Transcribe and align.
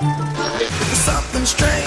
Something 0.00 1.44
strange. 1.44 1.84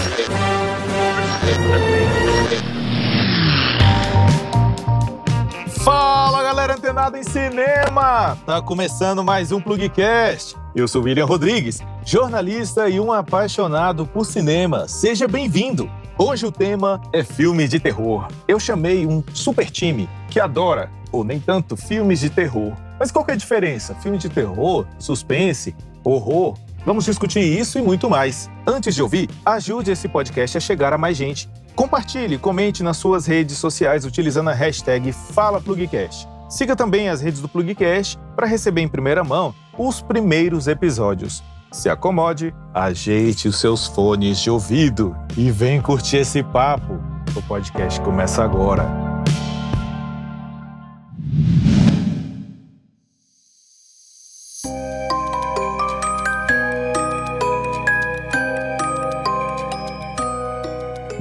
Fala 5.83 6.43
galera 6.43 6.75
antenada 6.75 7.17
em 7.17 7.23
cinema! 7.23 8.37
Tá 8.45 8.61
começando 8.61 9.23
mais 9.23 9.51
um 9.51 9.59
Plugcast. 9.59 10.55
Eu 10.75 10.87
sou 10.87 11.01
William 11.01 11.25
Rodrigues, 11.25 11.79
jornalista 12.05 12.87
e 12.87 12.99
um 12.99 13.11
apaixonado 13.11 14.05
por 14.05 14.27
cinema. 14.27 14.87
Seja 14.87 15.27
bem-vindo! 15.27 15.89
Hoje 16.15 16.45
o 16.45 16.51
tema 16.51 17.01
é 17.11 17.23
filme 17.23 17.67
de 17.67 17.79
terror. 17.79 18.27
Eu 18.47 18.59
chamei 18.59 19.07
um 19.07 19.23
super 19.33 19.71
time 19.71 20.07
que 20.29 20.39
adora, 20.39 20.91
ou 21.11 21.23
nem 21.23 21.39
tanto, 21.39 21.75
filmes 21.75 22.19
de 22.19 22.29
terror. 22.29 22.73
Mas 22.99 23.11
qual 23.11 23.25
que 23.25 23.31
é 23.31 23.33
a 23.33 23.37
diferença? 23.37 23.95
Filme 23.95 24.19
de 24.19 24.29
terror, 24.29 24.85
suspense, 24.99 25.75
horror? 26.03 26.55
Vamos 26.85 27.05
discutir 27.05 27.39
isso 27.39 27.79
e 27.79 27.81
muito 27.81 28.09
mais. 28.09 28.49
Antes 28.67 28.93
de 28.93 29.01
ouvir, 29.01 29.29
ajude 29.45 29.91
esse 29.91 30.07
podcast 30.07 30.57
a 30.57 30.61
chegar 30.61 30.93
a 30.93 30.97
mais 30.97 31.15
gente. 31.15 31.49
Compartilhe, 31.75 32.37
comente 32.37 32.83
nas 32.83 32.97
suas 32.97 33.25
redes 33.25 33.57
sociais 33.57 34.05
utilizando 34.05 34.49
a 34.49 34.53
hashtag 34.53 35.11
FalaPlugcast. 35.11 36.27
Siga 36.49 36.75
também 36.75 37.09
as 37.09 37.19
redes 37.19 37.41
do 37.41 37.49
Plugcast 37.49 38.19
para 38.35 38.45
receber 38.45 38.81
em 38.81 38.87
primeira 38.87 39.23
mão 39.23 39.55
os 39.75 40.01
primeiros 40.01 40.67
episódios. 40.67 41.43
Se 41.71 41.89
acomode, 41.89 42.53
ajeite 42.71 43.47
os 43.47 43.59
seus 43.59 43.87
fones 43.87 44.39
de 44.39 44.51
ouvido 44.51 45.15
e 45.35 45.49
vem 45.49 45.81
curtir 45.81 46.17
esse 46.17 46.43
papo. 46.43 46.99
O 47.35 47.41
podcast 47.41 47.99
começa 48.01 48.43
agora. 48.43 49.12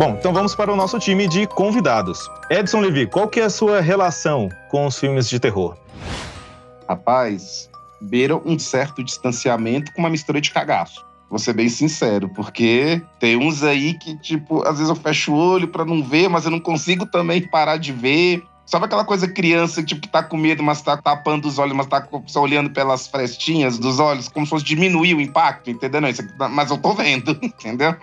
Bom, 0.03 0.17
então 0.19 0.33
vamos 0.33 0.53
para 0.53 0.72
o 0.72 0.75
nosso 0.75 0.98
time 0.98 1.28
de 1.28 1.47
convidados. 1.47 2.28
Edson 2.50 2.81
Levi, 2.81 3.06
qual 3.06 3.28
que 3.28 3.39
é 3.39 3.45
a 3.45 3.48
sua 3.48 3.81
relação 3.81 4.48
com 4.69 4.84
os 4.84 4.98
filmes 4.98 5.28
de 5.28 5.39
terror? 5.39 5.77
Rapaz, 6.89 7.70
beira 8.00 8.36
um 8.36 8.59
certo 8.59 9.05
distanciamento 9.05 9.92
com 9.92 10.00
uma 10.00 10.11
mistura 10.11 10.41
de 10.41 10.50
cagaço. 10.50 11.06
Vou 11.31 11.39
ser 11.39 11.53
bem 11.53 11.69
sincero, 11.69 12.28
porque 12.31 13.00
tem 13.20 13.36
uns 13.36 13.62
aí 13.62 13.94
que, 13.94 14.19
tipo, 14.19 14.64
às 14.67 14.78
vezes 14.78 14.89
eu 14.89 14.97
fecho 14.97 15.33
o 15.33 15.36
olho 15.36 15.69
para 15.69 15.84
não 15.84 16.03
ver, 16.03 16.28
mas 16.28 16.44
eu 16.47 16.50
não 16.50 16.59
consigo 16.59 17.06
também 17.06 17.41
parar 17.41 17.77
de 17.77 17.92
ver. 17.92 18.42
Sabe 18.66 18.87
aquela 18.87 19.05
coisa 19.05 19.28
criança, 19.28 19.84
tipo, 19.84 20.00
que 20.00 20.09
tá 20.09 20.20
com 20.20 20.37
medo, 20.37 20.64
mas 20.64 20.83
tá 20.83 20.97
tapando 20.97 21.47
os 21.47 21.61
olhos, 21.61 21.77
mas 21.77 21.87
tá 21.87 22.05
só 22.27 22.42
olhando 22.42 22.70
pelas 22.70 23.06
frestinhas 23.06 23.78
dos 23.78 24.00
olhos, 24.00 24.28
como 24.28 24.44
se 24.47 24.50
fosse 24.50 24.64
diminuir 24.64 25.14
o 25.14 25.20
impacto, 25.20 25.70
entendeu? 25.70 26.00
Não, 26.00 26.09
isso 26.09 26.22
aqui, 26.22 26.37
tá, 26.37 26.48
mas 26.48 26.72
eu 26.72 26.78
tô 26.78 26.92
vendo, 26.92 27.39
entendeu? 27.41 27.94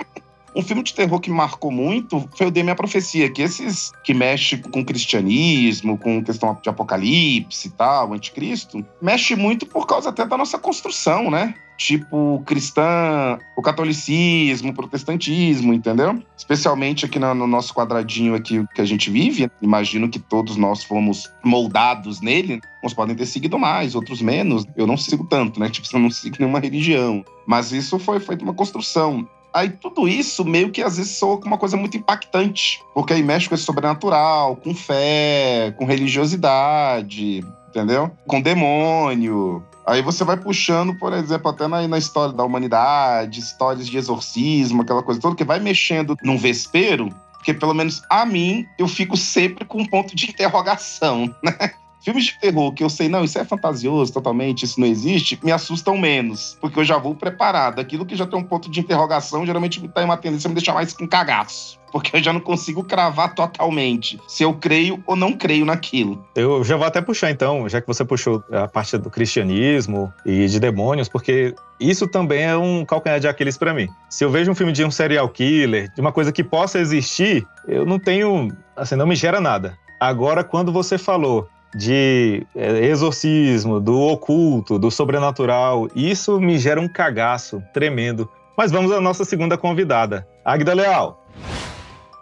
Um 0.55 0.61
filme 0.61 0.83
de 0.83 0.93
terror 0.93 1.19
que 1.19 1.29
marcou 1.29 1.71
muito 1.71 2.27
foi 2.35 2.47
o 2.47 2.51
Dê 2.51 2.63
Minha 2.63 2.75
Profecia, 2.75 3.29
que 3.29 3.41
esses 3.41 3.91
que 4.03 4.13
mexe 4.13 4.57
com 4.57 4.83
cristianismo, 4.83 5.97
com 5.97 6.23
questão 6.23 6.57
de 6.61 6.69
apocalipse 6.69 7.67
e 7.67 7.71
tal, 7.71 8.13
anticristo, 8.13 8.85
mexe 9.01 9.35
muito 9.35 9.65
por 9.65 9.85
causa 9.85 10.09
até 10.09 10.25
da 10.25 10.37
nossa 10.37 10.57
construção, 10.57 11.29
né? 11.29 11.53
Tipo, 11.79 12.43
cristã, 12.45 13.39
o 13.55 13.61
catolicismo, 13.61 14.71
o 14.71 14.73
protestantismo, 14.73 15.73
entendeu? 15.73 16.21
Especialmente 16.37 17.05
aqui 17.05 17.17
no, 17.17 17.47
nosso 17.47 17.73
quadradinho 17.73 18.35
aqui 18.35 18.65
que 18.75 18.81
a 18.81 18.85
gente 18.85 19.09
vive, 19.09 19.49
imagino 19.61 20.09
que 20.09 20.19
todos 20.19 20.57
nós 20.57 20.83
fomos 20.83 21.31
moldados 21.41 22.19
nele. 22.19 22.59
Uns 22.83 22.93
podem 22.93 23.15
ter 23.15 23.25
seguido 23.25 23.57
mais, 23.57 23.95
outros 23.95 24.21
menos. 24.21 24.65
Eu 24.75 24.85
não 24.85 24.97
sigo 24.97 25.25
tanto, 25.25 25.57
né? 25.57 25.69
Tipo, 25.79 25.87
eu 25.93 26.01
não 26.01 26.11
sigo 26.11 26.35
nenhuma 26.37 26.59
religião. 26.59 27.23
Mas 27.47 27.71
isso 27.71 27.97
foi 27.97 28.19
feito 28.19 28.41
uma 28.41 28.53
construção. 28.53 29.25
Aí 29.53 29.69
tudo 29.69 30.07
isso 30.07 30.45
meio 30.45 30.71
que 30.71 30.81
às 30.81 30.97
vezes 30.97 31.17
soa 31.17 31.37
como 31.37 31.47
uma 31.47 31.57
coisa 31.57 31.75
muito 31.75 31.97
impactante, 31.97 32.81
porque 32.93 33.13
aí 33.13 33.23
mexe 33.23 33.49
com 33.49 33.55
esse 33.55 33.63
sobrenatural, 33.63 34.55
com 34.55 34.75
fé, 34.75 35.73
com 35.77 35.85
religiosidade, 35.85 37.43
entendeu? 37.69 38.11
Com 38.27 38.41
demônio. 38.41 39.63
Aí 39.85 40.03
você 40.03 40.23
vai 40.23 40.37
puxando, 40.37 40.93
por 40.99 41.13
exemplo, 41.13 41.49
até 41.49 41.67
na, 41.67 41.87
na, 41.87 41.97
história 41.97 42.33
da 42.33 42.43
humanidade, 42.43 43.39
histórias 43.39 43.87
de 43.87 43.97
exorcismo, 43.97 44.83
aquela 44.83 45.01
coisa 45.01 45.19
toda, 45.19 45.35
que 45.35 45.43
vai 45.43 45.59
mexendo 45.59 46.15
num 46.21 46.37
vespeiro, 46.37 47.09
porque 47.33 47.53
pelo 47.55 47.73
menos 47.73 48.03
a 48.07 48.23
mim, 48.23 48.67
eu 48.77 48.87
fico 48.87 49.17
sempre 49.17 49.65
com 49.65 49.81
um 49.81 49.85
ponto 49.85 50.15
de 50.15 50.29
interrogação, 50.29 51.33
né? 51.43 51.71
Filmes 52.01 52.25
de 52.25 52.39
terror 52.39 52.71
que 52.73 52.83
eu 52.83 52.89
sei, 52.89 53.09
não, 53.09 53.23
isso 53.23 53.37
é 53.37 53.43
fantasioso 53.43 54.13
totalmente, 54.13 54.63
isso 54.63 54.79
não 54.79 54.87
existe, 54.87 55.39
me 55.43 55.51
assustam 55.51 55.97
menos, 55.97 56.57
porque 56.61 56.79
eu 56.79 56.85
já 56.85 56.97
vou 56.97 57.13
preparado. 57.13 57.79
Aquilo 57.79 58.05
que 58.05 58.15
já 58.15 58.25
tem 58.25 58.39
um 58.39 58.43
ponto 58.43 58.71
de 58.71 58.79
interrogação, 58.79 59.45
geralmente 59.45 59.85
tem 59.85 60.05
uma 60.05 60.17
tendência 60.17 60.47
a 60.47 60.49
me 60.49 60.55
deixar 60.55 60.73
mais 60.73 60.93
com 60.93 61.07
cagaço. 61.07 61.77
Porque 61.91 62.15
eu 62.15 62.23
já 62.23 62.31
não 62.31 62.39
consigo 62.39 62.83
cravar 62.83 63.33
totalmente 63.33 64.19
se 64.27 64.43
eu 64.43 64.53
creio 64.53 65.03
ou 65.07 65.15
não 65.15 65.33
creio 65.33 65.65
naquilo. 65.65 66.23
Eu 66.35 66.63
já 66.63 66.77
vou 66.77 66.85
até 66.85 67.01
puxar 67.01 67.31
então, 67.31 67.67
já 67.67 67.81
que 67.81 67.87
você 67.87 68.05
puxou 68.05 68.43
a 68.51 68.67
parte 68.67 68.95
do 68.97 69.09
cristianismo 69.09 70.13
e 70.23 70.47
de 70.47 70.59
demônios, 70.59 71.09
porque 71.09 71.55
isso 71.79 72.07
também 72.07 72.43
é 72.43 72.55
um 72.55 72.85
calcanhar 72.85 73.19
de 73.19 73.27
Aquiles 73.27 73.57
para 73.57 73.73
mim. 73.73 73.87
Se 74.07 74.23
eu 74.23 74.29
vejo 74.29 74.51
um 74.51 74.55
filme 74.55 74.71
de 74.71 74.85
um 74.85 74.91
serial 74.91 75.27
killer, 75.29 75.91
de 75.93 75.99
uma 75.99 76.11
coisa 76.11 76.31
que 76.31 76.43
possa 76.43 76.79
existir, 76.79 77.45
eu 77.67 77.85
não 77.85 77.97
tenho, 77.97 78.55
assim, 78.77 78.95
não 78.95 79.07
me 79.07 79.15
gera 79.15 79.41
nada. 79.41 79.75
Agora, 79.99 80.43
quando 80.43 80.71
você 80.71 80.97
falou 80.97 81.49
de 81.75 82.45
é, 82.55 82.85
exorcismo, 82.85 83.79
do 83.79 83.99
oculto, 83.99 84.79
do 84.79 84.89
sobrenatural. 84.89 85.87
Isso 85.95 86.39
me 86.39 86.57
gera 86.57 86.79
um 86.79 86.87
cagaço 86.87 87.61
tremendo. 87.73 88.29
Mas 88.57 88.71
vamos 88.71 88.91
à 88.91 88.99
nossa 88.99 89.23
segunda 89.23 89.57
convidada, 89.57 90.27
Agda 90.43 90.73
Leal. 90.73 91.25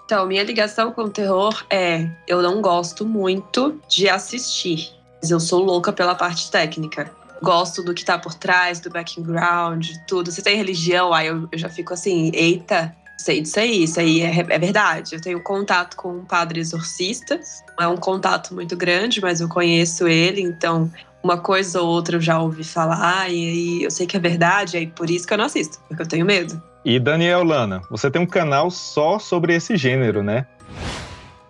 Então, 0.05 0.25
minha 0.25 0.43
ligação 0.43 0.91
com 0.91 1.01
o 1.01 1.09
terror 1.09 1.65
é: 1.69 2.09
eu 2.27 2.41
não 2.41 2.61
gosto 2.61 3.05
muito 3.05 3.79
de 3.89 4.07
assistir, 4.07 4.91
mas 5.21 5.31
eu 5.31 5.39
sou 5.39 5.63
louca 5.63 5.91
pela 5.91 6.15
parte 6.15 6.49
técnica. 6.51 7.11
Gosto 7.41 7.83
do 7.83 7.93
que 7.93 8.05
tá 8.05 8.17
por 8.17 8.33
trás, 8.33 8.79
do 8.79 8.89
background, 8.89 9.89
tudo. 10.07 10.31
Se 10.31 10.41
tem 10.41 10.55
religião, 10.55 11.13
aí 11.13 11.27
eu, 11.27 11.47
eu 11.51 11.57
já 11.59 11.69
fico 11.69 11.93
assim, 11.93 12.31
eita, 12.33 12.95
sei 13.17 13.41
disso 13.41 13.59
aí, 13.59 13.83
isso 13.83 13.99
aí 13.99 14.21
é, 14.21 14.39
é, 14.39 14.59
verdade. 14.59 15.15
Eu 15.15 15.21
tenho 15.21 15.41
contato 15.41 15.97
com 15.97 16.09
um 16.17 16.25
padre 16.25 16.59
exorcista, 16.59 17.39
não 17.77 17.85
é 17.85 17.87
um 17.87 17.97
contato 17.97 18.53
muito 18.53 18.77
grande, 18.77 19.19
mas 19.19 19.41
eu 19.41 19.49
conheço 19.49 20.07
ele, 20.07 20.41
então 20.41 20.89
uma 21.23 21.37
coisa 21.37 21.81
ou 21.81 21.87
outra 21.87 22.17
eu 22.17 22.21
já 22.21 22.39
ouvi 22.39 22.63
falar, 22.63 23.29
e 23.29 23.33
aí 23.33 23.83
eu 23.83 23.91
sei 23.91 24.05
que 24.05 24.15
é 24.15 24.19
verdade, 24.19 24.77
e 24.77 24.79
aí 24.79 24.87
por 24.87 25.09
isso 25.09 25.27
que 25.27 25.33
eu 25.33 25.37
não 25.37 25.45
assisto, 25.45 25.79
porque 25.87 26.03
eu 26.03 26.07
tenho 26.07 26.25
medo. 26.25 26.61
E 26.85 26.99
Daniel 26.99 27.43
Lana, 27.43 27.81
você 27.89 28.09
tem 28.09 28.21
um 28.21 28.25
canal 28.25 28.71
só 28.71 29.19
sobre 29.19 29.53
esse 29.53 29.75
gênero, 29.75 30.23
né? 30.23 30.45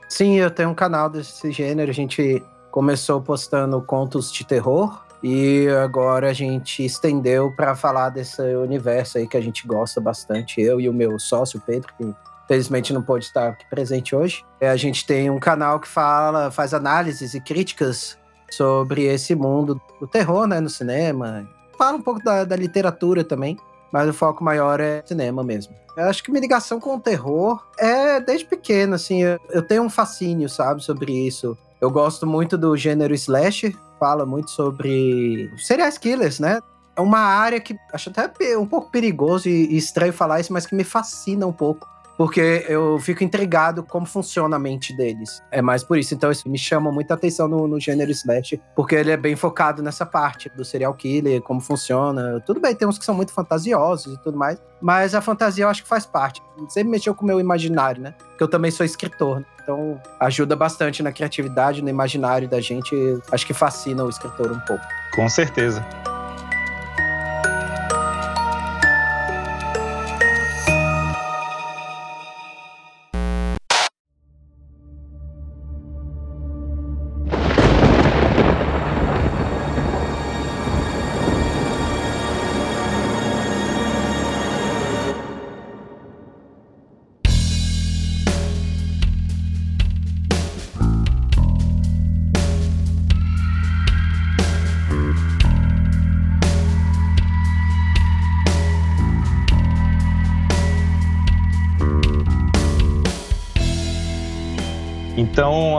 Sim, 0.09 0.35
eu 0.35 0.49
tenho 0.49 0.69
um 0.69 0.73
canal 0.73 1.09
desse 1.09 1.51
gênero, 1.51 1.91
a 1.91 1.94
gente 1.94 2.41
começou 2.72 3.22
postando 3.22 3.79
contos 3.81 4.31
de 4.31 4.45
terror, 4.45 5.03
e 5.23 5.67
agora 5.83 6.29
a 6.29 6.33
gente 6.33 6.85
estendeu 6.85 7.51
para 7.51 7.75
falar 7.75 8.09
desse 8.09 8.41
universo 8.41 9.17
aí 9.17 9.28
que 9.28 9.38
a 9.38 9.41
gente 9.41 9.67
gosta 9.67 10.00
bastante, 10.00 10.61
eu 10.61 10.79
e 10.79 10.88
o 10.88 10.94
meu 10.94 11.17
sócio 11.17 11.61
Pedro, 11.66 11.91
que 11.97 12.13
felizmente 12.47 12.94
não 12.94 13.01
pôde 13.01 13.25
estar 13.25 13.50
aqui 13.50 13.66
presente 13.69 14.16
hoje. 14.16 14.45
É, 14.59 14.69
a 14.69 14.78
gente 14.78 15.05
tem 15.05 15.29
um 15.29 15.39
canal 15.39 15.79
que 15.79 15.88
fala, 15.88 16.50
faz 16.50 16.73
análises 16.73 17.33
e 17.33 17.41
críticas 17.41 18.17
sobre 18.50 19.03
esse 19.03 19.35
mundo 19.35 19.81
do 20.00 20.07
terror, 20.07 20.47
né, 20.47 20.59
no 20.59 20.69
cinema. 20.69 21.47
Fala 21.78 21.97
um 21.97 22.01
pouco 22.01 22.23
da, 22.23 22.44
da 22.44 22.55
literatura 22.55 23.23
também, 23.23 23.57
mas 23.91 24.09
o 24.09 24.13
foco 24.13 24.44
maior 24.44 24.79
é 24.79 25.03
cinema 25.05 25.44
mesmo. 25.44 25.75
Eu 25.95 26.05
acho 26.05 26.23
que 26.23 26.31
minha 26.31 26.41
ligação 26.41 26.79
com 26.79 26.95
o 26.95 26.99
terror 26.99 27.61
é 27.78 28.19
desde 28.19 28.45
pequeno, 28.45 28.95
assim, 28.95 29.23
eu, 29.23 29.39
eu 29.49 29.61
tenho 29.61 29.84
um 29.84 29.89
fascínio, 29.89 30.47
sabe, 30.47 30.84
sobre 30.84 31.11
isso. 31.11 31.57
Eu 31.80 31.92
gosto 31.92 32.26
muito 32.26 32.58
do 32.58 32.76
gênero 32.76 33.14
slasher, 33.14 33.76
fala 34.00 34.26
muito 34.26 34.50
sobre 34.52 35.52
serial 35.58 35.92
killers, 36.00 36.40
né? 36.40 36.60
É 36.96 37.02
uma 37.02 37.20
área 37.20 37.60
que 37.60 37.76
acho 37.94 38.10
até 38.10 38.58
um 38.58 38.66
pouco 38.66 38.90
perigoso 38.90 39.48
e 39.48 39.78
estranho 39.78 40.12
falar 40.12 40.40
isso, 40.40 40.52
mas 40.52 40.66
que 40.66 40.74
me 40.76 40.84
fascina 40.84 41.46
um 41.46 41.53
pouco. 41.53 41.88
Porque 42.17 42.66
eu 42.67 42.97
fico 42.99 43.23
intrigado 43.23 43.84
como 43.84 44.05
funciona 44.05 44.55
a 44.55 44.59
mente 44.59 44.96
deles. 44.96 45.41
É 45.52 45.61
mais 45.61 45.84
por 45.84 45.97
isso. 45.97 46.14
Então, 46.14 46.31
isso 46.31 46.49
me 46.49 46.58
chama 46.58 46.91
muita 46.91 47.14
atenção 47.14 47.47
no, 47.47 47.67
no 47.67 47.79
gênero 47.79 48.11
Slash, 48.11 48.59
porque 48.75 48.96
ele 48.96 49.11
é 49.11 49.17
bem 49.17 49.35
focado 49.35 49.84
nessa 49.84 50.05
parte 50.05 50.49
do 50.49 50.66
serial 50.66 50.93
killer, 50.96 51.41
como 51.41 51.61
funciona. 51.61 52.41
Tudo 52.46 52.59
bem, 52.59 52.73
tem 52.73 52.87
uns 52.87 52.97
que 52.97 53.05
são 53.05 53.14
muito 53.14 53.31
fantasiosos 53.31 54.16
e 54.16 54.23
tudo 54.23 54.37
mais, 54.37 54.59
mas 54.81 55.14
a 55.14 55.22
fantasia 55.22 55.66
eu 55.66 55.69
acho 55.69 55.84
que 55.84 55.90
faz 55.90 56.05
parte. 56.05 56.41
Sempre 56.69 56.90
mexeu 56.90 57.14
com 57.14 57.23
o 57.23 57.28
meu 57.28 57.40
imaginário, 57.40 58.02
né? 58.02 58.16
Porque 58.17 58.43
eu 58.43 58.47
também 58.47 58.72
sou 58.72 58.85
escritor. 58.85 59.40
Né? 59.40 59.46
Então, 59.61 60.02
ajuda 60.20 60.55
bastante 60.55 61.03
na 61.03 61.11
criatividade, 61.11 61.81
no 61.81 61.90
imaginário 61.90 62.47
da 62.47 62.59
gente. 62.61 62.96
Acho 63.31 63.46
que 63.46 63.53
fascina 63.53 64.03
o 64.03 64.09
escritor 64.09 64.52
um 64.52 64.59
pouco. 64.61 64.84
Com 65.13 65.28
certeza. 65.29 65.85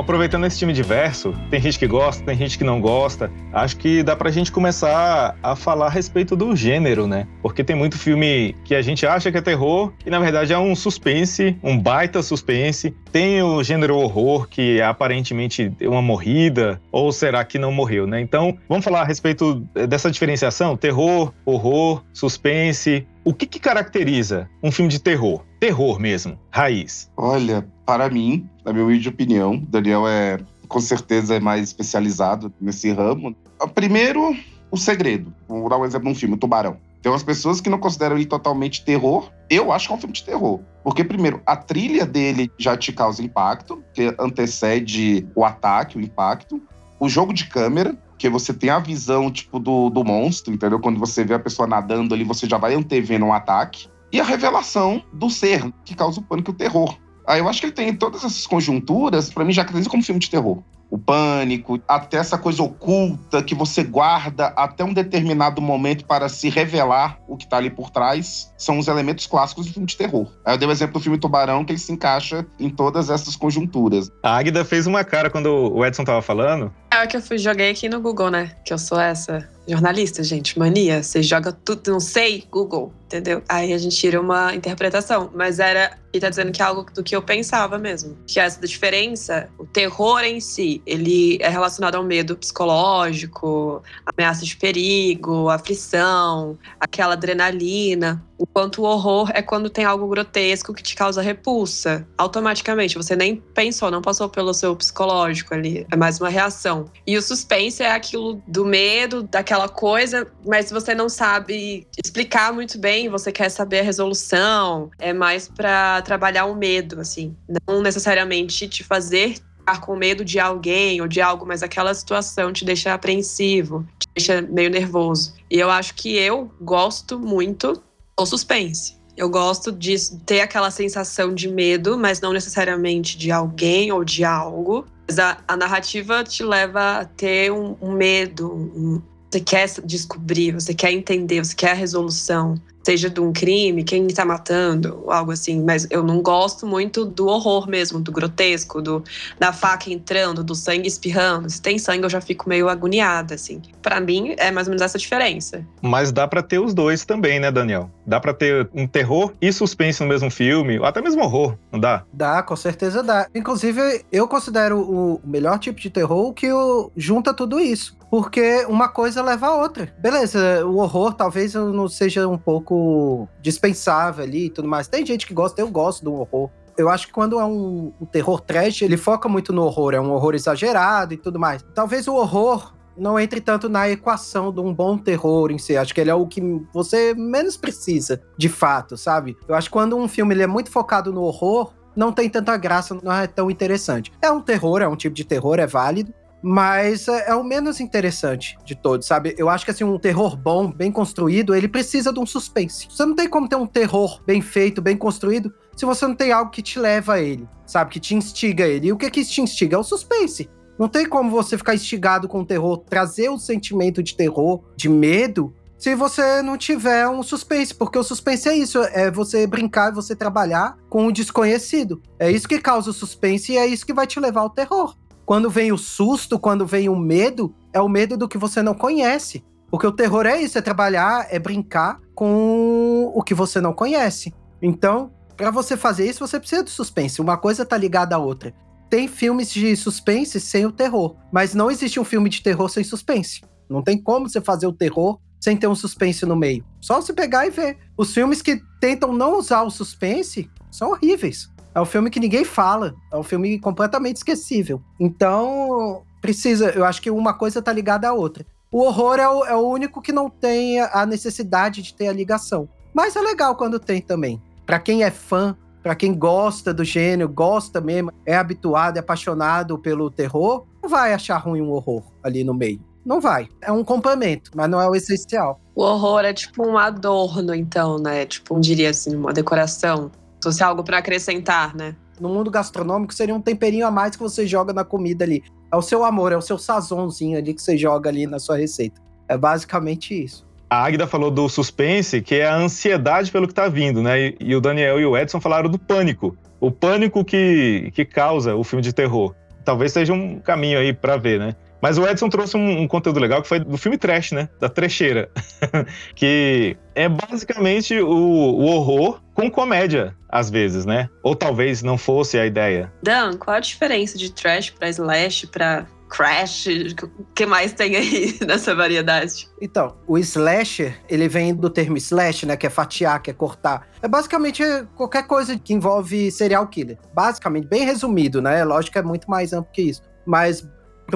Aproveitando 0.09 0.47
esse 0.47 0.59
time 0.59 0.73
diverso, 0.73 1.35
tem 1.51 1.61
gente 1.61 1.79
que 1.79 1.87
gosta, 1.87 2.25
tem 2.25 2.35
gente 2.35 2.57
que 2.57 2.65
não 2.65 2.81
gosta, 2.81 3.31
acho 3.53 3.77
que 3.77 4.03
dá 4.03 4.17
pra 4.17 4.31
gente 4.31 4.51
começar 4.51 5.37
a 5.43 5.55
falar 5.55 5.89
a 5.89 5.91
respeito 5.91 6.35
do 6.35 6.57
gênero, 6.57 7.07
né? 7.07 7.29
Porque 7.43 7.63
tem 7.63 7.77
muito 7.77 7.99
filme 7.99 8.57
que 8.65 8.75
a 8.75 8.81
gente 8.81 9.07
acha 9.07 9.31
que 9.31 9.37
é 9.37 9.43
terror 9.43 9.93
e 10.07 10.09
na 10.09 10.19
verdade 10.19 10.51
é 10.51 10.59
um 10.59 10.75
suspense, 10.75 11.59
um 11.63 11.79
baita 11.79 12.23
suspense. 12.23 12.97
Tem 13.13 13.43
o 13.43 13.63
gênero 13.63 13.99
horror, 13.99 14.49
que 14.49 14.81
é 14.81 14.85
aparentemente 14.85 15.71
uma 15.83 16.01
morrida, 16.01 16.81
ou 16.91 17.13
será 17.13 17.45
que 17.45 17.59
não 17.59 17.71
morreu, 17.71 18.07
né? 18.07 18.19
Então, 18.19 18.57
vamos 18.67 18.87
falar 18.87 19.03
a 19.03 19.05
respeito 19.05 19.57
dessa 19.87 20.11
diferenciação: 20.11 20.75
terror, 20.75 21.35
horror, 21.45 22.03
suspense. 22.15 23.07
O 23.25 23.35
que, 23.35 23.45
que 23.45 23.61
caracteriza 23.61 24.49
um 24.63 24.73
filme 24.73 24.91
de 24.91 24.99
terror? 24.99 25.45
Terror 25.61 25.99
mesmo, 25.99 26.39
raiz. 26.51 27.11
Olha, 27.17 27.67
para 27.85 28.09
mim, 28.09 28.49
na 28.65 28.73
minha 28.73 28.85
humilde 28.85 29.09
opinião, 29.09 29.59
Daniel 29.69 30.07
é 30.07 30.39
com 30.69 30.81
certeza 30.81 31.35
é 31.35 31.41
mais 31.41 31.65
especializado 31.65 32.53
nesse 32.61 32.93
ramo. 32.93 33.35
Primeiro, 33.75 34.37
o 34.71 34.77
segredo. 34.77 35.33
Vou 35.49 35.69
dar 35.69 35.79
um 35.79 35.85
exemplo 35.85 36.09
de 36.09 36.13
um 36.13 36.15
filme, 36.15 36.35
o 36.35 36.39
Tubarão. 36.39 36.77
Tem 37.01 37.11
umas 37.11 37.23
pessoas 37.23 37.61
que 37.61 37.71
não 37.71 37.79
consideram 37.79 38.17
ele 38.17 38.27
totalmente 38.27 38.85
terror. 38.85 39.31
Eu 39.49 39.73
acho 39.73 39.87
que 39.87 39.93
é 39.93 39.97
um 39.97 40.01
filme 40.01 40.13
de 40.13 40.25
terror. 40.25 40.61
Porque, 40.83 41.03
primeiro, 41.03 41.41
a 41.47 41.57
trilha 41.57 42.05
dele 42.05 42.51
já 42.59 42.77
te 42.77 42.93
causa 42.93 43.23
impacto, 43.23 43.83
que 43.95 44.15
antecede 44.19 45.27
o 45.35 45.45
ataque, 45.45 45.97
o 45.97 46.01
impacto. 46.01 46.61
O 47.01 47.09
jogo 47.09 47.33
de 47.33 47.47
câmera, 47.47 47.97
que 48.19 48.29
você 48.29 48.53
tem 48.53 48.69
a 48.69 48.81
visão, 48.81 49.31
tipo, 49.31 49.59
do, 49.61 49.89
do 49.91 50.05
monstro, 50.05 50.53
entendeu? 50.53 50.81
Quando 50.81 50.99
você 50.99 51.25
vê 51.25 51.35
a 51.35 51.39
pessoa 51.39 51.69
nadando 51.69 52.15
ali, 52.15 52.25
você 52.25 52.49
já 52.49 52.59
vai 52.59 52.75
antevendo 52.75 53.27
um 53.27 53.33
ataque. 53.33 53.89
E 54.13 54.21
a 54.21 54.25
revelação 54.25 55.03
do 55.13 55.29
ser, 55.29 55.73
que 55.85 55.95
causa 55.95 56.21
o 56.21 56.23
pânico 56.23 56.51
e 56.51 56.55
o 56.55 56.57
terror. 56.57 56.97
Aí 57.27 57.41
eu 57.41 57.49
acho 57.49 57.61
que 57.61 57.67
ele 57.67 57.75
tem 57.75 57.95
todas 57.95 58.25
essas 58.25 58.47
conjunturas, 58.47 59.31
para 59.31 59.45
mim 59.45 59.53
já 59.53 59.63
caracteriza 59.63 59.91
como 59.91 60.03
filme 60.03 60.21
de 60.21 60.31
terror 60.31 60.63
o 60.91 60.99
pânico, 60.99 61.81
até 61.87 62.17
essa 62.17 62.39
coisa 62.39 62.63
oculta 62.63 63.43
que 63.43 63.55
você 63.55 63.83
guarda 63.83 64.47
até 64.57 64.83
um 64.83 64.93
determinado 64.93 65.61
momento 65.61 66.05
para 66.05 66.29
se 66.29 66.49
revelar 66.49 67.19
o 67.29 67.37
que 67.37 67.45
está 67.45 67.59
ali 67.59 67.71
por 67.71 67.91
trás, 67.91 68.53
são 68.57 68.79
os 68.79 68.89
elementos 68.89 69.27
clássicos 69.27 69.67
do 69.67 69.73
filme 69.73 69.87
de 69.87 69.97
terror. 69.97 70.31
Aí 70.45 70.55
eu 70.55 70.59
dei 70.59 70.69
o 70.69 70.73
exemplo 70.73 70.95
do 70.95 71.03
filme 71.03 71.19
Tubarão, 71.19 71.65
que 71.65 71.73
ele 71.73 71.79
se 71.79 71.93
encaixa 71.93 72.47
em 72.59 72.71
todas 72.71 73.11
essas 73.11 73.37
conjunturas. 73.37 74.11
A 74.23 74.37
Águida 74.37 74.65
fez 74.65 74.87
uma 74.87 75.05
cara 75.05 75.29
quando 75.29 75.49
o 75.49 75.85
Edson 75.85 76.05
tava 76.05 76.23
falando. 76.23 76.73
É 76.91 77.05
o 77.05 77.09
que 77.09 77.17
eu 77.17 77.23
fui, 77.23 77.39
joguei 77.39 77.71
aqui 77.71 77.89
no 77.89 78.01
Google, 78.01 78.31
né? 78.31 78.53
Que 78.65 78.73
eu 78.73 78.79
sou 78.79 78.99
essa 78.99 79.49
jornalista, 79.69 80.23
gente, 80.23 80.59
mania. 80.59 81.03
Você 81.03 81.23
joga 81.23 81.53
tudo, 81.53 81.91
não 81.91 82.01
sei, 82.01 82.45
Google, 82.51 82.93
entendeu? 83.05 83.43
Aí 83.49 83.73
a 83.73 83.79
gente 83.79 83.97
tira 83.97 84.21
uma 84.21 84.55
interpretação. 84.55 85.31
Mas 85.35 85.59
era. 85.59 85.99
E 86.11 86.19
tá 86.19 86.31
dizendo 86.31 86.51
que 86.51 86.63
é 86.63 86.65
algo 86.65 86.87
do 86.91 87.05
que 87.05 87.15
eu 87.15 87.21
pensava 87.21 87.77
mesmo. 87.79 88.17
Que 88.27 88.41
essa 88.41 88.67
diferença, 88.67 89.51
o 89.59 89.67
terror 89.67 90.21
em 90.21 90.41
si, 90.41 90.81
ele 90.87 91.37
é 91.39 91.51
relacionado 91.51 91.97
ao 91.97 92.03
medo 92.03 92.35
psicológico, 92.35 93.83
ameaça 94.07 94.43
de 94.43 94.57
perigo, 94.57 95.51
aflição, 95.51 96.59
aquela 96.81 97.13
adrenalina. 97.13 98.25
Enquanto 98.41 98.83
o 98.83 98.85
horror 98.85 99.31
é 99.35 99.43
quando 99.43 99.69
tem 99.69 99.85
algo 99.85 100.07
grotesco 100.09 100.73
que 100.73 100.83
te 100.83 100.95
causa 100.95 101.21
repulsa. 101.21 102.07
Automaticamente, 102.17 102.97
você 102.97 103.15
nem 103.15 103.37
pensou, 103.37 103.91
não 103.91 104.01
passou 104.01 104.29
pelo 104.31 104.55
seu 104.55 104.75
psicológico 104.77 105.53
ali. 105.53 105.87
É 105.93 105.97
mais 105.97 106.21
uma 106.21 106.31
reação. 106.31 106.87
E 107.07 107.19
o 107.19 107.23
suspense 107.23 107.83
é 107.83 107.91
aquilo 107.91 108.43
do 108.47 108.65
medo, 108.65 109.25
daquela 109.25 109.58
coisa, 109.67 110.31
mas 110.47 110.71
você 110.71 110.95
não 110.95 111.09
sabe 111.09 111.87
explicar 111.97 112.53
muito 112.53 112.79
bem, 112.79 113.09
você 113.09 113.33
quer 113.33 113.49
saber 113.49 113.81
a 113.81 113.83
resolução. 113.83 114.91
É 114.99 115.15
mais 115.15 115.49
para 115.49 116.03
trabalhar 116.03 116.45
o 116.45 116.55
medo, 116.55 117.01
assim. 117.01 117.35
Não 117.67 117.81
necessariamente 117.81 118.69
te 118.69 118.85
fazer 118.85 119.37
ficar 119.69 119.81
com 119.81 119.97
medo 119.97 120.25
de 120.25 120.39
alguém 120.39 121.01
ou 121.01 121.07
de 121.07 121.21
algo, 121.21 121.45
mas 121.47 121.63
aquela 121.63 121.93
situação 121.93 122.53
te 122.53 122.65
deixa 122.65 122.95
apreensivo, 122.95 123.87
te 123.99 124.09
deixa 124.15 124.43
meio 124.43 124.71
nervoso. 124.71 125.35
E 125.51 125.59
eu 125.59 125.71
acho 125.71 125.95
que 125.95 126.17
eu 126.17 126.51
gosto 126.61 127.19
muito 127.19 127.83
ou 128.17 128.27
suspense. 128.27 128.97
Eu 129.17 129.29
gosto 129.29 129.73
de 129.73 129.97
ter 130.25 130.41
aquela 130.41 130.71
sensação 130.71 131.35
de 131.35 131.49
medo, 131.49 131.99
mas 131.99 132.21
não 132.21 132.33
necessariamente 132.33 133.19
de 133.19 133.33
alguém 133.33 133.91
ou 133.91 134.05
de 134.05 134.25
algo. 134.25 134.87
Mas 135.09 135.19
a, 135.19 135.39
a 135.47 135.57
narrativa 135.57 136.23
te 136.23 136.45
leva 136.45 137.01
a 137.01 137.05
ter 137.05 137.51
um, 137.53 137.77
um 137.83 137.93
medo. 137.93 138.53
Um, 138.55 139.03
você 139.31 139.41
quer 139.41 139.69
descobrir, 139.85 140.53
você 140.53 140.73
quer 140.73 140.93
entender, 140.93 141.45
você 141.45 141.55
quer 141.55 141.73
a 141.73 141.75
resolução 141.75 142.57
seja 142.89 143.11
de 143.11 143.21
um 143.21 143.35
crime, 143.35 143.85
quem 143.85 144.07
está 144.07 144.25
matando, 144.25 145.05
algo 145.09 145.31
assim. 145.31 145.63
Mas 145.63 145.87
eu 145.91 146.03
não 146.03 146.23
gosto 146.23 146.67
muito 146.67 147.05
do 147.05 147.27
horror 147.27 147.69
mesmo, 147.69 148.01
do 148.01 148.11
grotesco, 148.11 148.81
do 148.81 149.05
da 149.39 149.53
faca 149.53 149.91
entrando, 149.93 150.43
do 150.43 150.55
sangue 150.55 150.89
espirrando. 150.89 151.51
Se 151.51 151.61
tem 151.61 151.79
sangue, 151.79 152.05
eu 152.05 152.09
já 152.09 152.23
fico 152.23 152.49
meio 152.49 152.67
agoniada, 152.67 153.35
assim. 153.35 153.61
Para 153.83 154.01
mim, 154.01 154.35
é 154.39 154.51
mais 154.51 154.69
ou 154.69 154.71
menos 154.71 154.81
essa 154.81 154.97
diferença. 154.97 155.67
Mas 155.83 156.11
dá 156.11 156.27
para 156.27 156.43
ter 156.43 156.61
os 156.61 156.73
dois 156.73 157.05
também, 157.05 157.39
né, 157.39 157.51
Daniel? 157.51 157.91
Dá 158.07 158.19
para 158.19 158.33
ter 158.33 158.71
um 158.73 158.87
terror 158.87 159.35
e 159.39 159.53
suspense 159.53 160.03
no 160.03 160.09
mesmo 160.09 160.31
filme, 160.31 160.79
ou 160.79 160.87
até 160.87 161.03
mesmo 161.03 161.23
horror, 161.23 161.59
não 161.71 161.79
dá? 161.79 162.05
Dá, 162.11 162.43
com 162.43 162.57
certeza 162.57 163.03
dá. 163.03 163.29
Inclusive, 163.35 164.07
eu 164.11 164.27
considero 164.27 164.81
o 164.81 165.21
melhor 165.23 165.59
tipo 165.59 165.79
de 165.79 165.91
terror 165.91 166.33
que 166.33 166.51
o, 166.51 166.91
junta 166.97 167.35
tudo 167.35 167.61
isso 167.61 167.98
porque 168.11 168.65
uma 168.69 168.89
coisa 168.89 169.23
leva 169.23 169.49
a 169.49 169.57
outra. 169.57 169.93
Beleza, 169.99 170.67
o 170.67 170.77
horror 170.77 171.15
talvez 171.15 171.55
não 171.55 171.89
seja 171.89 172.27
um 172.27 172.39
pouco 172.39 173.29
dispensável 173.41 174.25
ali 174.25 174.47
e 174.47 174.51
tudo 174.51 174.69
mais. 174.69 174.89
Tem 174.89 175.05
gente 175.05 175.27
que 175.27 175.35
gosta, 175.35 175.61
eu 175.61 175.69
gosto 175.69 176.05
do 176.05 176.15
horror. 176.15 176.51
Eu 176.77 176.89
acho 176.89 177.09
que 177.09 177.13
quando 177.13 177.41
é 177.41 177.45
um, 177.45 177.93
um 178.01 178.07
terror 178.07 178.41
trash, 178.41 178.83
ele 178.83 178.97
foca 178.97 179.29
muito 179.29 179.53
no 179.53 179.65
horror, 179.65 179.95
é 179.95 180.01
um 180.01 180.13
horror 180.13 180.35
exagerado 180.35 181.13
e 181.13 181.17
tudo 181.17 181.39
mais. 181.39 181.65
Talvez 181.75 182.07
o 182.07 182.15
horror 182.15 182.73
não 182.97 183.19
entre 183.19 183.41
tanto 183.41 183.69
na 183.69 183.89
equação 183.89 184.53
de 184.53 184.61
um 184.61 184.75
bom 184.75 184.99
terror 184.99 185.51
em 185.51 185.59
si. 185.59 185.77
Acho 185.77 185.95
que 185.95 186.01
ele 186.01 186.11
é 186.11 186.15
o 186.15 186.27
que 186.27 186.41
você 186.73 187.15
menos 187.15 187.57
precisa, 187.57 188.21
de 188.37 188.49
fato, 188.49 188.97
sabe? 188.97 189.37
Eu 189.47 189.55
acho 189.55 189.69
que 189.69 189.73
quando 189.73 189.97
um 189.97 190.09
filme 190.09 190.35
ele 190.35 190.43
é 190.43 190.47
muito 190.47 190.71
focado 190.71 191.13
no 191.13 191.23
horror, 191.23 191.73
não 191.97 192.13
tem 192.13 192.29
tanta 192.29 192.57
graça, 192.57 192.97
não 193.03 193.13
é 193.13 193.27
tão 193.27 193.51
interessante. 193.51 194.13
É 194.23 194.31
um 194.31 194.41
terror, 194.41 194.83
é 194.83 194.89
um 194.89 194.97
tipo 194.97 195.15
de 195.15 195.25
terror, 195.25 195.59
é 195.59 195.67
válido, 195.67 196.13
mas 196.43 197.09
é, 197.09 197.31
é, 197.31 197.35
o 197.35 197.43
menos 197.43 197.81
interessante 197.81 198.57
de 198.65 198.75
todos, 198.75 199.07
sabe? 199.07 199.35
Eu 199.37 199.49
acho 199.49 199.65
que 199.65 199.71
assim, 199.71 199.85
um 199.85 199.99
terror 199.99 200.37
bom, 200.37 200.71
bem 200.71 200.93
construído, 200.93 201.55
ele 201.55 201.69
precisa 201.69 202.13
de 202.13 202.21
um 202.21 202.27
suspense. 202.27 202.87
Você 202.91 203.05
não 203.05 203.15
tem 203.15 203.29
como 203.29 203.49
ter 203.49 203.57
um 203.57 203.67
terror 203.67 204.23
bem 204.27 204.41
feito, 204.41 204.81
bem 204.81 204.97
construído, 204.97 205.53
se 205.77 205.85
você 205.85 206.07
não 206.07 206.15
tem 206.15 206.33
algo 206.33 206.51
que 206.51 206.63
te 206.63 206.79
leva 206.79 207.15
a 207.15 207.21
ele, 207.21 207.49
sabe? 207.67 207.91
Que 207.91 208.01
te 208.01 208.15
instiga 208.15 208.65
a 208.65 208.69
ele. 208.69 208.89
E 208.89 208.93
o 208.93 208.97
que 208.97 209.11
que 209.11 209.25
te 209.25 209.41
instiga? 209.41 209.77
É 209.77 209.79
o 209.79 209.85
suspense. 209.85 210.49
Não 210.79 210.89
tem 210.89 211.09
como 211.09 211.31
você 211.31 211.59
ficar 211.59 211.75
instigado 211.75 212.29
com 212.29 212.41
o 212.41 212.47
terror, 212.47 212.79
trazer 212.79 213.29
o 213.29 213.39
sentimento 213.39 214.03
de 214.03 214.17
terror, 214.17 214.63
de 214.77 214.89
medo, 214.89 215.53
se 215.79 215.95
você 215.95 216.43
não 216.43 216.59
tiver 216.59 217.09
um 217.09 217.23
suspense, 217.23 217.73
porque 217.73 217.97
o 217.97 218.03
suspense 218.03 218.49
é 218.49 218.57
isso, 218.57 218.83
é 218.83 219.13
você 219.13 219.47
brincar, 219.47 219.93
você 219.93 220.15
trabalhar 220.17 220.77
com 220.89 221.07
o 221.07 221.13
desconhecido. 221.13 222.03
É 222.19 222.29
isso 222.29 222.49
que 222.49 222.59
causa 222.59 222.91
o 222.91 222.93
suspense 222.93 223.53
e 223.53 223.57
é 223.57 223.65
isso 223.65 223.87
que 223.87 223.95
vai 223.95 224.05
te 224.05 224.19
levar 224.19 224.41
ao 224.41 224.51
terror. 224.51 224.97
Quando 225.29 225.51
vem 225.51 225.73
o 225.73 225.77
susto, 225.77 226.39
quando 226.39 226.65
vem 226.65 226.89
o 226.89 226.97
medo, 226.97 227.55
é 227.71 227.83
o 227.83 227.87
medo 227.87 228.17
do 228.17 228.27
que 228.27 228.39
você 228.39 228.63
não 228.63 228.73
conhece. 228.73 229.45
Porque 229.71 229.87
o 229.87 229.93
terror 229.93 230.25
é 230.25 230.41
isso, 230.41 230.57
é 230.57 230.63
trabalhar, 230.63 231.27
é 231.29 231.39
brincar 231.39 232.01
com 232.15 233.13
o 233.15 233.23
que 233.23 233.35
você 233.35 233.61
não 233.61 233.75
conhece. 233.75 234.33
Então, 234.63 235.13
para 235.37 235.51
você 235.51 235.77
fazer 235.77 236.09
isso, 236.09 236.27
você 236.27 236.41
precisa 236.41 236.65
de 236.65 236.71
suspense. 236.71 237.21
Uma 237.21 237.37
coisa 237.37 237.67
tá 237.67 237.77
ligada 237.77 238.17
à 238.17 238.19
outra. 238.19 238.55
Tem 238.89 239.07
filmes 239.07 239.53
de 239.53 239.77
suspense 239.77 240.41
sem 240.41 240.65
o 240.65 240.73
terror, 240.73 241.15
mas 241.31 241.55
não 241.55 241.71
existe 241.71 242.01
um 242.01 242.05
filme 242.05 242.31
de 242.31 242.43
terror 242.43 242.71
sem 242.71 242.83
suspense. 242.83 243.43
Não 243.69 243.83
tem 243.83 244.01
como 244.01 244.31
você 244.31 244.41
fazer 244.41 244.67
o 244.67 244.73
terror 244.73 245.19
sem 245.39 245.59
ter 245.59 245.67
um 245.67 245.75
suspense 245.75 246.25
no 246.25 246.37
meio. 246.37 246.65
Só 246.81 247.03
você 247.03 247.13
pegar 247.13 247.47
e 247.47 247.51
ver. 247.51 247.77
Os 247.99 248.15
filmes 248.15 248.41
que 248.41 248.63
tentam 248.81 249.13
não 249.13 249.39
usar 249.39 249.61
o 249.61 249.71
suspense 249.71 250.51
são 250.71 250.93
horríveis. 250.93 251.51
É 251.79 251.81
um 251.81 251.85
filme 251.85 252.11
que 252.11 252.19
ninguém 252.19 252.45
fala. 252.45 252.97
É 253.13 253.17
um 253.17 253.23
filme 253.23 253.57
completamente 253.61 254.17
esquecível. 254.17 254.83
Então, 254.99 256.03
precisa. 256.21 256.71
Eu 256.71 256.85
acho 256.85 257.01
que 257.01 257.09
uma 257.09 257.33
coisa 257.33 257.63
tá 257.63 257.73
ligada 257.73 258.09
à 258.09 258.13
outra. 258.13 258.45
O 258.71 258.83
horror 258.83 259.19
é 259.21 259.29
o, 259.29 259.45
é 259.45 259.55
o 259.55 259.61
único 259.61 260.03
que 260.03 260.11
não 260.11 260.29
tem 260.29 260.81
a 260.81 261.07
necessidade 261.07 261.81
de 261.81 261.95
ter 261.95 262.09
a 262.09 262.13
ligação. 262.13 262.69
Mas 262.93 263.15
é 263.15 263.21
legal 263.21 263.55
quando 263.55 263.79
tem 263.79 264.01
também. 264.01 264.43
Para 264.67 264.81
quem 264.81 265.05
é 265.05 265.11
fã, 265.11 265.57
para 265.81 265.95
quem 265.95 266.13
gosta 266.13 266.75
do 266.75 266.85
gênero, 266.85 267.31
gosta 267.31 267.81
mesmo, 267.81 268.13
é 268.27 268.37
habituado, 268.37 268.97
é 268.97 269.01
apaixonado 269.01 269.79
pelo 269.79 270.11
terror, 270.11 270.67
não 270.83 270.91
vai 270.91 271.15
achar 271.15 271.39
ruim 271.39 271.63
um 271.63 271.71
horror 271.71 272.03
ali 272.25 272.43
no 272.43 272.53
meio. 272.53 272.81
Não 273.07 273.21
vai. 273.21 273.49
É 273.63 273.71
um 273.71 273.85
complemento, 273.85 274.51
mas 274.55 274.69
não 274.69 274.81
é 274.81 274.89
o 274.89 274.95
essencial. 274.95 275.61
O 275.75 275.83
horror 275.83 276.25
é 276.25 276.35
tipo 276.35 276.67
um 276.67 276.77
adorno, 276.77 277.55
então, 277.55 277.99
né? 277.99 278.27
Tipo, 278.27 278.61
diria 278.61 278.91
assim, 278.91 279.15
uma 279.17 279.33
decoração 279.33 280.11
fosse 280.43 280.63
algo 280.63 280.83
para 280.83 280.99
acrescentar, 280.99 281.75
né? 281.75 281.95
No 282.21 282.29
mundo 282.29 282.51
gastronômico 282.51 283.15
seria 283.15 283.35
um 283.35 283.41
temperinho 283.41 283.87
a 283.87 283.91
mais 283.91 284.17
que 284.17 284.23
você 284.23 284.47
joga 284.47 284.73
na 284.73 284.85
comida 284.85 285.25
ali. 285.25 285.43
É 285.73 285.77
o 285.77 285.83
seu 285.83 286.05
amor, 286.05 286.33
é 286.33 286.37
o 286.37 286.43
seu 286.43 286.59
sazonzinho 286.59 287.39
ali 287.39 287.55
que 287.55 287.63
você 287.63 287.77
joga 287.77 288.11
ali 288.11 288.27
na 288.27 288.39
sua 288.39 288.57
receita. 288.57 289.01
É 289.29 289.37
basicamente 289.37 290.25
isso. 290.25 290.47
A 290.71 290.85
Águida 290.85 291.07
falou 291.07 291.31
do 291.31 291.49
suspense, 291.49 292.21
que 292.21 292.37
é 292.37 292.47
a 292.47 292.57
ansiedade 292.57 293.31
pelo 293.31 293.49
que 293.49 293.55
tá 293.55 293.69
vindo, 293.69 294.03
né? 294.03 294.21
E, 294.21 294.37
e 294.41 294.57
o 294.57 294.61
Daniel 294.61 295.01
e 295.01 295.07
o 295.07 295.17
Edson 295.17 295.41
falaram 295.41 295.71
do 295.71 295.79
pânico. 295.79 296.37
O 296.61 296.71
pânico 296.71 297.25
que, 297.25 297.91
que 297.95 298.05
causa 298.05 298.55
o 298.55 298.65
filme 298.65 298.83
de 298.83 298.93
terror. 298.93 299.35
Talvez 299.65 299.93
seja 299.93 300.13
um 300.13 300.39
caminho 300.39 300.79
aí 300.79 300.93
para 300.93 301.17
ver, 301.17 301.39
né? 301.39 301.55
Mas 301.81 301.99
o 301.99 302.07
Edson 302.07 302.29
trouxe 302.29 302.57
um, 302.57 302.83
um, 302.83 302.89
conteúdo 302.89 303.21
legal 303.21 303.43
que 303.43 303.49
foi 303.49 303.61
do 303.61 303.79
filme 303.79 303.97
Trash, 303.97 304.33
né? 304.33 304.49
Da 304.61 304.69
trecheira. 304.69 305.31
que 306.15 306.77
é 306.95 307.09
basicamente 307.09 307.99
o, 308.01 308.09
o, 308.09 308.65
horror 308.67 309.21
com 309.35 309.51
comédia, 309.51 310.17
às 310.29 310.51
vezes, 310.51 310.85
né? 310.85 311.09
Ou 311.23 311.37
talvez 311.37 311.83
não 311.83 311.97
fosse 311.97 312.39
a 312.39 312.47
ideia. 312.47 312.93
Dan, 313.03 313.37
qual 313.37 313.57
a 313.57 313.61
diferença 313.61 314.19
de 314.19 314.33
trash 314.33 314.71
pra 314.71 314.89
slash, 314.89 315.47
pra 315.47 315.87
crash? 316.09 316.67
O 317.03 317.25
que 317.35 317.47
mais 317.47 317.73
tem 317.73 317.95
aí 317.95 318.39
nessa 318.45 318.75
variedade? 318.75 319.49
Então, 319.61 319.97
o 320.07 320.19
slasher, 320.19 320.99
ele 321.09 321.29
vem 321.29 321.55
do 321.55 321.71
termo 321.71 321.97
slash, 321.97 322.47
né? 322.47 322.57
Que 322.57 322.67
é 322.67 322.71
fatiar, 322.71 323.23
que 323.23 323.31
é 323.31 323.35
cortar. 323.35 323.87
É 324.03 324.09
basicamente 324.09 324.63
qualquer 324.97 325.27
coisa 325.27 325.57
que 325.57 325.73
envolve 325.73 326.31
serial 326.33 326.67
killer. 326.67 326.99
Basicamente, 327.15 327.69
bem 327.69 327.85
resumido, 327.85 328.43
né? 328.43 328.65
Lógico 328.65 328.95
que 328.95 328.99
é 328.99 329.03
muito 329.03 329.31
mais 329.31 329.53
amplo 329.53 329.71
que 329.73 329.83
isso. 329.83 330.03
Mas 330.27 330.67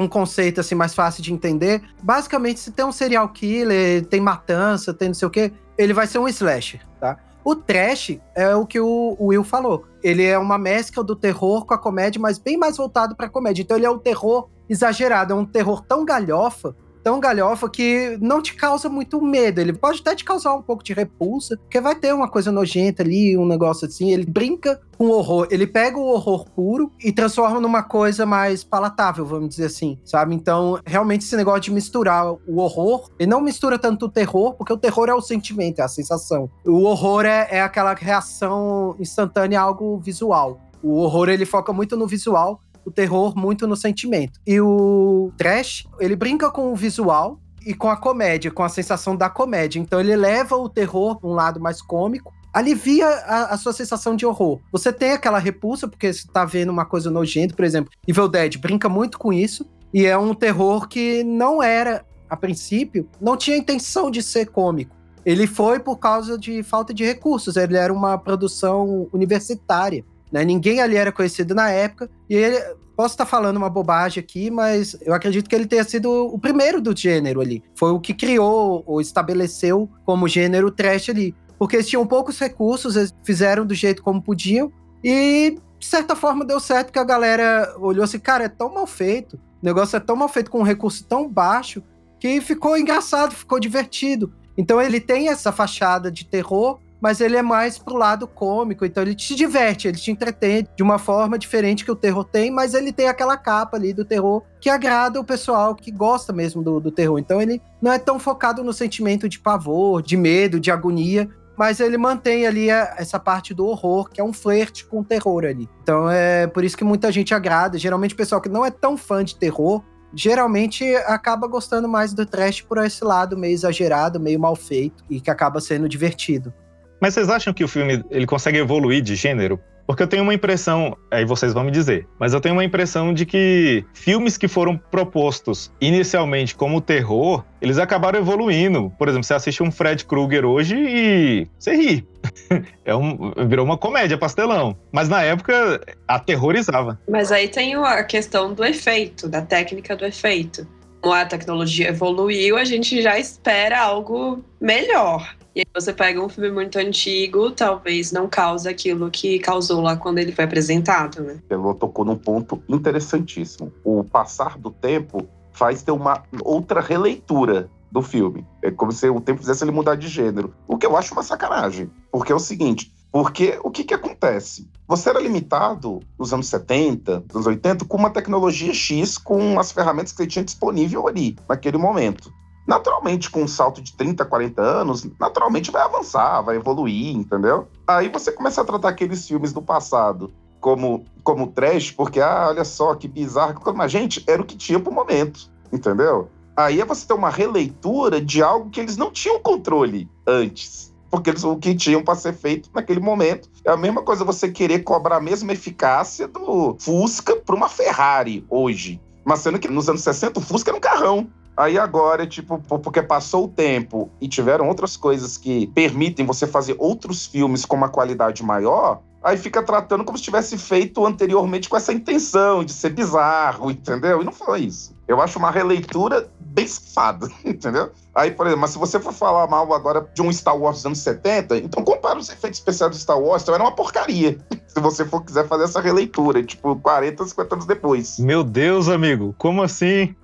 um 0.01 0.09
conceito 0.09 0.61
assim 0.61 0.75
mais 0.75 0.95
fácil 0.95 1.23
de 1.23 1.33
entender. 1.33 1.83
Basicamente, 2.03 2.61
se 2.61 2.71
tem 2.71 2.85
um 2.85 2.93
serial 2.93 3.29
killer, 3.29 4.07
tem 4.07 4.21
matança, 4.21 4.95
tem 4.95 5.09
não 5.09 5.15
sei 5.15 5.29
o 5.29 5.31
quê, 5.31 5.53
ele 5.77 5.93
vai 5.93 6.07
ser 6.07 6.19
um 6.19 6.29
slasher, 6.29 6.81
tá? 7.01 7.19
O 7.45 7.57
trash 7.57 8.19
é 8.35 8.55
o 8.55 8.65
que 8.65 8.79
o 8.79 9.17
Will 9.21 9.43
falou. 9.43 9.85
Ele 10.03 10.25
é 10.25 10.39
uma 10.39 10.57
mescla 10.57 11.03
do 11.03 11.17
terror 11.17 11.67
com 11.67 11.75
a 11.75 11.79
comédia, 11.79 12.21
mas 12.21 12.39
bem 12.39 12.57
mais 12.57 12.77
voltado 12.77 13.17
para 13.17 13.29
comédia. 13.29 13.63
Então 13.63 13.77
ele 13.77 13.87
é 13.87 13.91
um 13.91 13.99
terror 13.99 14.49
exagerado, 14.69 15.33
é 15.33 15.37
um 15.37 15.45
terror 15.45 15.83
tão 15.83 16.05
galhofa 16.05 16.77
tão 17.03 17.21
galhofa 17.21 17.69
que 17.69 18.17
não 18.21 18.41
te 18.41 18.55
causa 18.55 18.89
muito 18.89 19.21
medo. 19.21 19.61
Ele 19.61 19.73
pode 19.73 20.01
até 20.01 20.15
te 20.15 20.25
causar 20.25 20.55
um 20.55 20.63
pouco 20.63 20.83
de 20.83 20.93
repulsa, 20.93 21.57
porque 21.57 21.81
vai 21.81 21.95
ter 21.95 22.15
uma 22.15 22.29
coisa 22.29 22.53
nojenta 22.53 23.03
ali, 23.03 23.37
um 23.37 23.47
negócio 23.47 23.87
assim. 23.87 24.13
Ele 24.13 24.25
brinca 24.25 24.81
com 24.97 25.07
o 25.07 25.11
horror. 25.11 25.49
Ele 25.51 25.67
pega 25.67 25.99
o 25.99 26.07
horror 26.07 26.49
puro 26.51 26.93
e 27.03 27.13
transforma 27.13 27.61
numa 27.61 27.83
coisa 27.83 28.25
mais 28.25 28.63
palatável, 28.63 29.25
vamos 29.25 29.51
dizer 29.51 29.67
assim, 29.67 29.99
sabe? 30.05 30.35
Então, 30.35 30.79
realmente, 30.87 31.25
esse 31.25 31.37
negócio 31.37 31.63
de 31.63 31.73
misturar 31.73 32.33
o 32.33 32.59
horror, 32.59 33.11
ele 33.19 33.31
não 33.31 33.41
mistura 33.41 33.79
tanto 33.79 34.07
o 34.07 34.09
terror, 34.09 34.55
porque 34.55 34.73
o 34.73 34.79
terror 34.79 35.09
é 35.09 35.15
o 35.15 35.21
sentimento, 35.21 35.81
é 35.81 35.83
a 35.83 35.89
sensação. 35.89 36.51
O 36.65 36.85
horror 36.85 37.25
é, 37.25 37.49
é 37.51 37.61
aquela 37.61 37.95
reação 37.95 38.95
instantânea 38.99 39.61
a 39.61 39.63
algo 39.63 39.99
visual. 39.99 40.61
O 40.83 40.97
horror, 40.97 41.29
ele 41.29 41.47
foca 41.47 41.73
muito 41.73 41.97
no 41.97 42.07
visual 42.07 42.61
o 42.85 42.91
terror 42.91 43.37
muito 43.37 43.67
no 43.67 43.77
sentimento. 43.77 44.41
E 44.47 44.61
o 44.61 45.33
trash, 45.37 45.85
ele 46.01 46.17
brinca 46.17 46.51
com 46.51 46.73
o 46.73 46.77
visual 46.77 47.41
e 47.65 47.75
com 47.75 47.89
a 47.89 47.97
comédia, 47.97 48.51
com 48.51 48.63
a 48.63 48.69
sensação 48.69 49.17
da 49.17 49.31
comédia. 49.31 49.79
Então 49.79 50.01
ele 50.01 50.17
leva 50.17 50.57
o 50.57 50.69
terror 50.69 51.19
para 51.19 51.29
um 51.29 51.35
lado 51.35 51.61
mais 51.61 51.81
cômico, 51.81 52.33
alivia 52.53 53.07
a, 53.07 53.55
a, 53.55 53.57
sua 53.57 53.73
sensação 53.73 54.15
de 54.15 54.27
horror. 54.27 54.61
Você 54.71 54.93
tem 54.93 55.13
aquela 55.13 55.39
repulsa, 55.39 55.89
porque 55.89 56.13
você 56.13 56.27
tá 56.31 56.45
vendo 56.45 56.71
uma 56.71 56.85
coisa 56.85 57.11
nojenta, 57.11 57.55
por 57.55 57.65
exemplo, 57.65 57.93
Evil 58.07 58.29
Dead 58.29 58.59
brinca 58.59 58.89
muito 58.89 59.19
com 59.19 59.33
isso, 59.33 59.67
e 59.93 60.05
é 60.07 60.17
um 60.17 60.35
terror 60.35 60.89
que 60.89 61.23
não 61.23 61.63
era, 61.63 62.05
a 62.29 62.37
princípio, 62.37 63.09
não 63.21 63.37
tinha 63.37 63.57
intenção 63.57 64.11
de 64.11 64.23
ser 64.23 64.47
cômico. 64.47 64.97
Ele 65.25 65.47
foi 65.47 65.79
por 65.79 65.99
causa 65.99 66.37
de 66.37 66.63
falta 66.63 66.93
de 66.93 67.05
recursos, 67.05 67.57
ele 67.57 67.77
era 67.77 67.93
uma 67.93 68.19
produção 68.19 69.09
universitária. 69.13 70.05
Né? 70.33 70.45
Ninguém 70.45 70.81
ali 70.81 70.97
era 70.97 71.13
conhecido 71.13 71.55
na 71.55 71.71
época. 71.71 72.11
E 72.29 72.35
ele. 72.35 72.83
Posso 72.95 73.15
estar 73.15 73.25
falando 73.25 73.57
uma 73.57 73.71
bobagem 73.71 74.23
aqui, 74.23 74.51
mas 74.51 74.95
eu 75.01 75.15
acredito 75.15 75.49
que 75.49 75.55
ele 75.55 75.67
tenha 75.67 75.83
sido 75.83 76.11
o 76.27 76.39
primeiro 76.39 76.79
do 76.79 76.95
gênero 76.95 77.41
ali. 77.41 77.65
Foi 77.75 77.91
o 77.91 77.99
que 77.99 78.13
criou 78.13 78.85
ou 78.87 79.01
estabeleceu 79.01 79.89
como 80.05 80.29
gênero 80.29 80.71
trash 80.71 81.09
ali. 81.09 81.35
Porque 81.59 81.77
eles 81.77 81.89
tinham 81.89 82.07
poucos 82.07 82.39
recursos, 82.39 82.95
eles 82.95 83.15
fizeram 83.25 83.65
do 83.65 83.75
jeito 83.75 84.03
como 84.03 84.21
podiam. 84.21 84.71
E, 85.03 85.59
de 85.79 85.87
certa 85.87 86.15
forma, 86.15 86.45
deu 86.45 86.61
certo, 86.61 86.89
porque 86.89 86.99
a 86.99 87.05
galera 87.05 87.75
olhou 87.79 88.05
assim, 88.05 88.19
cara, 88.19 88.45
é 88.45 88.49
tão 88.49 88.73
mal 88.73 88.87
feito. 88.87 89.37
O 89.37 89.65
negócio 89.65 89.97
é 89.97 90.01
tão 90.01 90.15
mal 90.15 90.29
feito 90.29 90.51
com 90.51 90.61
um 90.61 90.65
recurso 90.65 91.03
tão 91.05 91.27
baixo 91.27 91.83
que 92.21 92.41
ficou 92.41 92.77
engraçado, 92.77 93.33
ficou 93.33 93.59
divertido. 93.59 94.33
Então 94.57 94.81
ele 94.81 95.01
tem 95.01 95.29
essa 95.29 95.51
fachada 95.51 96.11
de 96.11 96.25
terror, 96.25 96.79
mas 97.03 97.21
ele 97.21 97.37
é 97.37 97.43
mais 97.43 97.79
pro 97.79 97.97
lado 97.97 98.29
cômico, 98.29 98.87
então 98.87 99.03
ele 99.03 99.17
te 99.17 99.35
diverte, 99.35 99.89
ele 99.89 99.99
te 99.99 100.13
entretém 100.13 100.65
de 100.77 100.85
uma 100.85 101.01
forma 101.01 101.37
diferente 101.37 101.85
que 101.85 101.91
o 101.91 101.97
terror 101.97 102.23
tem, 102.23 102.49
mas 102.49 102.75
ele 102.75 102.93
tem 102.93 103.09
aquela 103.09 103.37
capa 103.37 103.77
ali 103.77 103.93
do 103.93 104.05
terror 104.05 104.45
que 104.61 104.71
agrada 104.71 105.19
o 105.19 105.25
pessoal 105.25 105.75
que 105.75 105.91
gosta 105.91 106.33
mesmo 106.33 106.63
do, 106.63 106.79
do 106.79 106.93
terror. 106.93 107.19
Então 107.19 107.43
ele 107.43 107.61
não 107.83 107.93
é 107.93 107.99
tão 107.99 108.21
focado 108.21 108.63
no 108.63 108.73
sentimento 108.73 109.29
de 109.29 109.41
pavor, 109.41 110.01
de 110.01 110.17
medo, 110.17 110.61
de 110.61 110.71
agonia, 110.71 111.29
mas 111.59 111.81
ele 111.81 111.99
mantém 111.99 112.47
ali 112.47 112.71
a, 112.71 112.95
essa 112.97 113.19
parte 113.19 113.53
do 113.53 113.67
horror, 113.67 114.09
que 114.09 114.21
é 114.21 114.25
um 114.25 114.33
flerte 114.33 114.87
com 114.87 115.01
o 115.01 115.05
terror 115.05 115.45
ali. 115.45 115.69
Então 115.83 116.09
é 116.09 116.47
por 116.47 116.63
isso 116.63 116.77
que 116.77 116.85
muita 116.85 117.11
gente 117.11 117.35
agrada. 117.35 117.77
Geralmente 117.79 118.15
o 118.15 118.17
pessoal 118.17 118.41
que 118.41 118.49
não 118.49 118.65
é 118.65 118.71
tão 118.71 118.97
fã 118.97 119.25
de 119.25 119.35
terror, 119.35 119.83
geralmente 120.15 120.85
acaba 121.07 121.49
gostando 121.49 121.89
mais 121.89 122.15
do 122.15 122.25
trash 122.25 122.61
por 122.61 122.79
esse 122.79 123.03
lado 123.03 123.37
meio 123.37 123.55
exagerado, 123.55 124.21
meio 124.21 124.39
mal 124.39 124.55
feito 124.55 125.05
e 125.11 125.21
que 125.21 125.31
acaba 125.33 125.61
sendo 125.61 125.89
divertido. 125.89 126.55
Mas 127.03 127.15
vocês 127.15 127.29
acham 127.29 127.53
que 127.53 127.65
o 127.65 127.69
filme 127.69 128.01
ele 128.13 128.27
consegue 128.27 128.59
evoluir 128.59 129.03
de 129.03 129.17
gênero? 129.17 129.59
Porque 129.85 130.05
eu 130.05 130.07
tenho 130.07 130.23
uma 130.23 130.33
impressão, 130.33 130.97
aí 131.11 131.25
vocês 131.25 131.53
vão 131.53 131.65
me 131.65 131.73
dizer, 131.73 132.07
mas 132.17 132.33
eu 132.33 132.41
tenho 132.41 132.55
uma 132.55 132.65
impressão 132.65 133.13
de 133.13 133.27
que 133.27 133.85
filmes 133.93 134.39
que 134.39 134.47
foram 134.47 134.79
propostos 134.79 135.73
inicialmente 135.81 136.55
como 136.55 136.81
terror, 136.81 137.45
eles 137.61 137.79
acabaram 137.79 138.21
evoluindo. 138.21 138.93
Por 138.97 139.09
exemplo, 139.09 139.25
você 139.25 139.35
assiste 139.35 139.65
um 139.65 139.73
Fred 139.73 140.05
Krueger 140.05 140.45
hoje 140.45 140.77
e 140.79 141.49
você 141.59 141.75
ri. 141.75 142.09
É 142.85 142.95
um, 142.95 143.33
virou 143.49 143.65
uma 143.65 143.79
comédia 143.79 144.19
pastelão. 144.19 144.77
Mas 144.93 145.09
na 145.09 145.23
época 145.23 145.81
aterrorizava. 146.07 147.01
Mas 147.09 147.33
aí 147.33 147.49
tem 147.49 147.75
a 147.75 148.05
questão 148.05 148.53
do 148.53 148.65
efeito, 148.65 149.29
da 149.29 149.43
técnica 149.43 149.97
do 149.97 150.05
efeito. 150.05 150.67
Como 151.01 151.15
a 151.15 151.25
tecnologia 151.25 151.89
evoluiu, 151.89 152.57
a 152.57 152.65
gente 152.65 153.03
já 153.03 153.19
espera 153.19 153.81
algo 153.81 154.45
melhor. 154.61 155.35
E 155.55 155.61
aí 155.61 155.67
você 155.75 155.93
pega 155.93 156.23
um 156.23 156.29
filme 156.29 156.51
muito 156.51 156.79
antigo, 156.79 157.51
talvez 157.51 158.11
não 158.11 158.27
cause 158.27 158.69
aquilo 158.69 159.11
que 159.11 159.39
causou 159.39 159.83
lá 159.83 159.97
quando 159.97 160.19
ele 160.19 160.33
foi 160.33 160.45
apresentado, 160.45 161.23
né? 161.23 161.39
Ela 161.49 161.75
tocou 161.75 162.05
num 162.05 162.17
ponto 162.17 162.63
interessantíssimo. 162.69 163.71
O 163.85 164.03
passar 164.03 164.59
do 164.59 164.71
tempo 164.71 165.29
faz 165.53 165.83
ter 165.83 165.93
uma 165.93 166.23
outra 166.43 166.81
releitura 166.81 167.69
do 167.91 168.01
filme. 168.01 168.47
É 168.63 168.71
como 168.71 168.91
se 168.93 169.07
o 169.11 169.21
tempo 169.21 169.41
fizesse 169.41 169.63
ele 169.63 169.71
mudar 169.71 169.97
de 169.97 170.09
gênero. 170.09 170.55
O 170.67 170.79
que 170.79 170.87
eu 170.87 170.97
acho 170.97 171.13
uma 171.13 171.23
sacanagem. 171.23 171.91
Porque 172.11 172.33
é 172.33 172.35
o 172.35 172.39
seguinte, 172.39 172.91
porque 173.13 173.61
o 173.63 173.71
que, 173.71 173.85
que 173.85 173.93
acontece? 173.93 174.67
Você 174.89 175.11
era 175.11 175.21
limitado 175.21 176.01
nos 176.19 176.33
anos 176.33 176.47
70, 176.47 177.25
nos 177.27 177.35
anos 177.35 177.47
80, 177.47 177.85
com 177.85 177.99
uma 177.99 178.09
tecnologia 178.09 178.73
X, 178.73 179.19
com 179.19 179.61
as 179.61 179.71
ferramentas 179.71 180.13
que 180.13 180.19
você 180.23 180.27
tinha 180.27 180.45
disponível 180.45 181.07
ali, 181.07 181.37
naquele 181.47 181.77
momento 181.77 182.33
naturalmente, 182.67 183.31
com 183.31 183.43
um 183.43 183.49
salto 183.49 183.83
de 183.83 183.93
30, 183.95 184.25
40 184.25 184.63
anos, 184.63 185.07
naturalmente 185.19 185.71
vai 185.71 185.83
avançar, 185.83 186.43
vai 186.43 186.57
evoluir, 186.57 187.17
entendeu? 187.17 187.69
Aí 187.87 188.09
você 188.09 188.31
começa 188.33 188.61
a 188.61 188.65
tratar 188.65 188.89
aqueles 188.89 189.27
filmes 189.27 189.53
do 189.53 189.63
passado 189.63 190.33
como, 190.61 191.05
como 191.25 191.49
trash, 191.49 191.91
porque, 191.91 192.21
ah, 192.21 192.47
olha 192.49 192.65
só 192.65 192.95
que 192.95 193.09
bizarro. 193.09 193.61
Mas, 193.75 193.91
gente, 193.91 194.25
era 194.27 194.41
o 194.41 194.45
que 194.45 194.57
tinha 194.57 194.79
pro 194.79 194.93
momento, 194.93 195.51
entendeu? 195.73 196.31
Aí 196.57 196.81
é 196.81 196.85
você 196.85 197.07
ter 197.07 197.15
uma 197.15 197.31
releitura 197.31 198.21
de 198.21 198.43
algo 198.43 198.71
que 198.71 198.81
eles 198.81 198.97
não 198.97 199.11
tinham 199.11 199.41
controle 199.41 200.09
antes. 200.27 200.93
Porque 201.11 201.31
eles, 201.31 201.45
o 201.45 201.57
que 201.57 201.75
tinham 201.75 202.03
para 202.03 202.15
ser 202.15 202.33
feito 202.33 202.71
naquele 202.75 203.01
momento. 203.01 203.49
É 203.65 203.71
a 203.71 203.77
mesma 203.77 204.03
coisa 204.03 204.25
você 204.25 204.51
querer 204.51 204.81
cobrar 204.81 205.17
a 205.17 205.21
mesma 205.21 205.53
eficácia 205.53 206.27
do 206.29 206.77
Fusca 206.79 207.37
para 207.37 207.55
uma 207.55 207.69
Ferrari 207.69 208.47
hoje. 208.49 209.01
Mas 209.25 209.41
sendo 209.41 209.59
que 209.59 209.69
nos 209.69 209.89
anos 209.89 210.03
60 210.03 210.39
o 210.39 210.43
Fusca 210.43 210.71
era 210.71 210.79
um 210.79 210.81
carrão. 210.81 211.29
Aí 211.57 211.79
agora, 211.79 212.27
tipo, 212.27 212.59
porque 212.59 213.03
passou 213.03 213.45
o 213.45 213.49
tempo 213.49 214.11
e 214.21 214.27
tiveram 214.27 214.69
outras 214.69 214.97
coisas 214.97 215.37
que 215.37 215.67
permitem 215.69 216.25
você 216.25 216.47
fazer 216.47 216.75
outros 216.79 217.27
filmes 217.27 217.65
com 217.65 217.77
uma 217.77 217.89
qualidade 217.89 218.43
maior, 218.43 219.01
aí 219.23 219.37
fica 219.37 219.63
tratando 219.63 220.05
como 220.05 220.17
se 220.17 220.25
tivesse 220.25 220.57
feito 220.57 221.05
anteriormente 221.07 221.69
com 221.69 221.77
essa 221.77 221.93
intenção 221.93 222.65
de 222.65 222.73
ser 222.73 222.91
bizarro, 222.91 223.71
entendeu? 223.71 224.23
E 224.23 224.25
não 224.25 224.33
foi 224.33 224.63
isso. 224.63 224.95
Eu 225.07 225.21
acho 225.21 225.39
uma 225.39 225.51
releitura 225.51 226.29
bem 226.41 226.67
safada, 226.67 227.29
entendeu? 227.45 227.91
Aí, 228.15 228.31
por 228.31 228.47
exemplo, 228.47 228.63
mas 228.63 228.71
se 228.71 228.79
você 228.79 228.99
for 228.99 229.13
falar 229.13 229.47
mal 229.47 229.73
agora 229.73 230.07
de 230.15 230.23
um 230.23 230.33
Star 230.33 230.57
Wars 230.57 230.77
dos 230.77 230.87
anos 230.87 230.99
70, 230.99 231.59
então 231.59 231.85
compara 231.85 232.19
os 232.19 232.29
efeitos 232.29 232.59
especiais 232.59 232.93
do 232.93 232.99
Star 232.99 233.19
Wars, 233.19 233.43
então 233.43 233.55
era 233.55 233.65
uma 233.65 233.73
porcaria. 233.73 234.39
se 234.67 234.81
você 234.81 235.05
for 235.05 235.23
quiser 235.23 235.47
fazer 235.47 235.65
essa 235.65 235.81
releitura, 235.81 236.43
tipo, 236.43 236.77
40, 236.77 237.27
50 237.27 237.55
anos 237.55 237.67
depois. 237.67 238.19
Meu 238.19 238.43
Deus, 238.43 238.89
amigo, 238.89 239.35
como 239.39 239.63
assim? 239.63 240.15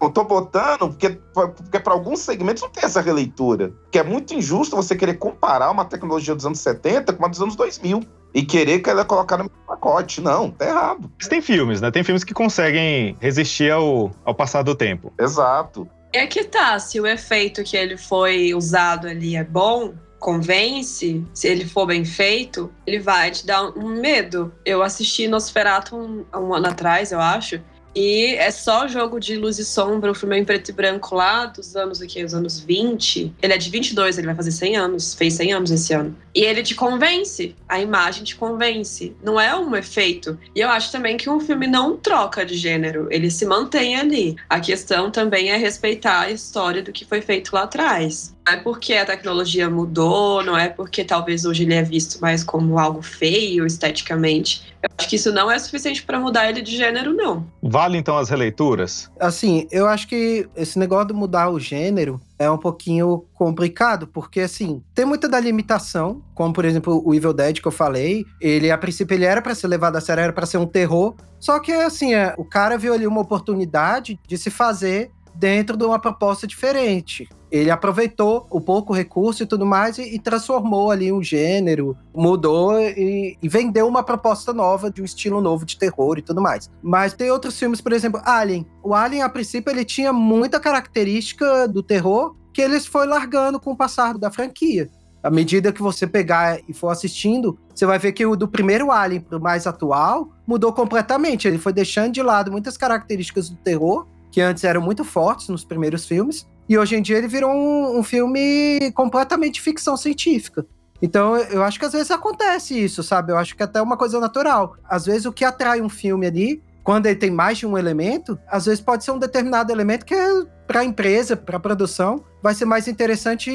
Eu 0.00 0.10
tô 0.10 0.24
botando 0.24 0.88
porque, 0.88 1.10
porque 1.32 1.80
para 1.80 1.92
alguns 1.92 2.20
segmentos 2.20 2.62
não 2.62 2.70
tem 2.70 2.84
essa 2.84 3.00
releitura. 3.00 3.72
Que 3.90 3.98
é 3.98 4.02
muito 4.02 4.34
injusto 4.34 4.76
você 4.76 4.94
querer 4.94 5.14
comparar 5.14 5.70
uma 5.70 5.84
tecnologia 5.84 6.34
dos 6.34 6.46
anos 6.46 6.60
70 6.60 7.12
com 7.12 7.18
uma 7.18 7.28
dos 7.28 7.40
anos 7.40 7.56
2000 7.56 8.00
e 8.34 8.42
querer 8.44 8.80
que 8.80 8.90
ela 8.90 9.04
colocar 9.04 9.38
no 9.38 9.48
pacote. 9.48 10.20
Não, 10.20 10.50
tá 10.50 10.66
errado. 10.66 11.10
Mas 11.18 11.28
tem 11.28 11.40
filmes, 11.40 11.80
né? 11.80 11.90
Tem 11.90 12.04
filmes 12.04 12.24
que 12.24 12.34
conseguem 12.34 13.16
resistir 13.20 13.72
ao, 13.72 14.10
ao 14.24 14.34
passar 14.34 14.62
do 14.62 14.74
tempo. 14.74 15.12
Exato. 15.18 15.88
É 16.12 16.26
que 16.26 16.44
tá, 16.44 16.78
se 16.78 17.00
o 17.00 17.06
efeito 17.06 17.62
que 17.62 17.76
ele 17.76 17.96
foi 17.96 18.54
usado 18.54 19.06
ali 19.06 19.36
é 19.36 19.44
bom, 19.44 19.94
convence, 20.18 21.24
se 21.32 21.48
ele 21.48 21.66
for 21.66 21.86
bem 21.86 22.04
feito, 22.04 22.72
ele 22.86 22.98
vai 22.98 23.30
te 23.30 23.46
dar 23.46 23.62
um 23.76 24.00
medo. 24.00 24.52
Eu 24.64 24.82
assisti 24.82 25.28
Nosferatu 25.28 25.96
um, 25.96 26.24
um 26.34 26.54
ano 26.54 26.68
atrás, 26.68 27.12
eu 27.12 27.20
acho, 27.20 27.60
e 27.96 28.34
é 28.34 28.50
só 28.50 28.86
jogo 28.86 29.18
de 29.18 29.38
luz 29.38 29.58
e 29.58 29.64
sombra, 29.64 30.10
o 30.10 30.14
filme 30.14 30.36
é 30.36 30.40
em 30.40 30.44
preto 30.44 30.68
e 30.68 30.72
branco 30.72 31.14
lá 31.14 31.46
dos 31.46 31.74
anos 31.74 32.02
aqui, 32.02 32.22
os 32.22 32.34
anos 32.34 32.60
20. 32.60 33.34
Ele 33.40 33.54
é 33.54 33.56
de 33.56 33.70
22, 33.70 34.18
ele 34.18 34.26
vai 34.26 34.36
fazer 34.36 34.52
100 34.52 34.76
anos, 34.76 35.14
fez 35.14 35.32
100 35.32 35.52
anos 35.54 35.70
esse 35.70 35.94
ano. 35.94 36.14
E 36.34 36.40
ele 36.40 36.62
te 36.62 36.74
convence, 36.74 37.56
a 37.66 37.80
imagem 37.80 38.22
te 38.22 38.36
convence, 38.36 39.16
não 39.24 39.40
é 39.40 39.56
um 39.56 39.74
efeito. 39.74 40.38
E 40.54 40.60
eu 40.60 40.68
acho 40.68 40.92
também 40.92 41.16
que 41.16 41.30
um 41.30 41.40
filme 41.40 41.66
não 41.66 41.96
troca 41.96 42.44
de 42.44 42.54
gênero, 42.54 43.08
ele 43.10 43.30
se 43.30 43.46
mantém 43.46 43.96
ali. 43.96 44.36
A 44.46 44.60
questão 44.60 45.10
também 45.10 45.48
é 45.48 45.56
respeitar 45.56 46.20
a 46.20 46.30
história 46.30 46.82
do 46.82 46.92
que 46.92 47.06
foi 47.06 47.22
feito 47.22 47.54
lá 47.54 47.62
atrás. 47.62 48.36
Não 48.46 48.52
é 48.52 48.56
porque 48.58 48.92
a 48.92 49.06
tecnologia 49.06 49.68
mudou, 49.68 50.44
não 50.44 50.56
é 50.56 50.68
porque 50.68 51.02
talvez 51.02 51.44
hoje 51.44 51.64
ele 51.64 51.74
é 51.74 51.82
visto 51.82 52.20
mais 52.20 52.44
como 52.44 52.78
algo 52.78 53.00
feio 53.00 53.66
esteticamente. 53.66 54.75
Eu 54.88 54.94
acho 54.98 55.08
que 55.08 55.16
isso 55.16 55.32
não 55.32 55.50
é 55.50 55.58
suficiente 55.58 56.02
para 56.02 56.18
mudar 56.18 56.48
ele 56.48 56.62
de 56.62 56.76
gênero, 56.76 57.12
não. 57.12 57.46
Vale 57.62 57.98
então 57.98 58.16
as 58.16 58.28
releituras? 58.28 59.10
Assim, 59.20 59.66
eu 59.70 59.86
acho 59.86 60.08
que 60.08 60.48
esse 60.56 60.78
negócio 60.78 61.08
de 61.08 61.14
mudar 61.14 61.50
o 61.50 61.60
gênero 61.60 62.20
é 62.38 62.50
um 62.50 62.58
pouquinho 62.58 63.24
complicado, 63.34 64.06
porque 64.06 64.40
assim, 64.40 64.82
tem 64.94 65.04
muita 65.04 65.28
da 65.28 65.40
limitação, 65.40 66.22
como 66.34 66.52
por 66.52 66.64
exemplo 66.64 67.02
o 67.04 67.14
Evil 67.14 67.32
Dead 67.32 67.60
que 67.60 67.68
eu 67.68 67.72
falei, 67.72 68.24
ele 68.40 68.70
a 68.70 68.78
princípio 68.78 69.14
ele 69.14 69.24
era 69.24 69.40
para 69.40 69.54
ser 69.54 69.68
levado 69.68 69.96
a 69.96 70.00
sério, 70.00 70.22
era 70.22 70.32
para 70.32 70.46
ser 70.46 70.58
um 70.58 70.66
terror, 70.66 71.14
só 71.40 71.58
que 71.58 71.72
assim, 71.72 72.14
é, 72.14 72.34
o 72.36 72.44
cara 72.44 72.76
viu 72.76 72.92
ali 72.92 73.06
uma 73.06 73.20
oportunidade 73.20 74.18
de 74.26 74.38
se 74.38 74.50
fazer 74.50 75.10
dentro 75.38 75.76
de 75.76 75.84
uma 75.84 75.98
proposta 75.98 76.46
diferente. 76.46 77.28
Ele 77.50 77.70
aproveitou 77.70 78.46
o 78.50 78.60
pouco 78.60 78.92
recurso 78.92 79.42
e 79.42 79.46
tudo 79.46 79.64
mais 79.64 79.98
e, 79.98 80.14
e 80.14 80.18
transformou 80.18 80.90
ali 80.90 81.12
um 81.12 81.22
gênero, 81.22 81.96
mudou 82.14 82.78
e, 82.78 83.36
e, 83.40 83.48
vendeu 83.48 83.86
uma 83.86 84.02
proposta 84.02 84.52
nova 84.52 84.90
de 84.90 85.00
um 85.00 85.04
estilo 85.04 85.40
novo 85.40 85.64
de 85.64 85.78
terror 85.78 86.18
e 86.18 86.22
tudo 86.22 86.40
mais. 86.40 86.68
Mas 86.82 87.12
tem 87.12 87.30
outros 87.30 87.58
filmes, 87.58 87.80
por 87.80 87.92
exemplo, 87.92 88.20
Alien. 88.24 88.66
O 88.82 88.94
Alien, 88.94 89.22
a 89.22 89.28
princípio, 89.28 89.70
ele 89.70 89.84
tinha 89.84 90.12
muita 90.12 90.58
característica 90.58 91.68
do 91.68 91.82
terror 91.82 92.34
que 92.52 92.60
eles 92.60 92.86
foi 92.86 93.06
largando 93.06 93.60
com 93.60 93.72
o 93.72 93.76
passar 93.76 94.18
da 94.18 94.30
franquia. 94.30 94.88
À 95.22 95.30
medida 95.30 95.72
que 95.72 95.82
você 95.82 96.06
pegar 96.06 96.60
e 96.68 96.72
for 96.72 96.88
assistindo, 96.88 97.58
você 97.74 97.84
vai 97.84 97.98
ver 97.98 98.12
que 98.12 98.24
o 98.24 98.36
do 98.36 98.46
primeiro 98.48 98.90
Alien 98.90 99.20
pro 99.20 99.40
mais 99.40 99.66
atual 99.66 100.30
mudou 100.46 100.72
completamente. 100.72 101.46
Ele 101.46 101.58
foi 101.58 101.72
deixando 101.72 102.12
de 102.12 102.22
lado 102.22 102.50
muitas 102.50 102.76
características 102.76 103.50
do 103.50 103.56
terror 103.56 104.06
que 104.36 104.40
antes 104.42 104.64
eram 104.64 104.82
muito 104.82 105.02
fortes 105.02 105.48
nos 105.48 105.64
primeiros 105.64 106.04
filmes, 106.04 106.46
e 106.68 106.76
hoje 106.76 106.94
em 106.94 107.00
dia 107.00 107.16
ele 107.16 107.26
virou 107.26 107.50
um, 107.50 107.98
um 107.98 108.02
filme 108.02 108.92
completamente 108.92 109.62
ficção 109.62 109.96
científica. 109.96 110.66
Então, 111.00 111.38
eu 111.38 111.62
acho 111.62 111.78
que 111.78 111.86
às 111.86 111.92
vezes 111.94 112.10
acontece 112.10 112.78
isso, 112.78 113.02
sabe? 113.02 113.32
Eu 113.32 113.38
acho 113.38 113.56
que 113.56 113.62
é 113.62 113.64
até 113.64 113.80
uma 113.80 113.96
coisa 113.96 114.20
natural. 114.20 114.76
Às 114.84 115.06
vezes 115.06 115.24
o 115.24 115.32
que 115.32 115.42
atrai 115.42 115.80
um 115.80 115.88
filme 115.88 116.26
ali, 116.26 116.62
quando 116.84 117.06
ele 117.06 117.16
tem 117.16 117.30
mais 117.30 117.56
de 117.56 117.66
um 117.66 117.78
elemento, 117.78 118.38
às 118.46 118.66
vezes 118.66 118.78
pode 118.78 119.04
ser 119.04 119.10
um 119.12 119.18
determinado 119.18 119.72
elemento 119.72 120.04
que 120.04 120.12
é 120.12 120.44
para 120.66 120.80
a 120.80 120.84
empresa, 120.84 121.34
para 121.34 121.56
a 121.56 121.60
produção, 121.60 122.22
vai 122.42 122.52
ser 122.52 122.66
mais 122.66 122.86
interessante 122.86 123.50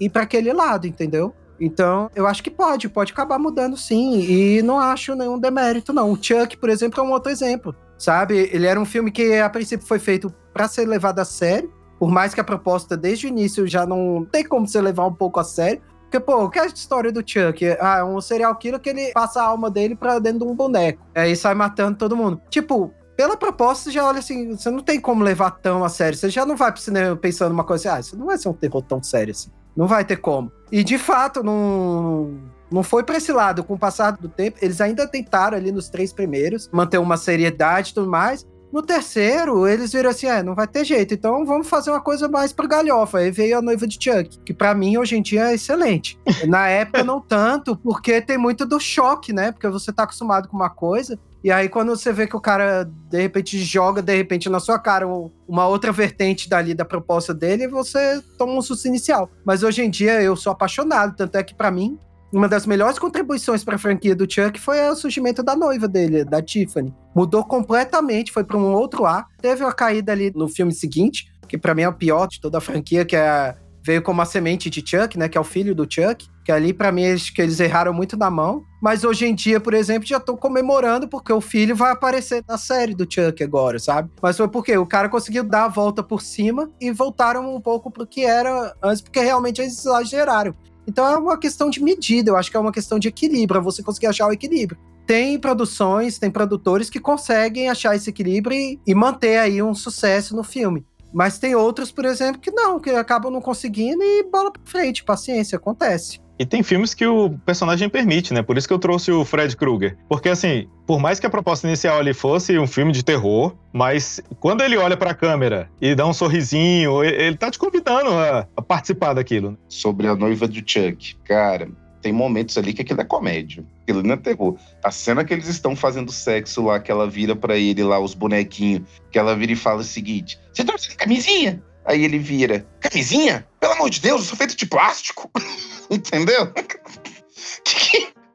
ir 0.00 0.08
para 0.08 0.22
aquele 0.22 0.54
lado, 0.54 0.86
entendeu? 0.86 1.34
Então, 1.60 2.10
eu 2.14 2.26
acho 2.26 2.42
que 2.42 2.50
pode, 2.50 2.88
pode 2.88 3.12
acabar 3.12 3.38
mudando 3.38 3.76
sim, 3.76 4.20
e 4.22 4.62
não 4.62 4.80
acho 4.80 5.14
nenhum 5.14 5.38
demérito 5.38 5.92
não. 5.92 6.10
O 6.10 6.16
Chuck, 6.16 6.56
por 6.56 6.70
exemplo, 6.70 6.98
é 6.98 7.02
um 7.02 7.10
outro 7.10 7.30
exemplo 7.30 7.76
sabe? 7.98 8.50
Ele 8.52 8.66
era 8.66 8.78
um 8.80 8.84
filme 8.84 9.10
que 9.10 9.38
a 9.38 9.48
princípio 9.48 9.86
foi 9.86 9.98
feito 9.98 10.32
para 10.52 10.68
ser 10.68 10.86
levado 10.86 11.18
a 11.18 11.24
sério, 11.24 11.72
por 11.98 12.10
mais 12.10 12.34
que 12.34 12.40
a 12.40 12.44
proposta 12.44 12.96
desde 12.96 13.26
o 13.26 13.28
início 13.28 13.66
já 13.66 13.86
não 13.86 14.26
tem 14.30 14.44
como 14.44 14.66
você 14.66 14.80
levar 14.80 15.06
um 15.06 15.12
pouco 15.12 15.40
a 15.40 15.44
sério. 15.44 15.80
Porque, 16.02 16.20
pô, 16.20 16.48
que 16.48 16.58
é 16.58 16.62
a 16.62 16.66
história 16.66 17.10
do 17.10 17.24
Chuck? 17.26 17.64
Ah, 17.80 17.98
é 17.98 18.04
um 18.04 18.20
serial 18.20 18.54
killer 18.54 18.78
que 18.78 18.90
ele 18.90 19.12
passa 19.12 19.42
a 19.42 19.46
alma 19.46 19.68
dele 19.68 19.96
pra 19.96 20.18
dentro 20.20 20.40
de 20.40 20.52
um 20.52 20.54
boneco. 20.54 21.02
Aí 21.14 21.34
sai 21.34 21.54
matando 21.54 21.98
todo 21.98 22.16
mundo. 22.16 22.40
Tipo, 22.48 22.92
pela 23.16 23.36
proposta, 23.36 23.90
já 23.90 24.04
olha 24.04 24.18
assim, 24.20 24.56
você 24.56 24.70
não 24.70 24.80
tem 24.80 25.00
como 25.00 25.24
levar 25.24 25.50
tão 25.50 25.82
a 25.82 25.88
sério. 25.88 26.16
Você 26.16 26.30
já 26.30 26.46
não 26.46 26.56
vai 26.56 26.70
pro 26.70 26.80
cinema 26.80 27.16
pensando 27.16 27.52
uma 27.52 27.64
coisa 27.64 27.88
assim, 27.88 27.96
ah, 27.96 28.00
isso 28.00 28.18
não 28.18 28.26
vai 28.26 28.38
ser 28.38 28.48
um 28.48 28.52
terror 28.52 28.82
tão 28.82 29.02
sério 29.02 29.32
assim. 29.32 29.50
Não 29.76 29.86
vai 29.88 30.04
ter 30.04 30.16
como. 30.16 30.52
E 30.70 30.84
de 30.84 30.98
fato, 30.98 31.42
não 31.42 32.38
não 32.74 32.82
foi 32.82 33.04
para 33.04 33.16
esse 33.16 33.32
lado. 33.32 33.62
Com 33.62 33.74
o 33.74 33.78
passar 33.78 34.10
do 34.10 34.28
tempo, 34.28 34.58
eles 34.60 34.80
ainda 34.80 35.06
tentaram 35.06 35.56
ali 35.56 35.70
nos 35.70 35.88
três 35.88 36.12
primeiros 36.12 36.68
manter 36.72 36.98
uma 36.98 37.16
seriedade 37.16 37.92
e 37.92 37.94
tudo 37.94 38.10
mais. 38.10 38.44
No 38.72 38.82
terceiro, 38.82 39.68
eles 39.68 39.92
viram 39.92 40.10
assim: 40.10 40.26
é, 40.26 40.42
não 40.42 40.56
vai 40.56 40.66
ter 40.66 40.84
jeito, 40.84 41.14
então 41.14 41.46
vamos 41.46 41.68
fazer 41.68 41.90
uma 41.90 42.00
coisa 42.00 42.28
mais 42.28 42.52
pra 42.52 42.66
galhofa. 42.66 43.18
Aí 43.18 43.30
veio 43.30 43.58
a 43.58 43.62
noiva 43.62 43.86
de 43.86 43.94
Chuck, 43.94 44.40
que 44.44 44.52
para 44.52 44.74
mim 44.74 44.98
hoje 44.98 45.16
em 45.16 45.22
dia 45.22 45.50
é 45.50 45.54
excelente. 45.54 46.18
Na 46.48 46.66
época, 46.66 47.04
não 47.04 47.20
tanto, 47.20 47.76
porque 47.76 48.20
tem 48.20 48.36
muito 48.36 48.66
do 48.66 48.80
choque, 48.80 49.32
né? 49.32 49.52
Porque 49.52 49.68
você 49.68 49.92
tá 49.92 50.02
acostumado 50.02 50.48
com 50.48 50.56
uma 50.56 50.68
coisa, 50.70 51.16
e 51.44 51.52
aí, 51.52 51.68
quando 51.68 51.90
você 51.90 52.10
vê 52.10 52.26
que 52.26 52.34
o 52.34 52.40
cara, 52.40 52.90
de 53.10 53.20
repente, 53.20 53.58
joga, 53.58 54.00
de 54.00 54.16
repente, 54.16 54.48
na 54.48 54.58
sua 54.58 54.78
cara 54.78 55.06
uma 55.46 55.68
outra 55.68 55.92
vertente 55.92 56.48
dali 56.48 56.72
da 56.72 56.86
proposta 56.86 57.34
dele, 57.34 57.68
você 57.68 58.22
toma 58.38 58.54
um 58.54 58.62
susto 58.62 58.88
inicial. 58.88 59.28
Mas 59.44 59.62
hoje 59.62 59.82
em 59.82 59.90
dia, 59.90 60.22
eu 60.22 60.34
sou 60.36 60.50
apaixonado, 60.50 61.14
tanto 61.14 61.36
é 61.36 61.42
que, 61.42 61.54
para 61.54 61.70
mim, 61.70 61.98
uma 62.34 62.48
das 62.48 62.66
melhores 62.66 62.98
contribuições 62.98 63.62
para 63.62 63.76
a 63.76 63.78
franquia 63.78 64.14
do 64.14 64.30
Chuck 64.30 64.58
foi 64.58 64.80
o 64.88 64.96
surgimento 64.96 65.42
da 65.42 65.54
noiva 65.54 65.86
dele, 65.86 66.24
da 66.24 66.42
Tiffany. 66.42 66.92
Mudou 67.14 67.44
completamente, 67.44 68.32
foi 68.32 68.44
para 68.44 68.56
um 68.56 68.72
outro 68.72 69.06
ar. 69.06 69.26
Teve 69.40 69.62
uma 69.62 69.72
caída 69.72 70.12
ali 70.12 70.32
no 70.34 70.48
filme 70.48 70.72
seguinte, 70.72 71.32
que 71.48 71.56
para 71.56 71.74
mim 71.74 71.82
é 71.82 71.88
o 71.88 71.92
pior 71.92 72.26
de 72.26 72.40
toda 72.40 72.58
a 72.58 72.60
franquia, 72.60 73.04
que 73.04 73.16
é 73.16 73.54
veio 73.84 74.02
como 74.02 74.22
a 74.22 74.24
semente 74.24 74.70
de 74.70 74.82
Chuck, 74.84 75.18
né, 75.18 75.28
que 75.28 75.36
é 75.36 75.40
o 75.40 75.44
filho 75.44 75.74
do 75.74 75.84
Chuck, 75.84 76.26
que 76.42 76.50
ali 76.50 76.72
para 76.72 76.90
mim 76.90 77.02
eles, 77.02 77.28
que 77.28 77.42
eles 77.42 77.60
erraram 77.60 77.92
muito 77.92 78.16
na 78.16 78.30
mão, 78.30 78.62
mas 78.82 79.04
hoje 79.04 79.26
em 79.26 79.34
dia, 79.34 79.60
por 79.60 79.74
exemplo, 79.74 80.08
já 80.08 80.18
tô 80.18 80.38
comemorando 80.38 81.06
porque 81.06 81.30
o 81.30 81.40
filho 81.40 81.76
vai 81.76 81.92
aparecer 81.92 82.42
na 82.48 82.56
série 82.56 82.94
do 82.94 83.04
Chuck 83.04 83.42
agora, 83.44 83.78
sabe? 83.78 84.10
Mas 84.22 84.38
foi 84.38 84.48
porque 84.48 84.74
o 84.76 84.86
cara 84.86 85.10
conseguiu 85.10 85.44
dar 85.44 85.64
a 85.64 85.68
volta 85.68 86.02
por 86.02 86.22
cima 86.22 86.70
e 86.80 86.90
voltaram 86.90 87.54
um 87.54 87.60
pouco 87.60 87.90
pro 87.90 88.06
que 88.06 88.24
era 88.24 88.74
antes, 88.82 89.02
porque 89.02 89.20
realmente 89.20 89.60
eles 89.60 89.78
exageraram. 89.78 90.54
Então 90.86 91.06
é 91.06 91.16
uma 91.16 91.38
questão 91.38 91.70
de 91.70 91.82
medida, 91.82 92.30
eu 92.30 92.36
acho 92.36 92.50
que 92.50 92.56
é 92.56 92.60
uma 92.60 92.72
questão 92.72 92.98
de 92.98 93.08
equilíbrio, 93.08 93.62
você 93.62 93.82
conseguir 93.82 94.06
achar 94.06 94.26
o 94.26 94.32
equilíbrio. 94.32 94.78
Tem 95.06 95.38
produções, 95.38 96.18
tem 96.18 96.30
produtores 96.30 96.88
que 96.88 96.98
conseguem 96.98 97.68
achar 97.68 97.94
esse 97.94 98.08
equilíbrio 98.10 98.56
e, 98.56 98.80
e 98.86 98.94
manter 98.94 99.38
aí 99.38 99.62
um 99.62 99.74
sucesso 99.74 100.34
no 100.34 100.42
filme. 100.42 100.86
Mas 101.12 101.38
tem 101.38 101.54
outros, 101.54 101.92
por 101.92 102.04
exemplo, 102.04 102.40
que 102.40 102.50
não, 102.50 102.80
que 102.80 102.90
acabam 102.90 103.32
não 103.32 103.40
conseguindo 103.40 104.02
e 104.02 104.24
bola 104.24 104.50
pra 104.50 104.62
frente, 104.64 105.04
paciência, 105.04 105.56
acontece. 105.56 106.23
E 106.38 106.44
tem 106.44 106.62
filmes 106.62 106.94
que 106.94 107.06
o 107.06 107.30
personagem 107.46 107.88
permite, 107.88 108.34
né? 108.34 108.42
Por 108.42 108.58
isso 108.58 108.66
que 108.66 108.74
eu 108.74 108.78
trouxe 108.78 109.12
o 109.12 109.24
Fred 109.24 109.56
Krueger. 109.56 109.96
Porque, 110.08 110.28
assim, 110.28 110.68
por 110.86 110.98
mais 110.98 111.20
que 111.20 111.26
a 111.26 111.30
proposta 111.30 111.66
inicial 111.66 111.98
ali 111.98 112.12
fosse 112.12 112.58
um 112.58 112.66
filme 112.66 112.92
de 112.92 113.04
terror, 113.04 113.54
mas 113.72 114.20
quando 114.40 114.62
ele 114.62 114.76
olha 114.76 114.96
pra 114.96 115.14
câmera 115.14 115.70
e 115.80 115.94
dá 115.94 116.06
um 116.06 116.12
sorrisinho, 116.12 117.04
ele 117.04 117.36
tá 117.36 117.50
te 117.50 117.58
convidando 117.58 118.10
a, 118.10 118.48
a 118.56 118.62
participar 118.62 119.14
daquilo. 119.14 119.56
Sobre 119.68 120.08
a 120.08 120.16
noiva 120.16 120.48
do 120.48 120.56
Chuck, 120.56 121.16
cara, 121.24 121.68
tem 122.04 122.12
momentos 122.12 122.58
ali 122.58 122.74
que 122.74 122.82
aquilo 122.82 123.00
é 123.00 123.04
comédia. 123.04 123.64
Aquilo 123.82 124.02
não 124.02 124.12
é 124.12 124.16
terror. 124.18 124.58
A 124.82 124.90
cena 124.90 125.24
que 125.24 125.32
eles 125.32 125.48
estão 125.48 125.74
fazendo 125.74 126.12
sexo 126.12 126.62
lá, 126.62 126.78
que 126.78 126.90
ela 126.90 127.08
vira 127.08 127.34
para 127.34 127.56
ele 127.56 127.82
lá, 127.82 127.98
os 127.98 128.12
bonequinhos, 128.12 128.82
que 129.10 129.18
ela 129.18 129.34
vira 129.34 129.52
e 129.52 129.56
fala 129.56 129.80
o 129.80 129.84
seguinte: 129.84 130.38
Você 130.52 130.62
tá 130.64 130.74
usando 130.74 130.96
camisinha? 130.96 131.62
Aí 131.84 132.04
ele 132.04 132.18
vira: 132.18 132.66
Camisinha? 132.80 133.46
Pelo 133.60 133.74
amor 133.74 133.90
de 133.90 134.00
Deus, 134.00 134.22
eu 134.22 134.26
sou 134.28 134.36
feito 134.36 134.56
de 134.56 134.66
plástico. 134.66 135.30
Entendeu? 135.90 136.52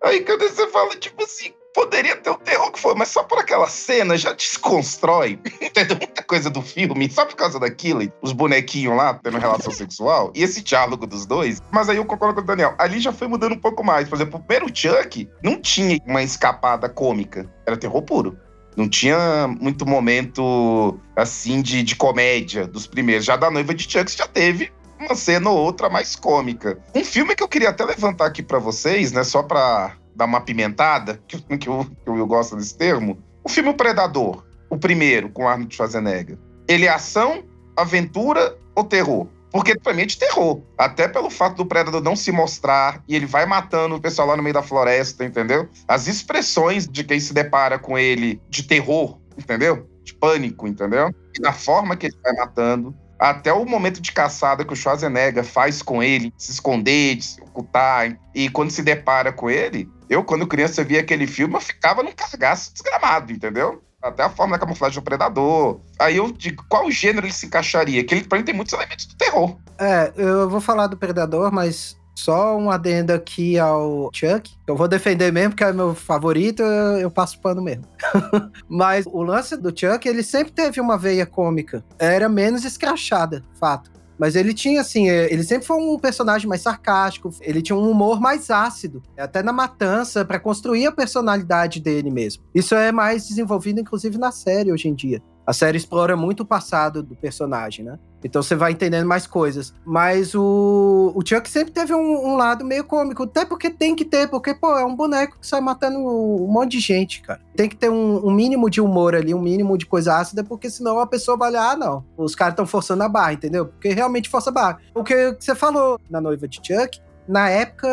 Aí 0.01 0.21
quando 0.21 0.47
você 0.47 0.65
fala, 0.67 0.95
tipo 0.95 1.23
assim, 1.23 1.51
poderia 1.73 2.15
ter 2.15 2.29
o 2.29 2.37
terror 2.37 2.71
que 2.71 2.79
foi, 2.79 2.95
mas 2.95 3.09
só 3.09 3.23
por 3.23 3.37
aquela 3.37 3.67
cena 3.67 4.17
já 4.17 4.33
desconstrói, 4.33 5.39
entendeu? 5.61 5.97
Muita 5.97 6.23
coisa 6.23 6.49
do 6.49 6.61
filme, 6.61 7.09
só 7.09 7.25
por 7.25 7.35
causa 7.35 7.59
daquilo, 7.59 8.01
os 8.21 8.31
bonequinhos 8.31 8.95
lá 8.95 9.13
tendo 9.13 9.37
relação 9.37 9.71
sexual, 9.71 10.31
e 10.35 10.43
esse 10.43 10.61
diálogo 10.61 11.05
dos 11.05 11.25
dois. 11.25 11.61
Mas 11.71 11.89
aí 11.89 11.97
eu 11.97 12.05
concordo 12.05 12.35
com 12.35 12.41
o 12.41 12.45
Daniel, 12.45 12.75
ali 12.77 12.99
já 12.99 13.11
foi 13.11 13.27
mudando 13.27 13.53
um 13.53 13.59
pouco 13.59 13.83
mais. 13.83 14.07
Por 14.07 14.15
exemplo, 14.15 14.39
o 14.39 14.43
primeiro 14.43 14.73
Chuck 14.73 15.29
não 15.43 15.61
tinha 15.61 15.99
uma 16.05 16.23
escapada 16.23 16.89
cômica, 16.89 17.49
era 17.65 17.77
terror 17.77 18.01
puro. 18.01 18.37
Não 18.75 18.87
tinha 18.87 19.47
muito 19.59 19.85
momento, 19.85 20.99
assim, 21.15 21.61
de, 21.61 21.83
de 21.83 21.95
comédia 21.95 22.65
dos 22.65 22.87
primeiros. 22.87 23.25
Já 23.25 23.35
da 23.35 23.51
noiva 23.51 23.73
de 23.73 23.83
Chuck 23.89 24.15
já 24.15 24.27
teve 24.27 24.71
uma 24.99 25.15
cena 25.15 25.49
ou 25.49 25.57
outra 25.57 25.89
mais 25.89 26.15
cômica. 26.15 26.77
Um 26.93 27.03
filme 27.03 27.35
que 27.35 27.43
eu 27.43 27.47
queria 27.47 27.69
até 27.69 27.83
levantar 27.85 28.25
aqui 28.25 28.43
para 28.43 28.59
vocês, 28.59 29.11
né, 29.11 29.23
só 29.23 29.41
para 29.41 29.93
dar 30.15 30.25
uma 30.25 30.41
pimentada, 30.41 31.21
que, 31.27 31.41
que, 31.57 31.69
eu, 31.69 31.85
que 31.85 32.09
eu 32.09 32.27
gosto 32.27 32.55
desse 32.55 32.77
termo, 32.77 33.17
o 33.43 33.49
filme 33.49 33.73
Predador, 33.73 34.43
o 34.69 34.77
primeiro, 34.77 35.29
com 35.29 35.47
Arnold 35.47 35.73
Schwarzenegger. 35.73 36.37
Ele 36.67 36.85
é 36.85 36.89
ação, 36.89 37.43
aventura 37.75 38.57
ou 38.75 38.83
terror? 38.83 39.27
Porque 39.51 39.77
pra 39.77 39.93
mim 39.93 40.03
é 40.03 40.05
de 40.05 40.17
terror. 40.17 40.61
Até 40.77 41.07
pelo 41.07 41.29
fato 41.29 41.57
do 41.57 41.65
Predador 41.65 42.01
não 42.01 42.15
se 42.15 42.31
mostrar 42.31 43.03
e 43.07 43.15
ele 43.15 43.25
vai 43.25 43.45
matando 43.45 43.95
o 43.95 44.01
pessoal 44.01 44.27
lá 44.27 44.37
no 44.37 44.43
meio 44.43 44.53
da 44.53 44.61
floresta, 44.61 45.25
entendeu? 45.25 45.67
As 45.87 46.07
expressões 46.07 46.87
de 46.87 47.03
quem 47.03 47.19
se 47.19 47.33
depara 47.33 47.79
com 47.79 47.97
ele 47.97 48.41
de 48.49 48.63
terror, 48.63 49.19
entendeu? 49.37 49.89
De 50.03 50.13
pânico, 50.13 50.67
entendeu? 50.67 51.09
E 51.35 51.41
da 51.41 51.53
forma 51.53 51.95
que 51.95 52.07
ele 52.07 52.17
vai 52.23 52.33
matando 52.33 52.95
Até 53.19 53.51
o 53.51 53.65
momento 53.65 53.99
de 54.01 54.11
caçada 54.11 54.63
que 54.63 54.71
o 54.71 54.75
Schwarzenegger 54.75 55.43
faz 55.43 55.81
com 55.81 56.01
ele, 56.01 56.33
se 56.37 56.51
esconder, 56.51 57.15
de 57.15 57.25
se 57.25 57.41
ocultar, 57.41 58.17
e 58.33 58.49
quando 58.49 58.71
se 58.71 58.81
depara 58.81 59.33
com 59.33 59.49
ele, 59.49 59.89
eu, 60.09 60.23
quando 60.23 60.47
criança, 60.47 60.83
via 60.83 61.01
aquele 61.01 61.27
filme, 61.27 61.53
eu 61.53 61.61
ficava 61.61 62.01
num 62.01 62.13
cargaço 62.13 62.73
desgramado, 62.73 63.31
entendeu? 63.31 63.83
Até 64.01 64.23
a 64.23 64.29
forma 64.29 64.57
da 64.57 64.65
camuflagem 64.65 64.99
do 64.99 65.03
predador. 65.03 65.79
Aí 65.99 66.17
eu 66.17 66.31
digo, 66.31 66.63
qual 66.69 66.89
gênero 66.89 67.25
ele 67.25 67.33
se 67.33 67.47
encaixaria? 67.47 68.03
Que 68.03 68.15
ele, 68.15 68.23
pra 68.23 68.37
mim, 68.37 68.45
tem 68.45 68.55
muitos 68.55 68.73
elementos 68.73 69.05
do 69.05 69.15
terror. 69.15 69.57
É, 69.77 70.11
eu 70.15 70.49
vou 70.49 70.61
falar 70.61 70.87
do 70.87 70.97
Predador, 70.97 71.51
mas 71.51 71.97
só 72.19 72.57
um 72.57 72.69
adendo 72.69 73.13
aqui 73.13 73.57
ao 73.57 74.09
Chuck. 74.13 74.51
Eu 74.67 74.75
vou 74.75 74.89
defender 74.89 75.31
mesmo, 75.31 75.51
porque 75.51 75.63
é 75.63 75.71
meu 75.71 75.95
favorito, 75.95 76.61
eu, 76.61 77.09
passo 77.09 77.39
pano 77.39 77.61
mesmo. 77.61 77.85
Mas 78.67 79.05
o 79.05 79.23
lance 79.23 79.55
do 79.55 79.69
Chuck, 79.69 80.05
ele 80.07 80.21
sempre 80.21 80.51
teve 80.51 80.81
uma 80.81 80.97
veia 80.97 81.25
cômica. 81.25 81.83
Era 81.97 82.27
menos 82.27 82.65
escrachada, 82.65 83.43
fato. 83.57 83.89
Mas 84.19 84.35
ele 84.35 84.53
tinha, 84.53 84.81
assim, 84.81 85.09
ele 85.09 85.43
sempre 85.43 85.65
foi 85.65 85.77
um 85.77 85.97
personagem 85.97 86.47
mais 86.47 86.61
sarcástico, 86.61 87.29
ele 87.39 87.61
tinha 87.61 87.75
um 87.75 87.89
humor 87.89 88.19
mais 88.19 88.51
ácido, 88.51 89.01
até 89.17 89.41
na 89.41 89.53
matança, 89.53 90.25
para 90.25 90.37
construir 90.37 90.85
a 90.87 90.91
personalidade 90.91 91.79
dele 91.79 92.11
mesmo. 92.11 92.43
Isso 92.53 92.75
é 92.75 92.91
mais 92.91 93.27
desenvolvido, 93.27 93.79
inclusive, 93.79 94.17
na 94.17 94.31
série 94.31 94.73
hoje 94.73 94.89
em 94.89 94.93
dia. 94.93 95.21
A 95.49 95.53
série 95.53 95.77
explora 95.77 96.15
muito 96.15 96.41
o 96.41 96.45
passado 96.45 97.01
do 97.01 97.15
personagem, 97.15 97.83
né? 97.83 97.97
Então 98.23 98.43
você 98.43 98.53
vai 98.53 98.71
entendendo 98.71 99.07
mais 99.07 99.25
coisas. 99.25 99.73
Mas 99.83 100.35
o, 100.35 101.11
o 101.15 101.25
Chuck 101.25 101.49
sempre 101.49 101.71
teve 101.71 101.91
um, 101.91 102.27
um, 102.27 102.35
lado 102.35 102.63
meio 102.63 102.83
cômico. 102.83 103.23
Até 103.23 103.45
porque 103.45 103.71
tem 103.71 103.95
que 103.95 104.05
ter, 104.05 104.27
porque, 104.29 104.53
pô, 104.53 104.77
é 104.77 104.85
um 104.85 104.95
boneco 104.95 105.39
que 105.39 105.47
sai 105.47 105.59
matando 105.59 105.97
um 105.97 106.45
monte 106.45 106.73
de 106.73 106.79
gente, 106.79 107.23
cara. 107.23 107.41
Tem 107.55 107.67
que 107.67 107.75
ter 107.75 107.89
um, 107.89 108.27
um 108.27 108.31
mínimo 108.31 108.69
de 108.69 108.79
humor 108.79 109.15
ali, 109.15 109.33
um 109.33 109.41
mínimo 109.41 109.75
de 109.75 109.87
coisa 109.87 110.17
ácida, 110.17 110.43
porque 110.43 110.69
senão 110.69 110.99
a 110.99 111.07
pessoa 111.07 111.35
vai 111.35 111.49
olhar, 111.49 111.71
ah, 111.71 111.75
não. 111.75 112.05
Os 112.15 112.35
caras 112.35 112.51
estão 112.51 112.67
forçando 112.67 113.01
a 113.01 113.09
barra, 113.09 113.33
entendeu? 113.33 113.65
Porque 113.65 113.89
realmente 113.89 114.29
força 114.29 114.51
a 114.51 114.53
barra. 114.53 114.77
O 114.93 115.03
que 115.03 115.35
você 115.39 115.55
falou 115.55 115.99
na 116.07 116.21
noiva 116.21 116.47
de 116.47 116.57
Chuck 116.57 117.01
na 117.29 117.47
época 117.47 117.87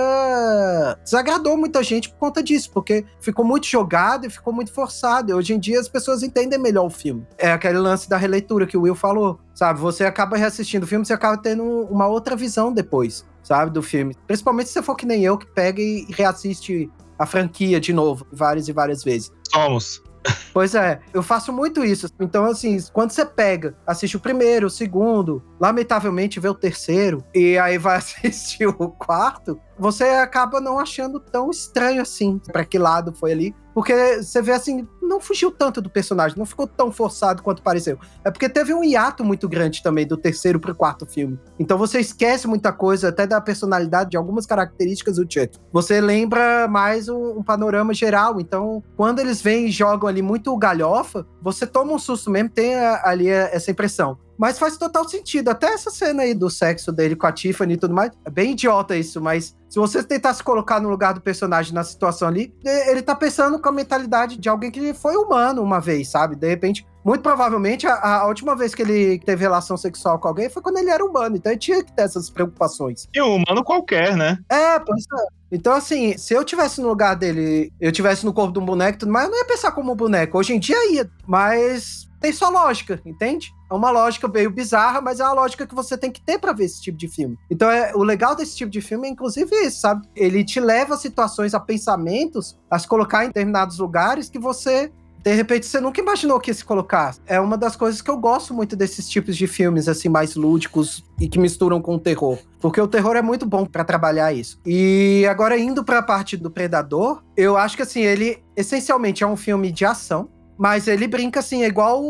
desagradou 1.04 1.58
muita 1.58 1.82
gente 1.82 2.08
por 2.08 2.16
conta 2.16 2.42
disso, 2.42 2.70
porque 2.72 3.04
ficou 3.20 3.44
muito 3.44 3.66
jogado 3.66 4.26
e 4.26 4.30
ficou 4.30 4.50
muito 4.50 4.72
forçado. 4.72 5.30
E 5.30 5.34
hoje 5.34 5.52
em 5.52 5.58
dia 5.58 5.78
as 5.78 5.88
pessoas 5.88 6.22
entendem 6.22 6.58
melhor 6.58 6.86
o 6.86 6.90
filme. 6.90 7.26
É 7.36 7.52
aquele 7.52 7.78
lance 7.78 8.08
da 8.08 8.16
releitura 8.16 8.66
que 8.66 8.78
o 8.78 8.82
Will 8.82 8.94
falou, 8.94 9.38
sabe? 9.54 9.78
Você 9.78 10.06
acaba 10.06 10.38
reassistindo 10.38 10.86
o 10.86 10.88
filme, 10.88 11.04
você 11.04 11.12
acaba 11.12 11.36
tendo 11.36 11.62
uma 11.90 12.08
outra 12.08 12.34
visão 12.34 12.72
depois, 12.72 13.26
sabe, 13.42 13.70
do 13.70 13.82
filme. 13.82 14.16
Principalmente 14.26 14.68
se 14.68 14.72
você 14.72 14.82
for 14.82 14.96
que 14.96 15.04
nem 15.04 15.22
eu, 15.22 15.36
que 15.36 15.46
pega 15.46 15.82
e 15.82 16.06
reassiste 16.08 16.90
a 17.18 17.26
franquia 17.26 17.78
de 17.78 17.92
novo, 17.92 18.26
várias 18.32 18.68
e 18.68 18.72
várias 18.72 19.04
vezes. 19.04 19.30
Somos. 19.52 20.02
Pois 20.52 20.74
é, 20.74 21.00
eu 21.12 21.22
faço 21.22 21.52
muito 21.52 21.84
isso. 21.84 22.08
Então, 22.20 22.44
assim, 22.44 22.78
quando 22.92 23.10
você 23.10 23.26
pega, 23.26 23.76
assiste 23.86 24.16
o 24.16 24.20
primeiro, 24.20 24.68
o 24.68 24.70
segundo, 24.70 25.42
lamentavelmente 25.60 26.40
vê 26.40 26.48
o 26.48 26.54
terceiro, 26.54 27.22
e 27.34 27.58
aí 27.58 27.78
vai 27.78 27.96
assistir 27.98 28.66
o 28.66 28.88
quarto, 28.88 29.60
você 29.78 30.04
acaba 30.04 30.60
não 30.60 30.78
achando 30.78 31.20
tão 31.20 31.50
estranho 31.50 32.02
assim 32.02 32.40
para 32.52 32.64
que 32.64 32.78
lado 32.78 33.12
foi 33.12 33.32
ali. 33.32 33.54
Porque 33.74 34.22
você 34.22 34.40
vê 34.40 34.52
assim, 34.52 34.88
não 35.02 35.20
fugiu 35.20 35.50
tanto 35.50 35.82
do 35.82 35.90
personagem, 35.90 36.38
não 36.38 36.46
ficou 36.46 36.66
tão 36.66 36.90
forçado 36.90 37.42
quanto 37.42 37.62
pareceu. 37.62 37.98
É 38.24 38.30
porque 38.30 38.48
teve 38.48 38.72
um 38.72 38.82
hiato 38.82 39.22
muito 39.22 39.46
grande 39.46 39.82
também 39.82 40.06
do 40.06 40.16
terceiro 40.16 40.58
pro 40.58 40.74
quarto 40.74 41.04
filme. 41.04 41.38
Então 41.58 41.76
você 41.76 42.00
esquece 42.00 42.48
muita 42.48 42.72
coisa, 42.72 43.10
até 43.10 43.26
da 43.26 43.38
personalidade, 43.38 44.10
de 44.10 44.16
algumas 44.16 44.46
características 44.46 45.16
do 45.16 45.30
Chuck. 45.30 45.58
Você 45.72 46.00
lembra 46.00 46.66
mais 46.66 47.10
um, 47.10 47.38
um 47.38 47.42
panorama 47.42 47.92
geral. 47.92 48.40
Então, 48.40 48.82
quando 48.96 49.18
eles 49.18 49.42
vêm 49.42 49.66
e 49.66 49.70
jogam 49.70 50.08
ali 50.08 50.22
muito 50.22 50.56
galhofa, 50.56 51.26
você 51.42 51.66
toma 51.66 51.92
um 51.92 51.98
susto 51.98 52.30
mesmo, 52.30 52.48
tem 52.48 52.74
ali 52.76 53.28
essa 53.28 53.70
impressão. 53.70 54.16
Mas 54.38 54.58
faz 54.58 54.76
total 54.76 55.08
sentido. 55.08 55.48
Até 55.48 55.68
essa 55.68 55.90
cena 55.90 56.22
aí 56.22 56.34
do 56.34 56.50
sexo 56.50 56.92
dele 56.92 57.16
com 57.16 57.26
a 57.26 57.32
Tiffany 57.32 57.74
e 57.74 57.76
tudo 57.76 57.94
mais. 57.94 58.10
É 58.24 58.30
bem 58.30 58.52
idiota 58.52 58.96
isso, 58.96 59.20
mas 59.20 59.56
se 59.68 59.78
você 59.78 60.02
tentar 60.02 60.34
se 60.34 60.42
colocar 60.42 60.80
no 60.80 60.88
lugar 60.88 61.14
do 61.14 61.20
personagem 61.20 61.72
na 61.74 61.84
situação 61.84 62.28
ali, 62.28 62.54
ele 62.64 63.02
tá 63.02 63.14
pensando 63.14 63.58
com 63.58 63.68
a 63.68 63.72
mentalidade 63.72 64.36
de 64.36 64.48
alguém 64.48 64.70
que 64.70 64.94
foi 64.94 65.16
humano 65.16 65.62
uma 65.62 65.80
vez, 65.80 66.08
sabe? 66.08 66.36
De 66.36 66.48
repente, 66.48 66.86
muito 67.04 67.22
provavelmente, 67.22 67.86
a, 67.86 68.20
a, 68.20 68.26
última 68.26 68.56
vez 68.56 68.74
que 68.74 68.82
ele 68.82 69.18
teve 69.20 69.42
relação 69.42 69.76
sexual 69.76 70.18
com 70.18 70.28
alguém 70.28 70.48
foi 70.48 70.62
quando 70.62 70.78
ele 70.78 70.90
era 70.90 71.04
humano. 71.04 71.36
Então 71.36 71.52
ele 71.52 71.58
tinha 71.58 71.84
que 71.84 71.92
ter 71.92 72.02
essas 72.02 72.30
preocupações. 72.30 73.06
E 73.14 73.22
um 73.22 73.36
humano 73.36 73.62
qualquer, 73.62 74.16
né? 74.16 74.38
É, 74.48 74.78
pois 74.78 75.04
é. 75.04 75.26
Então, 75.52 75.72
assim, 75.72 76.18
se 76.18 76.34
eu 76.34 76.44
tivesse 76.44 76.80
no 76.80 76.88
lugar 76.88 77.14
dele, 77.14 77.72
eu 77.80 77.92
tivesse 77.92 78.24
no 78.24 78.32
corpo 78.32 78.52
de 78.52 78.58
um 78.58 78.64
boneco 78.64 78.96
e 78.96 78.98
tudo 78.98 79.12
mais, 79.12 79.26
eu 79.26 79.30
não 79.30 79.38
ia 79.38 79.44
pensar 79.44 79.70
como 79.70 79.92
um 79.92 79.96
boneco. 79.96 80.36
Hoje 80.36 80.52
em 80.52 80.58
dia 80.58 80.92
ia, 80.92 81.08
mas 81.26 82.08
tem 82.20 82.32
sua 82.32 82.48
lógica, 82.48 83.00
entende? 83.04 83.54
É 83.70 83.74
uma 83.74 83.90
lógica 83.90 84.28
meio 84.28 84.50
bizarra, 84.50 85.00
mas 85.00 85.20
é 85.20 85.24
uma 85.24 85.32
lógica 85.32 85.66
que 85.66 85.74
você 85.74 85.96
tem 85.96 86.10
que 86.10 86.20
ter 86.20 86.38
para 86.38 86.52
ver 86.52 86.64
esse 86.64 86.80
tipo 86.80 86.96
de 86.96 87.08
filme. 87.08 87.38
Então, 87.50 87.70
é, 87.70 87.92
o 87.94 88.02
legal 88.02 88.34
desse 88.34 88.56
tipo 88.56 88.70
de 88.70 88.80
filme 88.80 89.08
é, 89.08 89.10
inclusive, 89.10 89.54
isso, 89.64 89.80
sabe? 89.80 90.06
Ele 90.14 90.44
te 90.44 90.60
leva 90.60 90.94
a 90.94 90.98
situações, 90.98 91.54
a 91.54 91.60
pensamentos, 91.60 92.58
a 92.70 92.78
se 92.78 92.86
colocar 92.86 93.24
em 93.24 93.28
determinados 93.28 93.78
lugares 93.78 94.28
que 94.28 94.38
você 94.38 94.90
de 95.26 95.34
repente 95.34 95.66
você 95.66 95.80
nunca 95.80 96.00
imaginou 96.00 96.38
que 96.38 96.50
ia 96.50 96.54
se 96.54 96.64
colocar. 96.64 97.16
É 97.26 97.40
uma 97.40 97.58
das 97.58 97.74
coisas 97.74 98.00
que 98.00 98.08
eu 98.08 98.16
gosto 98.16 98.54
muito 98.54 98.76
desses 98.76 99.08
tipos 99.08 99.36
de 99.36 99.48
filmes, 99.48 99.88
assim, 99.88 100.08
mais 100.08 100.36
lúdicos 100.36 101.02
e 101.20 101.28
que 101.28 101.36
misturam 101.36 101.82
com 101.82 101.96
o 101.96 101.98
terror. 101.98 102.38
Porque 102.60 102.80
o 102.80 102.86
terror 102.86 103.16
é 103.16 103.22
muito 103.22 103.44
bom 103.44 103.66
para 103.66 103.82
trabalhar 103.82 104.32
isso. 104.32 104.60
E 104.64 105.26
agora, 105.28 105.58
indo 105.58 105.82
para 105.82 105.98
a 105.98 106.02
parte 106.02 106.36
do 106.36 106.48
Predador, 106.48 107.24
eu 107.36 107.56
acho 107.56 107.74
que, 107.74 107.82
assim, 107.82 108.02
ele 108.02 108.40
essencialmente 108.56 109.24
é 109.24 109.26
um 109.26 109.36
filme 109.36 109.72
de 109.72 109.84
ação. 109.84 110.28
Mas 110.58 110.88
ele 110.88 111.06
brinca 111.06 111.40
assim, 111.40 111.62
é 111.62 111.66
igual. 111.66 112.02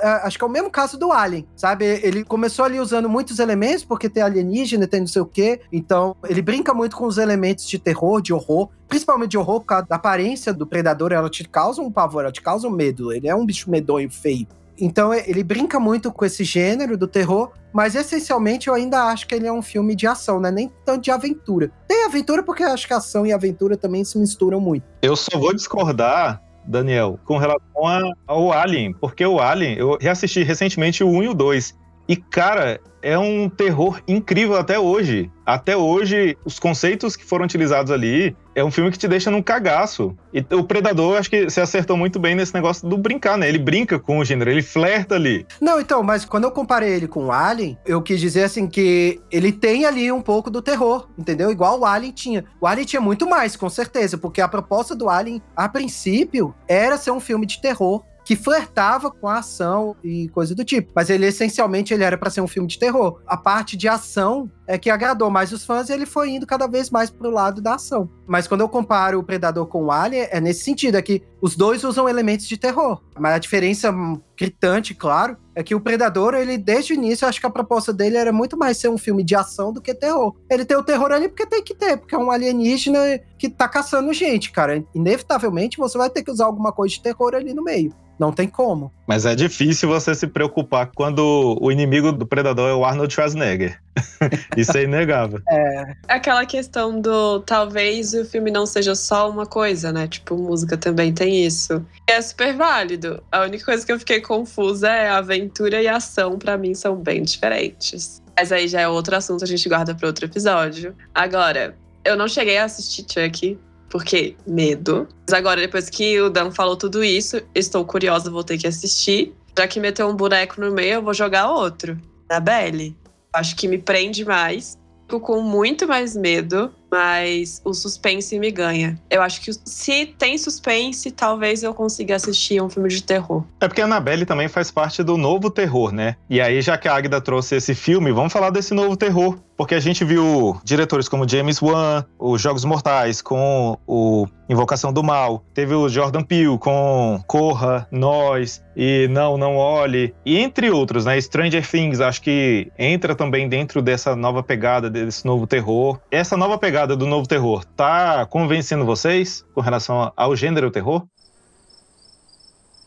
É, 0.00 0.08
acho 0.26 0.38
que 0.38 0.44
é 0.44 0.46
o 0.46 0.50
mesmo 0.50 0.70
caso 0.70 0.98
do 0.98 1.12
Alien, 1.12 1.46
sabe? 1.56 1.84
Ele 1.84 2.24
começou 2.24 2.64
ali 2.64 2.78
usando 2.78 3.08
muitos 3.08 3.38
elementos, 3.38 3.84
porque 3.84 4.08
tem 4.08 4.22
alienígena, 4.22 4.86
tem 4.86 5.00
não 5.00 5.06
sei 5.06 5.22
o 5.22 5.26
quê. 5.26 5.60
Então, 5.72 6.16
ele 6.28 6.40
brinca 6.42 6.72
muito 6.72 6.96
com 6.96 7.06
os 7.06 7.18
elementos 7.18 7.66
de 7.66 7.78
terror, 7.78 8.20
de 8.20 8.32
horror. 8.32 8.68
Principalmente 8.88 9.30
de 9.32 9.38
horror, 9.38 9.60
por 9.60 9.66
causa 9.66 9.86
da 9.86 9.96
aparência 9.96 10.52
do 10.52 10.66
predador, 10.66 11.12
ela 11.12 11.28
te 11.28 11.46
causa 11.48 11.82
um 11.82 11.90
pavor, 11.90 12.22
ela 12.22 12.32
te 12.32 12.40
causa 12.40 12.66
um 12.68 12.70
medo. 12.70 13.12
Ele 13.12 13.28
é 13.28 13.34
um 13.34 13.44
bicho 13.44 13.70
medonho, 13.70 14.10
feio. 14.10 14.46
Então 14.80 15.12
ele 15.12 15.42
brinca 15.42 15.80
muito 15.80 16.12
com 16.12 16.24
esse 16.24 16.44
gênero 16.44 16.96
do 16.96 17.08
terror, 17.08 17.50
mas 17.72 17.94
essencialmente 17.94 18.68
eu 18.68 18.74
ainda 18.74 19.04
acho 19.04 19.26
que 19.26 19.34
ele 19.34 19.46
é 19.46 19.52
um 19.52 19.60
filme 19.60 19.94
de 19.94 20.06
ação, 20.06 20.40
né? 20.40 20.50
Nem 20.50 20.70
tanto 20.84 21.02
de 21.02 21.10
aventura. 21.10 21.70
Tem 21.86 22.04
aventura 22.04 22.42
porque 22.42 22.62
eu 22.62 22.68
acho 22.68 22.86
que 22.86 22.94
ação 22.94 23.26
e 23.26 23.32
aventura 23.32 23.76
também 23.76 24.04
se 24.04 24.16
misturam 24.18 24.60
muito. 24.60 24.84
Eu 25.02 25.16
só 25.16 25.36
vou 25.36 25.52
discordar 25.52 26.42
Daniel, 26.68 27.18
com 27.24 27.38
relação 27.38 27.86
a, 27.86 28.12
ao 28.26 28.52
Alien, 28.52 28.92
porque 28.92 29.24
o 29.24 29.40
Alien, 29.40 29.76
eu 29.78 29.96
reassisti 30.00 30.42
recentemente 30.42 31.02
o 31.02 31.08
1 31.08 31.22
e 31.22 31.28
o 31.28 31.34
2. 31.34 31.78
E, 32.06 32.16
cara, 32.16 32.78
é 33.08 33.18
um 33.18 33.48
terror 33.48 34.02
incrível 34.06 34.58
até 34.58 34.78
hoje. 34.78 35.30
Até 35.46 35.74
hoje, 35.74 36.36
os 36.44 36.58
conceitos 36.58 37.16
que 37.16 37.24
foram 37.24 37.46
utilizados 37.46 37.90
ali 37.90 38.36
é 38.54 38.62
um 38.62 38.70
filme 38.70 38.90
que 38.90 38.98
te 38.98 39.08
deixa 39.08 39.30
num 39.30 39.40
cagaço. 39.40 40.14
E 40.30 40.44
o 40.54 40.62
Predador, 40.62 41.16
acho 41.16 41.30
que 41.30 41.44
você 41.44 41.62
acertou 41.62 41.96
muito 41.96 42.18
bem 42.18 42.34
nesse 42.34 42.52
negócio 42.52 42.86
do 42.86 42.98
brincar, 42.98 43.38
né? 43.38 43.48
Ele 43.48 43.58
brinca 43.58 43.98
com 43.98 44.18
o 44.18 44.24
gênero, 44.26 44.50
ele 44.50 44.60
flerta 44.60 45.14
ali. 45.14 45.46
Não, 45.58 45.80
então, 45.80 46.02
mas 46.02 46.26
quando 46.26 46.44
eu 46.44 46.50
comparei 46.50 46.90
ele 46.90 47.08
com 47.08 47.26
o 47.26 47.32
Alien, 47.32 47.78
eu 47.86 48.02
quis 48.02 48.20
dizer 48.20 48.44
assim 48.44 48.66
que 48.66 49.18
ele 49.30 49.52
tem 49.52 49.86
ali 49.86 50.12
um 50.12 50.20
pouco 50.20 50.50
do 50.50 50.60
terror, 50.60 51.08
entendeu? 51.16 51.50
Igual 51.50 51.80
o 51.80 51.86
Alien 51.86 52.12
tinha. 52.12 52.44
O 52.60 52.66
Alien 52.66 52.86
tinha 52.86 53.00
muito 53.00 53.26
mais, 53.26 53.56
com 53.56 53.70
certeza, 53.70 54.18
porque 54.18 54.42
a 54.42 54.48
proposta 54.48 54.94
do 54.94 55.08
Alien, 55.08 55.40
a 55.56 55.66
princípio, 55.66 56.54
era 56.68 56.98
ser 56.98 57.12
um 57.12 57.20
filme 57.20 57.46
de 57.46 57.58
terror 57.58 58.04
que 58.28 58.36
flertava 58.36 59.10
com 59.10 59.26
a 59.26 59.38
ação 59.38 59.96
e 60.04 60.28
coisa 60.28 60.54
do 60.54 60.62
tipo. 60.62 60.92
Mas 60.94 61.08
ele 61.08 61.24
essencialmente 61.24 61.94
ele 61.94 62.04
era 62.04 62.18
para 62.18 62.28
ser 62.28 62.42
um 62.42 62.46
filme 62.46 62.68
de 62.68 62.78
terror. 62.78 63.22
A 63.26 63.38
parte 63.38 63.74
de 63.74 63.88
ação 63.88 64.50
é 64.66 64.76
que 64.76 64.90
agradou 64.90 65.30
mais 65.30 65.50
os 65.50 65.64
fãs 65.64 65.88
e 65.88 65.94
ele 65.94 66.04
foi 66.04 66.32
indo 66.32 66.46
cada 66.46 66.66
vez 66.66 66.90
mais 66.90 67.08
pro 67.08 67.30
lado 67.30 67.62
da 67.62 67.76
ação. 67.76 68.06
Mas 68.26 68.46
quando 68.46 68.60
eu 68.60 68.68
comparo 68.68 69.18
o 69.18 69.22
Predador 69.22 69.66
com 69.66 69.84
o 69.84 69.90
Alien, 69.90 70.28
é 70.30 70.42
nesse 70.42 70.62
sentido, 70.62 70.98
é 70.98 71.00
que 71.00 71.22
os 71.40 71.56
dois 71.56 71.82
usam 71.84 72.06
elementos 72.06 72.46
de 72.46 72.58
terror. 72.58 73.00
Mas 73.18 73.32
a 73.32 73.38
diferença 73.38 73.90
gritante, 74.36 74.94
claro, 74.94 75.38
é 75.54 75.62
que 75.62 75.74
o 75.74 75.80
Predador, 75.80 76.34
ele 76.34 76.58
desde 76.58 76.92
o 76.92 76.96
início, 76.96 77.24
eu 77.24 77.30
acho 77.30 77.40
que 77.40 77.46
a 77.46 77.50
proposta 77.50 77.94
dele 77.94 78.18
era 78.18 78.30
muito 78.30 78.58
mais 78.58 78.76
ser 78.76 78.90
um 78.90 78.98
filme 78.98 79.24
de 79.24 79.34
ação 79.34 79.72
do 79.72 79.80
que 79.80 79.94
terror. 79.94 80.36
Ele 80.50 80.66
tem 80.66 80.76
o 80.76 80.84
terror 80.84 81.12
ali 81.12 81.28
porque 81.28 81.46
tem 81.46 81.64
que 81.64 81.74
ter, 81.74 81.96
porque 81.96 82.14
é 82.14 82.18
um 82.18 82.30
alienígena 82.30 82.98
que 83.38 83.48
tá 83.48 83.66
caçando 83.66 84.12
gente, 84.12 84.52
cara. 84.52 84.84
Inevitavelmente 84.94 85.78
você 85.78 85.96
vai 85.96 86.10
ter 86.10 86.22
que 86.22 86.30
usar 86.30 86.44
alguma 86.44 86.72
coisa 86.72 86.94
de 86.94 87.02
terror 87.02 87.34
ali 87.34 87.54
no 87.54 87.64
meio. 87.64 87.90
Não 88.18 88.32
tem 88.32 88.48
como. 88.48 88.92
Mas 89.06 89.24
é 89.24 89.34
difícil 89.34 89.88
você 89.88 90.14
se 90.14 90.26
preocupar 90.26 90.90
quando 90.94 91.56
o 91.60 91.70
inimigo 91.70 92.10
do 92.12 92.26
predador 92.26 92.68
é 92.68 92.74
o 92.74 92.84
Arnold 92.84 93.12
Schwarzenegger. 93.12 93.80
Isso 94.56 94.76
é 94.76 94.82
inegável. 94.82 95.40
É. 95.48 95.94
Aquela 96.08 96.44
questão 96.44 97.00
do 97.00 97.40
talvez 97.40 98.12
o 98.14 98.24
filme 98.24 98.50
não 98.50 98.66
seja 98.66 98.94
só 98.94 99.30
uma 99.30 99.46
coisa, 99.46 99.92
né? 99.92 100.06
Tipo, 100.06 100.36
música 100.36 100.76
também 100.76 101.12
tem 101.12 101.44
isso. 101.44 101.84
É 102.06 102.20
super 102.20 102.54
válido. 102.54 103.22
A 103.30 103.42
única 103.42 103.64
coisa 103.64 103.84
que 103.84 103.92
eu 103.92 103.98
fiquei 103.98 104.20
confusa 104.20 104.88
é 104.88 105.08
aventura 105.10 105.82
e 105.82 105.88
ação, 105.88 106.38
para 106.38 106.56
mim, 106.56 106.74
são 106.74 106.96
bem 106.96 107.22
diferentes. 107.22 108.22
Mas 108.36 108.52
aí 108.52 108.68
já 108.68 108.80
é 108.80 108.88
outro 108.88 109.16
assunto, 109.16 109.42
a 109.42 109.46
gente 109.46 109.68
guarda 109.68 109.94
para 109.94 110.06
outro 110.06 110.26
episódio. 110.26 110.94
Agora, 111.14 111.76
eu 112.04 112.16
não 112.16 112.28
cheguei 112.28 112.56
a 112.56 112.64
assistir 112.64 113.04
Chuck, 113.08 113.58
porque 113.88 114.36
medo. 114.46 115.08
Mas 115.28 115.38
agora, 115.38 115.60
depois 115.60 115.88
que 115.88 116.20
o 116.20 116.30
Dan 116.30 116.50
falou 116.50 116.76
tudo 116.76 117.02
isso, 117.02 117.40
estou 117.54 117.84
curiosa, 117.84 118.30
vou 118.30 118.44
ter 118.44 118.58
que 118.58 118.66
assistir. 118.66 119.34
Já 119.56 119.66
que 119.66 119.80
meteu 119.80 120.08
um 120.08 120.14
boneco 120.14 120.60
no 120.60 120.70
meio, 120.70 120.94
eu 120.94 121.02
vou 121.02 121.14
jogar 121.14 121.50
outro. 121.50 121.98
Annabelle. 122.30 122.96
Acho 123.32 123.56
que 123.56 123.66
me 123.66 123.78
prende 123.78 124.24
mais. 124.24 124.78
Fico 125.04 125.20
com 125.20 125.40
muito 125.40 125.88
mais 125.88 126.14
medo, 126.14 126.72
mas 126.90 127.60
o 127.64 127.72
suspense 127.74 128.38
me 128.38 128.50
ganha. 128.50 128.98
Eu 129.10 129.22
acho 129.22 129.40
que 129.40 129.52
se 129.52 130.06
tem 130.18 130.38
suspense, 130.38 131.10
talvez 131.10 131.62
eu 131.62 131.74
consiga 131.74 132.16
assistir 132.16 132.62
um 132.62 132.68
filme 132.68 132.88
de 132.88 133.02
terror. 133.02 133.44
É 133.60 133.68
porque 133.68 133.80
a 133.80 133.84
Annabelle 133.84 134.24
também 134.24 134.48
faz 134.48 134.70
parte 134.70 135.02
do 135.02 135.16
novo 135.16 135.50
terror, 135.50 135.92
né? 135.92 136.16
E 136.28 136.40
aí, 136.40 136.60
já 136.62 136.76
que 136.76 136.88
a 136.88 136.94
Agda 136.94 137.20
trouxe 137.20 137.56
esse 137.56 137.74
filme, 137.74 138.12
vamos 138.12 138.32
falar 138.32 138.50
desse 138.50 138.74
novo 138.74 138.96
terror. 138.96 139.38
Porque 139.58 139.74
a 139.74 139.80
gente 139.80 140.04
viu 140.04 140.56
diretores 140.62 141.08
como 141.08 141.28
James 141.28 141.60
Wan, 141.60 142.04
os 142.16 142.40
Jogos 142.40 142.64
Mortais, 142.64 143.20
com 143.20 143.76
o 143.88 144.28
Invocação 144.48 144.92
do 144.92 145.02
Mal. 145.02 145.42
Teve 145.52 145.74
o 145.74 145.88
Jordan 145.88 146.22
Peele 146.22 146.56
com 146.58 147.20
Corra, 147.26 147.84
Nós 147.90 148.62
e 148.76 149.08
Não, 149.10 149.36
Não 149.36 149.56
Olhe. 149.56 150.14
E 150.24 150.38
entre 150.38 150.70
outros, 150.70 151.04
né? 151.04 151.20
Stranger 151.20 151.68
Things, 151.68 152.00
acho 152.00 152.22
que 152.22 152.70
entra 152.78 153.16
também 153.16 153.48
dentro 153.48 153.82
dessa 153.82 154.14
nova 154.14 154.44
pegada, 154.44 154.88
desse 154.88 155.26
novo 155.26 155.44
terror. 155.44 155.98
Essa 156.08 156.36
nova 156.36 156.56
pegada 156.56 156.77
do 156.86 157.06
novo 157.06 157.26
terror 157.26 157.64
tá 157.64 158.26
convencendo 158.26 158.84
vocês 158.84 159.44
com 159.54 159.60
relação 159.60 160.12
ao 160.16 160.36
gênero 160.36 160.70
terror? 160.70 161.06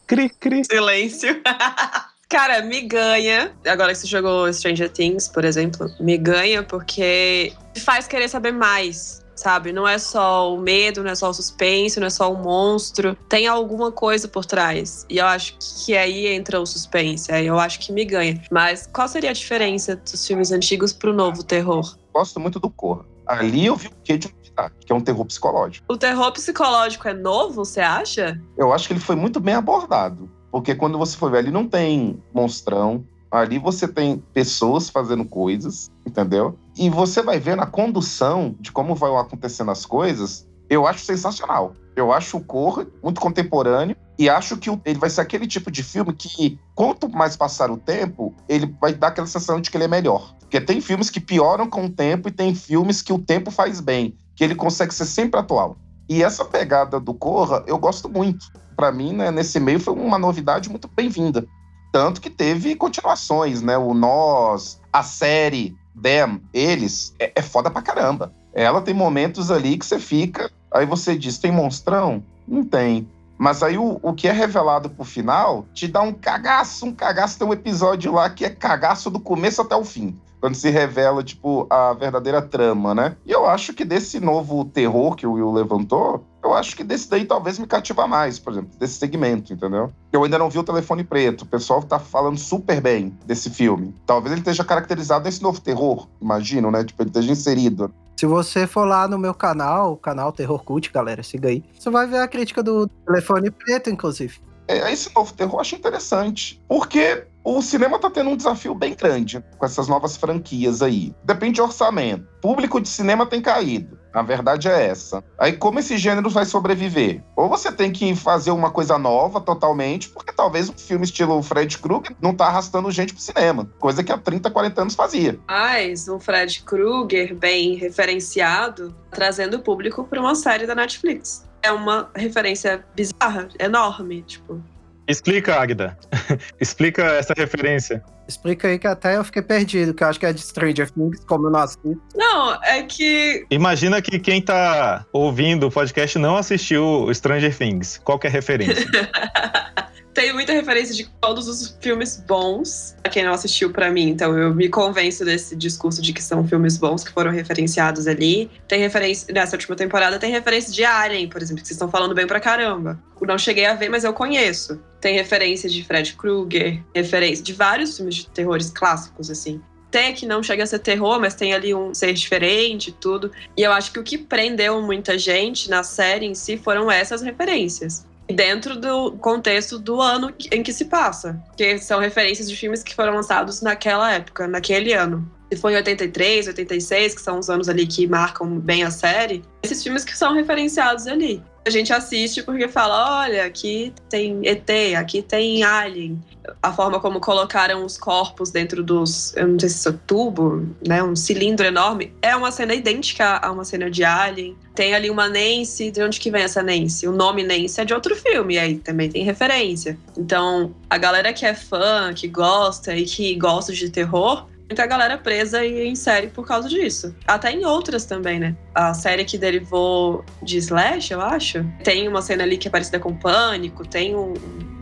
Cri, 0.07 0.29
cri. 0.29 0.63
Silêncio. 0.65 1.41
Cara, 2.31 2.61
me 2.61 2.81
ganha. 2.81 3.53
Agora 3.67 3.91
que 3.91 3.99
você 3.99 4.07
jogou 4.07 4.51
Stranger 4.53 4.89
Things, 4.89 5.27
por 5.27 5.43
exemplo, 5.43 5.89
me 5.99 6.17
ganha 6.17 6.63
porque 6.63 7.51
faz 7.83 8.07
querer 8.07 8.29
saber 8.29 8.53
mais, 8.53 9.21
sabe? 9.35 9.73
Não 9.73 9.85
é 9.85 9.97
só 9.97 10.53
o 10.53 10.57
medo, 10.57 11.03
não 11.03 11.11
é 11.11 11.15
só 11.15 11.29
o 11.29 11.33
suspense, 11.33 11.99
não 11.99 12.07
é 12.07 12.09
só 12.09 12.31
o 12.31 12.37
monstro. 12.37 13.17
Tem 13.27 13.47
alguma 13.47 13.91
coisa 13.91 14.29
por 14.29 14.45
trás. 14.45 15.05
E 15.09 15.17
eu 15.17 15.25
acho 15.25 15.57
que 15.59 15.95
aí 15.95 16.27
entra 16.27 16.61
o 16.61 16.65
suspense. 16.65 17.29
Aí 17.33 17.47
eu 17.47 17.59
acho 17.59 17.79
que 17.81 17.91
me 17.91 18.05
ganha. 18.05 18.41
Mas 18.49 18.87
qual 18.93 19.09
seria 19.09 19.31
a 19.31 19.33
diferença 19.33 19.97
dos 19.97 20.25
filmes 20.25 20.53
antigos 20.53 20.93
pro 20.93 21.13
novo 21.13 21.43
terror? 21.43 21.97
Gosto 22.13 22.39
muito 22.39 22.61
do 22.61 22.69
Corra. 22.69 23.10
Ali 23.39 23.65
eu 23.65 23.75
vi 23.75 23.87
o 23.87 23.91
quê 24.03 24.17
de 24.17 24.33
novidade, 24.33 24.73
que 24.85 24.91
é 24.91 24.95
um 24.95 25.01
terror 25.01 25.25
psicológico. 25.25 25.85
O 25.89 25.97
terror 25.97 26.31
psicológico 26.33 27.07
é 27.07 27.13
novo, 27.13 27.65
você 27.65 27.79
acha? 27.79 28.39
Eu 28.57 28.73
acho 28.73 28.87
que 28.87 28.93
ele 28.93 28.99
foi 28.99 29.15
muito 29.15 29.39
bem 29.39 29.55
abordado. 29.55 30.29
Porque 30.51 30.75
quando 30.75 30.97
você 30.97 31.15
for 31.15 31.31
ver, 31.31 31.37
ali 31.37 31.51
não 31.51 31.65
tem 31.65 32.21
monstrão, 32.33 33.05
ali 33.31 33.57
você 33.57 33.87
tem 33.87 34.17
pessoas 34.33 34.89
fazendo 34.89 35.23
coisas, 35.23 35.89
entendeu? 36.05 36.59
E 36.77 36.89
você 36.89 37.21
vai 37.21 37.39
ver 37.39 37.55
na 37.55 37.65
condução 37.65 38.53
de 38.59 38.71
como 38.71 38.93
vão 38.93 39.17
acontecendo 39.17 39.71
as 39.71 39.85
coisas, 39.85 40.45
eu 40.69 40.85
acho 40.85 41.05
sensacional. 41.05 41.73
Eu 41.95 42.11
acho 42.11 42.37
o 42.37 42.43
Corra 42.43 42.85
muito 43.01 43.21
contemporâneo 43.21 43.95
e 44.21 44.29
acho 44.29 44.55
que 44.55 44.69
ele 44.85 44.99
vai 44.99 45.09
ser 45.09 45.21
aquele 45.21 45.47
tipo 45.47 45.71
de 45.71 45.81
filme 45.81 46.13
que, 46.13 46.59
quanto 46.75 47.09
mais 47.09 47.35
passar 47.35 47.71
o 47.71 47.77
tempo, 47.77 48.31
ele 48.47 48.71
vai 48.79 48.93
dar 48.93 49.07
aquela 49.07 49.25
sensação 49.25 49.59
de 49.59 49.71
que 49.71 49.75
ele 49.75 49.85
é 49.85 49.87
melhor. 49.87 50.35
Porque 50.41 50.61
tem 50.61 50.79
filmes 50.79 51.09
que 51.09 51.19
pioram 51.19 51.67
com 51.67 51.85
o 51.85 51.89
tempo 51.89 52.29
e 52.29 52.31
tem 52.31 52.53
filmes 52.53 53.01
que 53.01 53.11
o 53.11 53.17
tempo 53.17 53.49
faz 53.49 53.81
bem, 53.81 54.15
que 54.35 54.43
ele 54.43 54.53
consegue 54.53 54.93
ser 54.93 55.07
sempre 55.07 55.39
atual. 55.39 55.75
E 56.07 56.21
essa 56.21 56.45
pegada 56.45 56.99
do 56.99 57.15
Corra, 57.15 57.63
eu 57.65 57.79
gosto 57.79 58.07
muito 58.07 58.51
para 58.75 58.91
mim, 58.91 59.11
né, 59.11 59.31
nesse 59.31 59.59
meio, 59.59 59.79
foi 59.79 59.95
uma 59.95 60.19
novidade 60.19 60.69
muito 60.69 60.87
bem-vinda. 60.87 61.43
Tanto 61.91 62.21
que 62.21 62.29
teve 62.29 62.75
continuações, 62.75 63.63
né? 63.63 63.75
O 63.75 63.91
Nós, 63.95 64.79
a 64.93 65.01
série, 65.01 65.75
Them, 65.99 66.43
eles, 66.53 67.15
é, 67.17 67.31
é 67.37 67.41
foda 67.41 67.71
pra 67.71 67.81
caramba. 67.81 68.31
Ela 68.53 68.83
tem 68.83 68.93
momentos 68.93 69.49
ali 69.49 69.79
que 69.79 69.85
você 69.85 69.97
fica. 69.97 70.51
Aí 70.71 70.85
você 70.85 71.17
diz: 71.17 71.39
tem 71.39 71.51
monstrão? 71.51 72.23
Não 72.47 72.63
tem. 72.63 73.07
Mas 73.41 73.63
aí 73.63 73.75
o, 73.75 73.99
o 74.03 74.13
que 74.13 74.27
é 74.27 74.31
revelado 74.31 74.87
pro 74.87 75.03
final 75.03 75.65
te 75.73 75.87
dá 75.87 75.99
um 75.99 76.13
cagaço, 76.13 76.85
um 76.85 76.93
cagaço. 76.93 77.39
Tem 77.39 77.47
um 77.47 77.51
episódio 77.51 78.13
lá 78.13 78.29
que 78.29 78.45
é 78.45 78.51
cagaço 78.51 79.09
do 79.09 79.19
começo 79.19 79.63
até 79.63 79.75
o 79.75 79.83
fim 79.83 80.15
quando 80.39 80.53
se 80.55 80.69
revela, 80.69 81.23
tipo, 81.23 81.67
a 81.69 81.93
verdadeira 81.93 82.41
trama, 82.41 82.95
né? 82.95 83.15
E 83.25 83.31
eu 83.31 83.47
acho 83.47 83.73
que 83.73 83.85
desse 83.85 84.19
novo 84.19 84.65
terror 84.65 85.15
que 85.15 85.25
o 85.25 85.33
Will 85.33 85.51
levantou, 85.51 86.25
eu 86.43 86.53
acho 86.53 86.75
que 86.75 86.83
desse 86.83 87.07
daí 87.07 87.25
talvez 87.25 87.59
me 87.59 87.67
cativa 87.67 88.07
mais, 88.07 88.39
por 88.39 88.53
exemplo, 88.53 88.71
desse 88.79 88.95
segmento, 88.95 89.53
entendeu? 89.53 89.91
Eu 90.11 90.23
ainda 90.23 90.39
não 90.39 90.49
vi 90.49 90.57
o 90.57 90.63
Telefone 90.63 91.03
Preto, 91.03 91.43
o 91.43 91.47
pessoal 91.47 91.83
tá 91.83 91.99
falando 91.99 92.39
super 92.39 92.81
bem 92.81 93.15
desse 93.25 93.51
filme. 93.51 93.93
Talvez 94.05 94.31
ele 94.31 94.41
esteja 94.41 94.63
caracterizado 94.63 95.25
nesse 95.25 95.43
novo 95.43 95.61
terror, 95.61 96.07
imagino, 96.19 96.71
né? 96.71 96.83
Tipo, 96.83 97.03
ele 97.03 97.09
esteja 97.09 97.31
inserido. 97.31 97.93
Se 98.21 98.27
você 98.27 98.67
for 98.67 98.85
lá 98.87 99.07
no 99.07 99.17
meu 99.17 99.33
canal, 99.33 99.93
o 99.93 99.97
canal 99.97 100.31
Terror 100.31 100.63
Cult, 100.63 100.91
galera, 100.91 101.23
siga 101.23 101.49
aí. 101.49 101.63
Você 101.73 101.89
vai 101.89 102.05
ver 102.05 102.19
a 102.19 102.27
crítica 102.27 102.61
do 102.61 102.85
Telefone 102.85 103.49
Preto, 103.49 103.89
inclusive. 103.89 104.39
É, 104.67 104.93
esse 104.93 105.11
novo 105.15 105.33
terror 105.33 105.55
eu 105.55 105.59
acho 105.61 105.75
interessante. 105.75 106.61
Porque 106.67 107.25
o 107.43 107.61
cinema 107.61 107.97
tá 107.97 108.09
tendo 108.09 108.29
um 108.29 108.35
desafio 108.35 108.75
bem 108.75 108.95
grande 108.95 109.43
com 109.57 109.65
essas 109.65 109.87
novas 109.87 110.15
franquias 110.15 110.81
aí. 110.81 111.13
Depende 111.23 111.55
de 111.55 111.61
orçamento. 111.61 112.27
Público 112.41 112.79
de 112.79 112.87
cinema 112.87 113.25
tem 113.25 113.41
caído. 113.41 113.99
A 114.13 114.21
verdade 114.21 114.67
é 114.67 114.87
essa. 114.87 115.23
Aí, 115.39 115.53
como 115.53 115.79
esse 115.79 115.97
gênero 115.97 116.29
vai 116.29 116.45
sobreviver? 116.45 117.23
Ou 117.35 117.47
você 117.47 117.71
tem 117.71 117.91
que 117.91 118.13
fazer 118.15 118.51
uma 118.51 118.69
coisa 118.69 118.97
nova 118.97 119.39
totalmente, 119.39 120.09
porque 120.09 120.33
talvez 120.33 120.69
um 120.69 120.73
filme 120.73 121.05
estilo 121.05 121.41
Fred 121.41 121.77
Krueger 121.77 122.15
não 122.21 122.35
tá 122.35 122.47
arrastando 122.47 122.91
gente 122.91 123.13
pro 123.13 123.23
cinema. 123.23 123.69
Coisa 123.79 124.03
que 124.03 124.11
há 124.11 124.17
30, 124.17 124.51
40 124.51 124.81
anos 124.81 124.95
fazia. 124.95 125.39
Mas 125.47 126.09
um 126.09 126.19
Fred 126.19 126.61
Krueger 126.63 127.33
bem 127.35 127.75
referenciado, 127.75 128.93
trazendo 129.09 129.57
o 129.57 129.61
público 129.61 130.03
para 130.03 130.19
uma 130.19 130.35
série 130.35 130.67
da 130.67 130.75
Netflix. 130.75 131.47
É 131.63 131.71
uma 131.71 132.09
referência 132.13 132.83
bizarra, 132.95 133.47
enorme, 133.59 134.23
tipo. 134.23 134.61
Explica, 135.07 135.55
Agda. 135.55 135.97
Explica 136.59 137.03
essa 137.03 137.33
referência. 137.35 138.03
Explica 138.27 138.67
aí 138.67 138.79
que 138.79 138.87
até 138.87 139.17
eu 139.17 139.23
fiquei 139.23 139.41
perdido, 139.41 139.93
que 139.93 140.03
eu 140.03 140.07
acho 140.07 140.19
que 140.19 140.25
é 140.25 140.31
de 140.31 140.41
Stranger 140.41 140.89
Things, 140.89 141.23
como 141.25 141.47
eu 141.47 141.51
não 141.51 141.59
assisto. 141.59 142.01
Não, 142.15 142.63
é 142.63 142.83
que. 142.83 143.45
Imagina 143.51 144.01
que 144.01 144.17
quem 144.19 144.41
tá 144.41 145.05
ouvindo 145.11 145.67
o 145.67 145.71
podcast 145.71 146.17
não 146.17 146.37
assistiu 146.37 147.13
Stranger 147.13 147.55
Things. 147.55 147.99
Qual 148.03 148.17
que 148.17 148.27
é 148.27 148.29
a 148.29 148.33
referência? 148.33 148.87
tem 150.21 150.33
muita 150.33 150.53
referência 150.53 150.93
de 150.93 151.09
todos 151.19 151.47
os 151.47 151.75
filmes 151.81 152.23
bons, 152.27 152.95
pra 153.01 153.11
quem 153.11 153.23
não 153.23 153.33
assistiu 153.33 153.71
para 153.71 153.89
mim. 153.89 154.09
Então 154.09 154.37
eu 154.37 154.53
me 154.53 154.69
convenço 154.69 155.25
desse 155.25 155.55
discurso 155.55 155.99
de 155.99 156.13
que 156.13 156.21
são 156.21 156.47
filmes 156.47 156.77
bons 156.77 157.03
que 157.03 157.11
foram 157.11 157.31
referenciados 157.31 158.05
ali. 158.05 158.49
Tem 158.67 158.79
referência, 158.79 159.33
nessa 159.33 159.55
última 159.55 159.75
temporada, 159.75 160.19
tem 160.19 160.31
referência 160.31 160.71
de 160.71 160.85
Alien, 160.85 161.27
por 161.27 161.41
exemplo, 161.41 161.63
que 161.63 161.67
vocês 161.67 161.75
estão 161.75 161.89
falando 161.89 162.13
bem 162.13 162.27
pra 162.27 162.39
caramba. 162.39 163.01
Não 163.19 163.37
cheguei 163.37 163.65
a 163.65 163.73
ver, 163.73 163.89
mas 163.89 164.03
eu 164.03 164.13
conheço. 164.13 164.79
Tem 164.99 165.15
referência 165.15 165.67
de 165.67 165.83
Fred 165.83 166.13
Krueger, 166.13 166.83
referência 166.93 167.43
de 167.43 167.53
vários 167.53 167.97
filmes 167.97 168.15
de 168.15 168.29
terrores 168.29 168.69
clássicos, 168.69 169.29
assim 169.31 169.59
até 169.87 170.13
que 170.13 170.25
não 170.25 170.41
chega 170.41 170.63
a 170.63 170.65
ser 170.65 170.79
terror, 170.79 171.19
mas 171.19 171.35
tem 171.35 171.53
ali 171.53 171.75
um 171.75 171.93
ser 171.93 172.13
diferente 172.13 172.93
tudo. 172.93 173.29
E 173.57 173.61
eu 173.61 173.73
acho 173.73 173.91
que 173.91 173.99
o 173.99 174.03
que 174.03 174.17
prendeu 174.17 174.81
muita 174.81 175.17
gente 175.17 175.69
na 175.69 175.83
série 175.83 176.25
em 176.25 176.33
si 176.33 176.55
foram 176.55 176.89
essas 176.89 177.21
referências 177.21 178.07
dentro 178.27 178.79
do 178.79 179.13
contexto 179.13 179.77
do 179.77 180.01
ano 180.01 180.33
em 180.51 180.63
que 180.63 180.73
se 180.73 180.85
passa, 180.85 181.41
que 181.55 181.77
são 181.79 181.99
referências 181.99 182.49
de 182.49 182.55
filmes 182.55 182.83
que 182.83 182.95
foram 182.95 183.15
lançados 183.15 183.61
naquela 183.61 184.11
época, 184.11 184.47
naquele 184.47 184.93
ano. 184.93 185.29
Se 185.51 185.59
foi 185.59 185.73
em 185.73 185.75
83, 185.75 186.47
86, 186.47 187.15
que 187.15 187.21
são 187.21 187.37
os 187.37 187.49
anos 187.49 187.67
ali 187.67 187.85
que 187.85 188.07
marcam 188.07 188.57
bem 188.57 188.83
a 188.83 188.91
série, 188.91 189.43
esses 189.61 189.83
filmes 189.83 190.05
que 190.05 190.17
são 190.17 190.33
referenciados 190.33 191.07
ali. 191.07 191.43
A 191.65 191.69
gente 191.69 191.91
assiste 191.93 192.41
porque 192.41 192.67
fala, 192.67 193.21
olha, 193.23 193.45
aqui 193.45 193.93
tem 194.09 194.39
ET, 194.47 194.67
aqui 194.97 195.21
tem 195.21 195.63
Alien, 195.63 196.19
a 196.61 196.73
forma 196.73 196.99
como 196.99 197.19
colocaram 197.19 197.85
os 197.85 197.97
corpos 197.97 198.49
dentro 198.49 198.83
dos, 198.83 199.35
eu 199.35 199.47
não 199.47 199.59
sei 199.59 199.69
se 199.69 199.87
é 199.87 199.93
tubo, 200.07 200.67
né, 200.87 201.03
um 201.03 201.15
cilindro 201.15 201.65
enorme, 201.65 202.13
é 202.21 202.35
uma 202.35 202.51
cena 202.51 202.73
idêntica 202.73 203.37
a 203.37 203.51
uma 203.51 203.63
cena 203.63 203.91
de 203.91 204.03
Alien. 204.03 204.57
Tem 204.73 204.93
ali 204.93 205.09
uma 205.09 205.27
Nancy, 205.27 205.91
de 205.91 206.01
onde 206.01 206.19
que 206.19 206.31
vem 206.31 206.43
essa 206.43 206.63
Nancy? 206.63 207.07
O 207.07 207.11
nome 207.11 207.43
Nancy 207.43 207.81
é 207.81 207.85
de 207.85 207.93
outro 207.93 208.15
filme, 208.15 208.57
aí 208.57 208.75
também 208.75 209.09
tem 209.09 209.23
referência. 209.23 209.97
Então, 210.17 210.73
a 210.89 210.97
galera 210.97 211.33
que 211.33 211.45
é 211.45 211.53
fã, 211.53 212.13
que 212.13 212.27
gosta 212.27 212.95
e 212.95 213.03
que 213.03 213.35
gosta 213.35 213.73
de 213.73 213.89
terror, 213.89 214.47
muita 214.69 214.85
galera 214.85 215.17
presa 215.17 215.65
em 215.65 215.95
série 215.95 216.27
por 216.27 216.47
causa 216.47 216.69
disso. 216.69 217.13
Até 217.27 217.51
em 217.51 217.65
outras 217.65 218.05
também, 218.05 218.39
né? 218.39 218.55
A 218.73 218.93
série 218.93 219.25
que 219.25 219.37
derivou 219.37 220.23
de 220.41 220.57
Slash, 220.57 221.11
eu 221.11 221.19
acho, 221.19 221.65
tem 221.83 222.07
uma 222.07 222.21
cena 222.21 222.43
ali 222.43 222.57
que 222.57 222.69
é 222.69 222.71
parecida 222.71 222.97
com 222.97 223.13
Pânico, 223.13 223.85
tem 223.85 224.15
um 224.15 224.33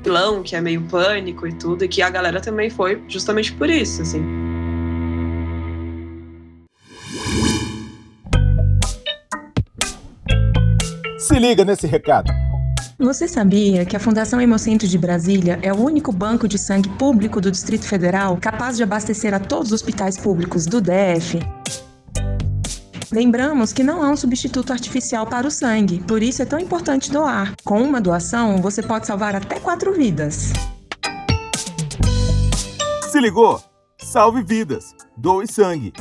vilão 0.03 0.43
que 0.43 0.55
é 0.55 0.61
meio 0.61 0.81
pânico 0.83 1.47
e 1.47 1.53
tudo, 1.53 1.83
e 1.83 1.87
que 1.87 2.01
a 2.01 2.09
galera 2.09 2.39
também 2.39 2.69
foi 2.69 3.03
justamente 3.07 3.51
por 3.53 3.69
isso, 3.69 4.01
assim. 4.01 4.48
Se 11.29 11.37
liga 11.37 11.63
nesse 11.63 11.85
recado. 11.85 12.33
Você 12.97 13.27
sabia 13.27 13.85
que 13.85 13.95
a 13.95 13.99
Fundação 13.99 14.41
Hemocentro 14.41 14.87
de 14.87 14.97
Brasília 14.97 15.59
é 15.61 15.71
o 15.71 15.79
único 15.79 16.11
banco 16.11 16.47
de 16.47 16.57
sangue 16.57 16.89
público 16.97 17.39
do 17.39 17.51
Distrito 17.51 17.85
Federal 17.85 18.35
capaz 18.41 18.77
de 18.77 18.81
abastecer 18.81 19.31
a 19.31 19.39
todos 19.39 19.67
os 19.67 19.73
hospitais 19.73 20.17
públicos 20.17 20.65
do 20.65 20.81
DF? 20.81 21.39
Lembramos 23.11 23.71
que 23.71 23.83
não 23.83 24.01
há 24.01 24.09
um 24.09 24.15
substituto 24.15 24.73
artificial 24.73 25.27
para 25.27 25.45
o 25.45 25.51
sangue, 25.51 25.99
por 25.99 26.23
isso 26.23 26.41
é 26.41 26.45
tão 26.45 26.57
importante 26.57 27.11
doar. 27.11 27.53
Com 27.63 27.79
uma 27.79 28.01
doação, 28.01 28.57
você 28.57 28.81
pode 28.81 29.05
salvar 29.05 29.35
até 29.35 29.59
quatro 29.59 29.93
vidas. 29.93 30.51
Se 33.11 33.19
ligou? 33.19 33.61
Salve 33.99 34.41
vidas, 34.41 34.95
doe 35.15 35.45
sangue. 35.45 35.93